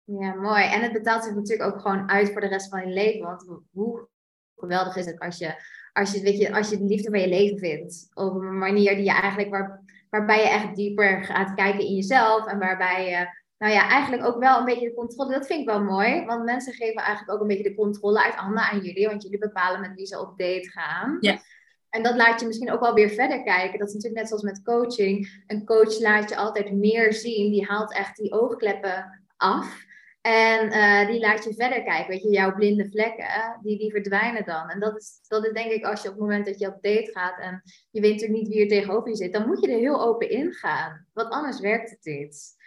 Ja, 0.05 0.35
mooi. 0.35 0.65
En 0.65 0.81
het 0.81 0.93
betaalt 0.93 1.25
zich 1.25 1.35
natuurlijk 1.35 1.75
ook 1.75 1.81
gewoon 1.81 2.11
uit 2.11 2.33
voor 2.33 2.41
de 2.41 2.47
rest 2.47 2.69
van 2.69 2.89
je 2.89 2.95
leven. 2.95 3.27
Want 3.27 3.61
hoe 3.71 4.09
geweldig 4.57 4.97
is 4.97 5.07
het 5.07 5.19
als 5.19 5.39
je, 5.39 5.55
als 5.93 6.13
je, 6.13 6.21
weet 6.21 6.39
je, 6.39 6.55
als 6.55 6.71
je 6.71 6.79
de 6.79 6.85
liefde 6.85 7.11
van 7.11 7.21
je 7.21 7.29
leven 7.29 7.59
vindt. 7.59 8.09
Op 8.15 8.35
een 8.35 8.59
manier 8.59 8.95
die 8.95 9.05
je 9.05 9.11
eigenlijk, 9.11 9.51
waar, 9.51 9.83
waarbij 10.11 10.43
je 10.43 10.49
echt 10.49 10.77
dieper 10.77 11.25
gaat 11.25 11.55
kijken 11.55 11.85
in 11.85 11.95
jezelf. 11.95 12.47
En 12.47 12.59
waarbij 12.59 13.11
je, 13.11 13.42
nou 13.63 13.75
ja, 13.75 13.89
eigenlijk 13.89 14.25
ook 14.25 14.39
wel 14.39 14.59
een 14.59 14.65
beetje 14.65 14.89
de 14.89 14.95
controle. 14.95 15.33
Dat 15.33 15.47
vind 15.47 15.61
ik 15.61 15.67
wel 15.67 15.83
mooi. 15.83 16.25
Want 16.25 16.45
mensen 16.45 16.73
geven 16.73 17.03
eigenlijk 17.03 17.31
ook 17.31 17.41
een 17.41 17.47
beetje 17.47 17.69
de 17.69 17.75
controle 17.75 18.25
uit 18.25 18.35
handen 18.35 18.63
aan 18.63 18.81
jullie. 18.81 19.07
Want 19.07 19.23
jullie 19.23 19.39
bepalen 19.39 19.81
met 19.81 19.95
wie 19.95 20.07
ze 20.07 20.21
op 20.21 20.39
date 20.39 20.71
gaan. 20.71 21.17
Ja. 21.21 21.41
En 21.91 22.03
dat 22.03 22.17
laat 22.17 22.41
je 22.41 22.47
misschien 22.47 22.73
ook 22.73 22.81
wel 22.81 22.95
weer 22.95 23.09
verder 23.09 23.43
kijken. 23.43 23.79
Dat 23.79 23.89
is 23.89 23.95
natuurlijk 23.95 24.21
net 24.21 24.29
zoals 24.29 24.43
met 24.43 24.63
coaching. 24.63 25.43
Een 25.47 25.65
coach 25.65 26.01
laat 26.01 26.29
je 26.29 26.37
altijd 26.37 26.73
meer 26.73 27.13
zien. 27.13 27.51
Die 27.51 27.67
haalt 27.67 27.95
echt 27.95 28.17
die 28.17 28.33
oogkleppen 28.33 29.25
af. 29.37 29.85
En 30.21 30.67
uh, 30.67 31.07
die 31.07 31.21
laat 31.21 31.45
je 31.45 31.55
verder 31.55 31.83
kijken. 31.83 32.09
Weet 32.09 32.23
je, 32.23 32.31
jouw 32.31 32.55
blinde 32.55 32.89
vlekken, 32.91 33.59
die, 33.63 33.79
die 33.79 33.91
verdwijnen 33.91 34.45
dan. 34.45 34.69
En 34.69 34.81
dat 34.81 34.97
is, 34.97 35.21
dat 35.29 35.47
is 35.47 35.53
denk 35.53 35.71
ik 35.71 35.85
als 35.85 36.03
je 36.03 36.09
op 36.09 36.15
het 36.15 36.23
moment 36.23 36.47
dat 36.47 36.59
je 36.59 36.67
op 36.67 36.83
date 36.83 37.11
gaat 37.13 37.39
en 37.39 37.63
je 37.91 38.01
weet 38.01 38.13
natuurlijk 38.13 38.41
niet 38.41 38.49
wie 38.49 38.63
er 38.63 38.69
tegenover 38.69 39.09
je 39.09 39.17
zit, 39.17 39.33
dan 39.33 39.47
moet 39.47 39.61
je 39.61 39.73
er 39.73 39.79
heel 39.79 40.03
open 40.03 40.31
in 40.31 40.53
gaan. 40.53 41.07
Want 41.13 41.29
anders 41.29 41.61
werkt 41.61 41.91
het 41.91 42.05
niet. 42.05 42.61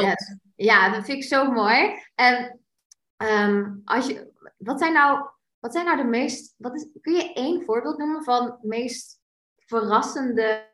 Ja, 0.00 0.16
ja, 0.56 0.90
dat 0.90 1.04
vind 1.04 1.18
ik 1.18 1.28
zo 1.28 1.50
mooi. 1.50 2.02
En 2.14 2.60
um, 3.16 3.82
als 3.84 4.06
je, 4.06 4.32
wat 4.56 4.78
zijn 4.78 4.92
nou, 4.92 5.28
wat 5.58 5.72
zijn 5.72 5.84
nou 5.84 5.96
de 5.96 6.04
meest, 6.04 6.54
wat 6.56 6.74
is, 6.74 6.86
kun 7.00 7.12
je 7.12 7.32
één 7.32 7.64
voorbeeld 7.64 7.98
noemen 7.98 8.24
van 8.24 8.46
de 8.46 8.68
meest 8.68 9.20
verrassende 9.56 10.70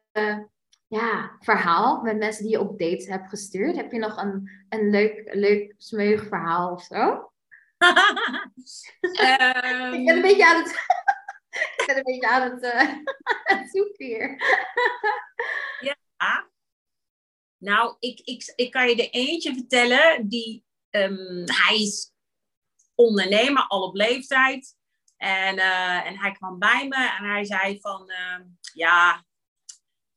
ja, 0.87 1.37
verhaal 1.39 2.03
met 2.03 2.19
mensen 2.19 2.43
die 2.43 2.53
je 2.53 2.61
op 2.61 2.79
dates 2.79 3.07
hebt 3.07 3.29
gestuurd? 3.29 3.77
Heb 3.77 3.93
je 3.93 3.99
nog 3.99 4.17
een, 4.17 4.51
een 4.69 4.91
leuk, 4.91 5.35
leuk 5.35 5.75
smeug 5.77 6.27
verhaal 6.27 6.73
of 6.73 6.83
zo? 6.83 7.05
um... 9.43 9.93
ik 9.99 10.05
ben 10.07 10.17
een 10.17 10.23
beetje 10.23 10.47
aan 10.47 10.63
het, 10.63 10.71
ik 11.51 11.85
ben 11.87 11.97
een 11.97 12.03
beetje 12.03 12.29
aan 12.29 12.51
het, 12.51 12.63
uh, 12.63 12.95
het 13.57 13.71
zoeken 13.71 14.07
hier. 14.07 14.37
Nou, 17.59 17.97
ik, 17.99 18.21
ik, 18.21 18.53
ik 18.57 18.71
kan 18.71 18.89
je 18.89 18.97
er 18.97 19.11
eentje 19.11 19.55
vertellen. 19.55 20.29
Die, 20.29 20.65
um, 20.91 21.45
hij 21.45 21.77
is 21.77 22.13
ondernemer, 22.95 23.67
al 23.67 23.83
op 23.83 23.95
leeftijd. 23.95 24.77
En, 25.17 25.57
uh, 25.57 26.07
en 26.07 26.19
hij 26.19 26.33
kwam 26.33 26.59
bij 26.59 26.89
me 26.89 27.17
en 27.19 27.25
hij 27.25 27.45
zei 27.45 27.81
van... 27.81 28.11
Uh, 28.11 28.41
ja, 28.73 29.27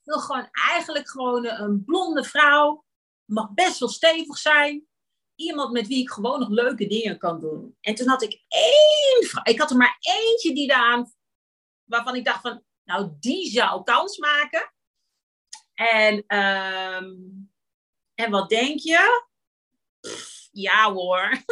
wil 0.04 0.20
gewoon 0.20 0.50
eigenlijk 0.52 1.10
gewoon 1.10 1.46
een 1.46 1.84
blonde 1.86 2.24
vrouw. 2.24 2.86
Mag 3.26 3.54
best 3.54 3.80
wel 3.80 3.90
stevig 3.90 4.38
zijn. 4.38 4.88
Iemand 5.36 5.72
met 5.72 5.88
wie 5.88 6.02
ik 6.02 6.10
gewoon 6.10 6.40
nog 6.40 6.50
leuke 6.50 6.88
dingen 6.88 7.18
kan 7.18 7.40
doen. 7.40 7.78
En 7.82 7.96
toen 7.96 8.08
had 8.08 8.22
ik 8.22 8.44
één 8.48 9.28
vrouw. 9.28 9.44
Ik 9.44 9.60
had 9.60 9.70
er 9.70 9.78
maar 9.78 9.98
eentje 10.00 10.54
die 10.54 10.68
daar 10.68 11.12
waarvan 11.84 12.16
ik 12.16 12.26
dacht 12.26 12.42
van, 12.42 12.64
nou 12.84 13.12
die 13.20 13.52
zou 13.52 13.84
kans 13.84 14.18
maken. 14.18 14.71
En, 15.90 16.24
ehm, 16.28 17.10
en 18.16 18.32
wat 18.32 18.50
denk 18.50 18.80
je? 18.80 19.30
ja 20.52 20.92
hoor. 20.92 21.30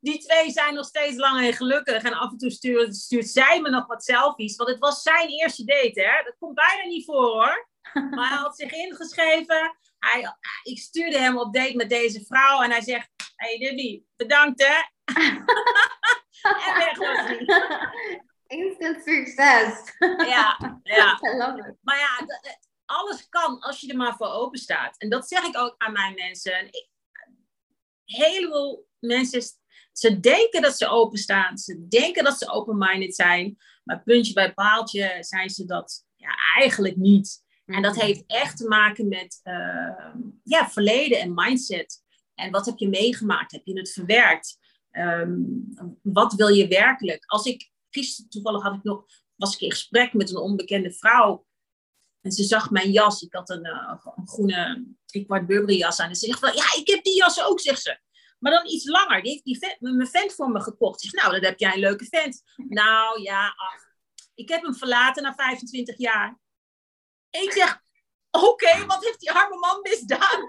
die 0.00 0.18
twee 0.18 0.50
zijn 0.50 0.74
nog 0.74 0.86
steeds 0.86 1.16
lang 1.16 1.46
en 1.46 1.52
gelukkig. 1.52 2.02
En 2.02 2.12
af 2.12 2.30
en 2.30 2.38
toe 2.38 2.50
stuurt, 2.50 2.96
stuurt 2.96 3.28
zij 3.28 3.60
me 3.60 3.70
nog 3.70 3.86
wat 3.86 4.04
selfies. 4.04 4.56
Want 4.56 4.70
het 4.70 4.78
was 4.78 5.02
zijn 5.02 5.28
eerste 5.28 5.64
date, 5.64 6.00
hè. 6.00 6.22
Dat 6.24 6.36
komt 6.38 6.54
bijna 6.54 6.84
niet 6.84 7.04
voor, 7.04 7.24
hoor. 7.24 7.68
Maar 7.92 8.28
hij 8.28 8.38
had 8.38 8.56
zich 8.56 8.72
ingeschreven. 8.72 9.76
Hij, 9.98 10.36
ik 10.62 10.78
stuurde 10.78 11.18
hem 11.18 11.38
op 11.38 11.54
date 11.54 11.76
met 11.76 11.88
deze 11.88 12.24
vrouw. 12.24 12.62
En 12.62 12.70
hij 12.70 12.82
zegt, 12.82 13.10
hey 13.36 13.58
Debbie, 13.58 14.06
bedankt, 14.16 14.62
hè. 14.62 14.80
en 16.66 16.76
weg 16.76 16.96
was 16.96 17.18
hij. 17.18 18.20
Instant 18.52 19.02
succes. 19.04 19.94
ja, 20.26 20.56
ja. 20.82 21.18
Maar 21.80 21.98
ja, 21.98 22.26
alles 22.84 23.28
kan 23.28 23.60
als 23.60 23.80
je 23.80 23.88
er 23.88 23.96
maar 23.96 24.16
voor 24.16 24.30
open 24.30 24.58
staat. 24.58 24.96
En 24.98 25.10
dat 25.10 25.28
zeg 25.28 25.44
ik 25.44 25.58
ook 25.58 25.74
aan 25.78 25.92
mijn 25.92 26.14
mensen. 26.14 26.66
Ik, 26.66 26.88
een 28.04 28.24
heleboel 28.24 28.88
mensen 28.98 29.42
ze 29.92 30.20
denken 30.20 30.62
dat 30.62 30.76
ze 30.76 30.88
openstaan. 30.88 31.58
Ze 31.58 31.86
denken 31.88 32.24
dat 32.24 32.38
ze 32.38 32.50
open-minded 32.50 33.14
zijn. 33.14 33.58
Maar 33.84 34.02
puntje 34.02 34.32
bij 34.32 34.54
paaltje 34.54 35.16
zijn 35.20 35.50
ze 35.50 35.64
dat 35.64 36.04
ja, 36.16 36.30
eigenlijk 36.58 36.96
niet. 36.96 37.42
En 37.66 37.82
dat 37.82 37.94
mhm. 37.94 38.04
heeft 38.04 38.24
echt 38.26 38.56
te 38.56 38.68
maken 38.68 39.08
met 39.08 39.40
uh, 39.44 40.14
ja, 40.42 40.70
verleden 40.70 41.20
en 41.20 41.34
mindset. 41.34 42.02
En 42.34 42.50
wat 42.50 42.66
heb 42.66 42.78
je 42.78 42.88
meegemaakt? 42.88 43.52
Heb 43.52 43.64
je 43.64 43.78
het 43.78 43.92
verwerkt? 43.92 44.58
Um, 44.90 45.72
wat 46.02 46.32
wil 46.32 46.48
je 46.48 46.68
werkelijk? 46.68 47.24
Als 47.26 47.46
ik 47.46 47.71
gisteren 47.94 48.30
toevallig 48.30 48.62
had 48.62 48.74
ik 48.74 48.82
nog, 48.82 49.04
was 49.36 49.54
ik 49.54 49.60
in 49.60 49.70
gesprek 49.70 50.12
met 50.12 50.30
een 50.30 50.36
onbekende 50.36 50.92
vrouw. 50.92 51.46
En 52.20 52.32
ze 52.32 52.44
zag 52.44 52.70
mijn 52.70 52.90
jas. 52.90 53.22
Ik 53.22 53.32
had 53.32 53.50
een, 53.50 53.66
uh, 53.66 53.94
een 54.16 54.28
groene 54.28 54.86
kwart 55.26 55.46
Burberry 55.46 55.78
jas 55.78 56.00
aan. 56.00 56.08
En 56.08 56.16
ze 56.16 56.26
zegt 56.26 56.38
van, 56.38 56.54
ja, 56.54 56.74
ik 56.76 56.88
heb 56.88 57.04
die 57.04 57.16
jas 57.16 57.42
ook, 57.42 57.60
zegt 57.60 57.82
ze. 57.82 58.00
Maar 58.38 58.52
dan 58.52 58.66
iets 58.66 58.86
langer. 58.86 59.22
Die 59.22 59.30
heeft 59.30 59.44
die 59.44 59.58
vent, 59.58 59.80
mijn 59.80 60.08
vent 60.08 60.34
voor 60.34 60.50
me 60.50 60.60
gekocht. 60.60 61.00
Zeg, 61.00 61.12
nou, 61.12 61.32
dan 61.32 61.44
heb 61.44 61.58
jij 61.58 61.72
een 61.72 61.78
leuke 61.78 62.04
vent. 62.04 62.42
Nou 62.56 63.22
ja, 63.22 63.46
ach. 63.46 63.90
Ik 64.34 64.48
heb 64.48 64.62
hem 64.62 64.74
verlaten 64.74 65.22
na 65.22 65.34
25 65.34 65.98
jaar. 65.98 66.38
ik 67.30 67.52
zeg, 67.52 67.80
oké, 68.30 68.86
wat 68.86 69.04
heeft 69.04 69.20
die 69.20 69.32
arme 69.32 69.58
man 69.58 69.80
misdaan? 69.82 70.40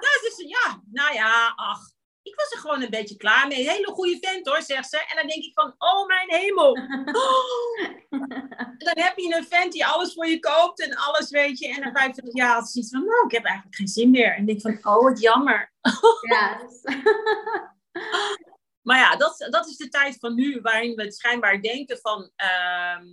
ja, 0.00 0.10
ze 0.20 0.32
zegt, 0.36 0.50
ja, 0.50 0.82
nou 0.90 1.14
ja, 1.14 1.52
ach. 1.56 1.91
Ik 2.22 2.34
was 2.34 2.50
er 2.50 2.58
gewoon 2.58 2.82
een 2.82 2.90
beetje 2.90 3.16
klaar 3.16 3.48
mee. 3.48 3.70
Hele 3.70 3.90
goede 3.92 4.18
vent 4.20 4.46
hoor, 4.46 4.62
zegt 4.62 4.88
ze. 4.88 4.96
En 4.96 5.16
dan 5.16 5.26
denk 5.26 5.44
ik 5.44 5.52
van, 5.52 5.74
oh 5.78 6.06
mijn 6.06 6.30
hemel. 6.30 6.70
Oh. 7.12 8.00
Dan 8.78 9.04
heb 9.04 9.18
je 9.18 9.36
een 9.36 9.46
vent 9.46 9.72
die 9.72 9.86
alles 9.86 10.12
voor 10.14 10.26
je 10.26 10.38
koopt 10.38 10.80
en 10.80 10.96
alles 10.96 11.30
weet 11.30 11.58
je. 11.58 11.68
En 11.68 11.80
na 11.80 11.92
25 11.92 12.34
jaar 12.34 12.54
had 12.54 12.70
ze 12.70 12.78
iets 12.78 12.90
van, 12.90 13.04
nou, 13.04 13.24
ik 13.26 13.32
heb 13.32 13.44
eigenlijk 13.44 13.76
geen 13.76 13.88
zin 13.88 14.10
meer. 14.10 14.36
En 14.36 14.46
denk 14.46 14.60
van, 14.60 14.78
oh, 14.82 15.02
wat 15.02 15.20
jammer. 15.20 15.72
ja. 16.32 16.60
maar 18.82 18.98
ja, 18.98 19.16
dat, 19.16 19.46
dat 19.50 19.66
is 19.68 19.76
de 19.76 19.88
tijd 19.88 20.16
van 20.18 20.34
nu 20.34 20.60
waarin 20.60 20.94
we 20.94 21.12
schijnbaar 21.12 21.62
denken 21.62 21.98
van... 21.98 22.30
Ehm, 22.36 23.06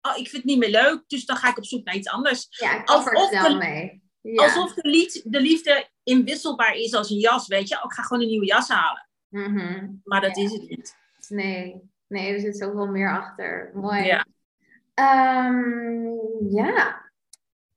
oh, 0.00 0.16
ik 0.16 0.28
vind 0.28 0.32
het 0.32 0.44
niet 0.44 0.58
meer 0.58 0.70
leuk, 0.70 1.04
dus 1.06 1.24
dan 1.24 1.36
ga 1.36 1.48
ik 1.48 1.56
op 1.56 1.64
zoek 1.64 1.84
naar 1.84 1.94
iets 1.94 2.08
anders. 2.08 2.46
Ja, 2.50 2.80
ik 2.80 2.88
alsof 2.88 3.32
er 3.32 3.48
de, 3.48 3.54
mee. 3.54 4.02
Alsof 4.38 4.74
de, 4.74 4.88
lied, 4.88 5.22
de 5.24 5.40
liefde 5.40 5.88
inwisselbaar 6.04 6.74
is 6.74 6.94
als 6.94 7.10
een 7.10 7.18
jas, 7.18 7.46
weet 7.46 7.68
je. 7.68 7.76
Oh, 7.76 7.84
ik 7.84 7.92
ga 7.92 8.02
gewoon 8.02 8.22
een 8.22 8.28
nieuwe 8.28 8.46
jas 8.46 8.68
halen. 8.68 9.08
Mhm. 9.28 9.88
Maar 10.04 10.20
dat 10.20 10.36
is 10.36 10.52
het 10.52 10.68
niet. 10.68 10.96
Nee. 11.28 11.82
nee, 12.06 12.32
er 12.32 12.40
zit 12.40 12.56
zoveel 12.56 12.86
meer 12.86 13.10
achter. 13.10 13.70
Mooi. 13.74 14.04
Ja. 14.04 14.26
Um, 15.46 16.18
ja. 16.50 17.02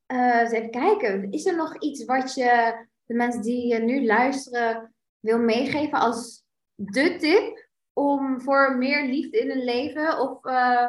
Uh, 0.08 0.40
eens 0.40 0.52
even 0.52 0.72
kijken. 0.72 1.32
Is 1.32 1.46
er 1.46 1.56
nog 1.56 1.80
iets 1.80 2.06
wat 2.06 2.34
je 2.36 2.86
de 3.06 3.14
mensen 3.14 3.42
die 3.42 3.80
nu 3.80 4.06
luisteren 4.06 4.94
wil 5.20 5.40
meegeven 5.40 6.00
als 6.00 6.44
de 6.76 7.16
tip 7.16 7.68
om 7.94 8.42
voor 8.42 8.78
meer 8.78 9.06
liefde 9.06 9.40
in 9.40 9.50
hun 9.50 9.64
leven? 9.64 10.20
Of 10.20 10.46
uh, 10.46 10.88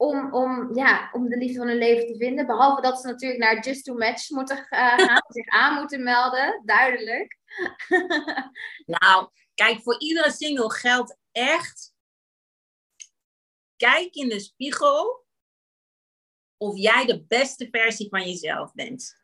om, 0.00 0.34
om, 0.34 0.74
ja, 0.74 1.10
om 1.12 1.28
de 1.28 1.36
liefde 1.36 1.58
van 1.58 1.66
hun 1.66 1.76
leven 1.76 2.06
te 2.06 2.16
vinden. 2.16 2.46
Behalve 2.46 2.82
dat 2.82 3.00
ze 3.00 3.06
natuurlijk 3.06 3.40
naar 3.40 3.64
Just 3.64 3.84
to 3.84 3.94
Match 3.94 4.30
moeten 4.30 4.58
uh, 4.58 4.98
gaan, 5.06 5.22
zich 5.26 5.48
aan 5.48 5.74
moeten 5.74 6.02
melden, 6.02 6.62
duidelijk. 6.64 7.38
nou, 9.00 9.30
kijk, 9.54 9.82
voor 9.82 10.00
iedere 10.00 10.30
single 10.30 10.72
geldt 10.72 11.18
echt. 11.32 11.94
Kijk 13.76 14.14
in 14.14 14.28
de 14.28 14.40
spiegel 14.40 15.26
of 16.56 16.76
jij 16.76 17.04
de 17.06 17.24
beste 17.24 17.68
versie 17.70 18.08
van 18.08 18.22
jezelf 18.22 18.72
bent. 18.72 19.16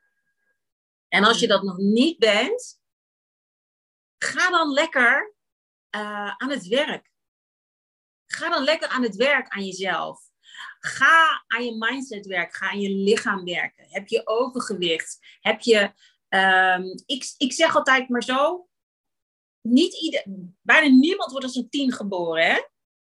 En 1.08 1.24
als 1.24 1.40
je 1.40 1.46
dat 1.46 1.62
nog 1.62 1.76
niet 1.76 2.18
bent, 2.18 2.80
ga 4.18 4.50
dan 4.50 4.72
lekker 4.72 5.34
uh, 5.96 6.34
aan 6.36 6.50
het 6.50 6.66
werk. 6.66 7.10
Ga 8.26 8.48
dan 8.48 8.64
lekker 8.64 8.88
aan 8.88 9.02
het 9.02 9.16
werk 9.16 9.48
aan 9.48 9.64
jezelf. 9.64 10.34
Ga 10.86 11.44
aan 11.46 11.64
je 11.64 11.76
mindset 11.78 12.26
werken. 12.26 12.54
Ga 12.54 12.70
aan 12.70 12.80
je 12.80 12.90
lichaam 12.90 13.44
werken. 13.44 13.86
Heb 13.88 14.08
je 14.08 14.26
overgewicht? 14.26 15.18
Heb 15.40 15.60
je. 15.60 15.92
Um, 16.28 17.02
ik, 17.06 17.34
ik 17.36 17.52
zeg 17.52 17.76
altijd 17.76 18.08
maar 18.08 18.22
zo. 18.22 18.68
Niet 19.60 20.00
ieder, 20.00 20.24
bijna 20.62 20.88
niemand 20.88 21.30
wordt 21.30 21.46
als 21.46 21.56
een 21.56 21.68
tien 21.68 21.92
geboren, 21.92 22.46
hè? 22.46 22.60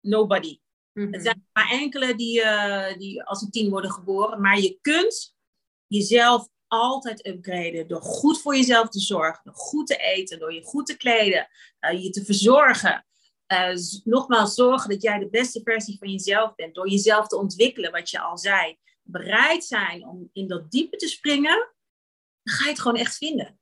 Nobody. 0.01 0.59
Mm 0.93 1.13
Het 1.13 1.23
zijn 1.23 1.47
maar 1.53 1.69
enkele 1.71 2.15
die, 2.15 2.39
uh, 2.39 2.97
die 2.97 3.23
als 3.23 3.41
een 3.41 3.49
tien 3.49 3.69
worden 3.69 3.91
geboren. 3.91 4.41
Maar 4.41 4.59
je 4.59 4.77
kunt 4.81 5.35
jezelf 5.87 6.47
altijd 6.67 7.27
upgraden 7.27 7.87
door 7.87 8.01
goed 8.01 8.41
voor 8.41 8.55
jezelf 8.55 8.89
te 8.89 8.99
zorgen, 8.99 9.41
door 9.43 9.55
goed 9.55 9.87
te 9.87 9.97
eten, 9.97 10.39
door 10.39 10.53
je 10.53 10.63
goed 10.63 10.85
te 10.85 10.97
kleden, 10.97 11.47
uh, 11.81 12.03
je 12.03 12.09
te 12.09 12.25
verzorgen. 12.25 13.06
Uh, 13.47 13.75
nogmaals 14.03 14.53
zorgen 14.53 14.89
dat 14.89 15.01
jij 15.01 15.19
de 15.19 15.29
beste 15.29 15.61
versie 15.63 15.97
van 15.97 16.11
jezelf 16.11 16.55
bent. 16.55 16.75
Door 16.75 16.89
jezelf 16.89 17.27
te 17.27 17.37
ontwikkelen, 17.37 17.91
wat 17.91 18.09
je 18.09 18.19
al 18.19 18.37
zei. 18.37 18.77
Bereid 19.03 19.63
zijn 19.63 20.07
om 20.07 20.29
in 20.33 20.47
dat 20.47 20.71
diepe 20.71 20.97
te 20.97 21.07
springen. 21.07 21.73
Dan 22.43 22.53
ga 22.53 22.63
je 22.63 22.69
het 22.69 22.81
gewoon 22.81 22.97
echt 22.97 23.17
vinden. 23.17 23.59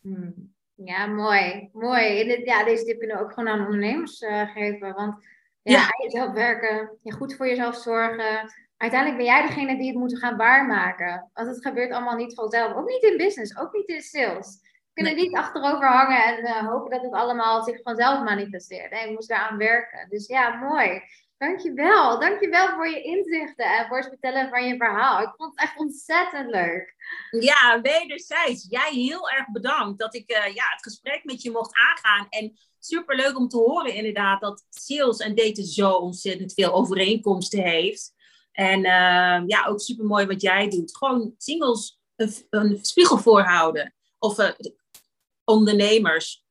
Hmm. 0.00 0.54
Ja, 0.74 1.06
mooi. 1.06 1.68
Mooi. 1.72 2.24
dit, 2.24 2.44
ja, 2.44 2.64
deze 2.64 2.84
tip 2.84 2.98
kunnen 2.98 3.16
we 3.16 3.22
ook 3.22 3.32
gewoon 3.32 3.48
aan 3.48 3.64
ondernemers 3.64 4.20
uh, 4.20 4.52
geven. 4.52 4.94
Want 4.94 5.24
ja, 5.62 5.72
ja. 5.72 5.80
aan 5.80 6.02
jezelf 6.02 6.32
werken, 6.32 6.98
ja, 7.02 7.12
goed 7.12 7.34
voor 7.34 7.46
jezelf 7.46 7.76
zorgen. 7.76 8.52
Uiteindelijk 8.76 9.22
ben 9.22 9.32
jij 9.32 9.46
degene 9.46 9.76
die 9.76 9.88
het 9.88 9.96
moet 9.96 10.18
gaan 10.18 10.36
waarmaken. 10.36 11.30
Want 11.32 11.48
het 11.48 11.66
gebeurt 11.66 11.92
allemaal 11.92 12.16
niet 12.16 12.34
vanzelf. 12.34 12.74
Ook 12.74 12.88
niet 12.88 13.02
in 13.02 13.16
business, 13.16 13.58
ook 13.58 13.72
niet 13.72 13.88
in 13.88 14.02
sales. 14.02 14.58
We 14.96 15.02
kunnen 15.02 15.22
niet 15.22 15.36
achterover 15.36 15.88
hangen 15.88 16.24
en 16.24 16.44
uh, 16.44 16.68
hopen 16.68 16.90
dat 16.90 17.02
het 17.02 17.12
allemaal 17.12 17.62
zich 17.62 17.82
vanzelf 17.82 18.22
manifesteert. 18.22 18.90
Nee, 18.90 19.06
je 19.06 19.12
moet 19.12 19.30
aan 19.30 19.56
werken. 19.56 20.08
Dus 20.08 20.26
ja, 20.26 20.54
mooi. 20.54 21.02
Dankjewel. 21.38 22.20
Dankjewel 22.20 22.68
voor 22.68 22.88
je 22.88 23.02
inzichten 23.02 23.78
en 23.78 23.86
voor 23.86 23.96
het 23.96 24.08
vertellen 24.08 24.48
van 24.48 24.66
je 24.66 24.76
verhaal. 24.76 25.22
Ik 25.22 25.32
vond 25.36 25.50
het 25.50 25.60
echt 25.60 25.78
ontzettend 25.78 26.50
leuk. 26.50 26.94
Ja, 27.30 27.80
wederzijds. 27.80 28.66
Jij 28.68 28.90
heel 28.92 29.30
erg 29.30 29.50
bedankt 29.50 29.98
dat 29.98 30.14
ik 30.14 30.30
uh, 30.30 30.54
ja, 30.54 30.64
het 30.70 30.82
gesprek 30.82 31.24
met 31.24 31.42
je 31.42 31.50
mocht 31.50 31.74
aangaan. 31.74 32.26
En 32.28 32.58
super 32.78 33.16
leuk 33.16 33.36
om 33.38 33.48
te 33.48 33.56
horen 33.56 33.94
inderdaad 33.94 34.40
dat 34.40 34.66
sales 34.70 35.18
en 35.18 35.34
daten 35.34 35.64
zo 35.64 35.90
ontzettend 35.90 36.52
veel 36.52 36.72
overeenkomsten 36.72 37.62
heeft. 37.62 38.14
En 38.52 38.78
uh, 38.78 39.42
ja, 39.46 39.66
ook 39.66 39.80
super 39.80 40.04
mooi 40.04 40.26
wat 40.26 40.42
jij 40.42 40.68
doet. 40.68 40.96
Gewoon 40.96 41.34
singles 41.38 42.00
een, 42.16 42.32
een 42.50 42.78
spiegel 42.82 43.18
voorhouden. 43.18 43.94
Of 44.18 44.38
uh, 44.38 44.50
ondernemers. 45.46 46.44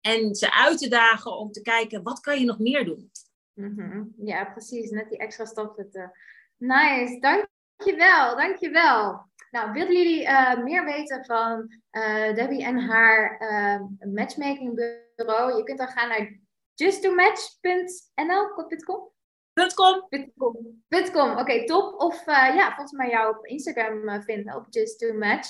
En 0.00 0.34
ze 0.34 0.52
uit 0.52 0.78
te 0.78 0.88
dagen 0.88 1.36
om 1.36 1.52
te 1.52 1.62
kijken, 1.62 2.02
wat 2.02 2.20
kan 2.20 2.38
je 2.38 2.44
nog 2.44 2.58
meer 2.58 2.84
doen? 2.84 3.10
Mm 3.54 3.78
-hmm. 3.78 4.12
Ja, 4.16 4.44
precies. 4.44 4.90
Net 4.90 5.08
die 5.08 5.18
extra 5.18 5.44
stap 5.44 5.74
zetten. 5.74 6.12
Nice. 6.56 7.18
Dankjewel. 7.20 8.36
Dankjewel. 8.36 9.30
Nou, 9.50 9.72
willen 9.72 9.96
jullie 9.96 10.22
uh, 10.22 10.62
meer 10.62 10.84
weten 10.84 11.24
van 11.24 11.80
uh, 11.90 12.34
Debbie 12.34 12.64
en 12.64 12.78
haar 12.78 13.40
uh, 13.40 13.80
matchmaking 14.12 14.74
bureau? 15.16 15.56
Je 15.56 15.62
kunt 15.62 15.78
dan 15.78 15.88
gaan 15.88 16.08
naar 16.08 16.40
justtomatch.nl.com. 16.74 19.10
.com. 19.74 20.08
.com. 21.12 21.30
Oké, 21.30 21.40
okay, 21.40 21.64
top. 21.64 22.00
Of 22.00 22.26
ja, 22.26 22.74
volgens 22.74 22.92
mij 22.92 23.10
jou 23.10 23.36
op 23.36 23.46
Instagram 23.46 24.22
vinden 24.22 24.56
op 24.56 24.66
Just 24.68 25.12
Match. 25.12 25.48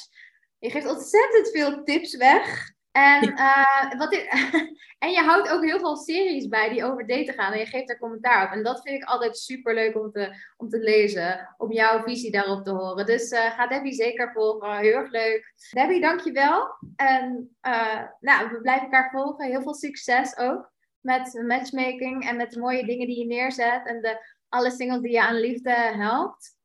Je 0.59 0.71
geeft 0.71 0.87
ontzettend 0.87 1.51
veel 1.51 1.85
tips 1.85 2.17
weg. 2.17 2.71
En, 2.93 3.29
uh, 3.29 3.99
wat 3.99 4.13
en 5.05 5.11
je 5.11 5.21
houdt 5.21 5.51
ook 5.51 5.65
heel 5.65 5.79
veel 5.79 5.97
series 5.97 6.49
bij 6.49 6.69
die 6.69 6.85
over 6.85 7.07
daten 7.07 7.35
gaan 7.35 7.53
en 7.53 7.59
je 7.59 7.67
geeft 7.67 7.89
daar 7.89 7.99
commentaar 7.99 8.47
op. 8.47 8.53
En 8.53 8.63
dat 8.63 8.83
vind 8.83 9.03
ik 9.03 9.09
altijd 9.09 9.39
super 9.39 9.75
leuk 9.75 9.97
om 9.99 10.11
te, 10.11 10.37
om 10.57 10.69
te 10.69 10.79
lezen, 10.79 11.55
om 11.57 11.73
jouw 11.73 12.03
visie 12.03 12.31
daarop 12.31 12.65
te 12.65 12.71
horen. 12.71 13.07
Dus 13.07 13.31
uh, 13.31 13.51
ga 13.51 13.67
Debbie 13.67 13.93
zeker 13.93 14.33
volgen, 14.33 14.77
heel 14.77 14.95
erg 14.95 15.11
leuk. 15.11 15.55
Debbie, 15.71 16.01
dankjewel. 16.01 16.75
En 16.97 17.57
uh, 17.67 18.03
nou, 18.21 18.49
we 18.51 18.61
blijven 18.61 18.85
elkaar 18.85 19.11
volgen. 19.11 19.47
Heel 19.47 19.63
veel 19.63 19.75
succes 19.75 20.37
ook 20.37 20.71
met 21.01 21.43
matchmaking 21.47 22.29
en 22.29 22.37
met 22.37 22.51
de 22.51 22.61
mooie 22.61 22.87
dingen 22.87 23.07
die 23.07 23.19
je 23.19 23.27
neerzet 23.27 23.87
en 23.87 24.01
de, 24.01 24.35
alle 24.49 24.71
singles 24.71 25.01
die 25.01 25.13
je 25.13 25.23
aan 25.23 25.41
liefde 25.41 25.75
helpt. 25.75 26.57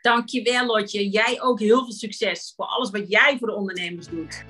Dankjewel 0.00 0.66
Lotje. 0.66 1.08
Jij 1.08 1.42
ook 1.42 1.60
heel 1.60 1.84
veel 1.84 1.92
succes 1.92 2.52
voor 2.56 2.66
alles 2.66 2.90
wat 2.90 3.10
jij 3.10 3.38
voor 3.38 3.48
de 3.48 3.54
ondernemers 3.54 4.08
doet. 4.08 4.44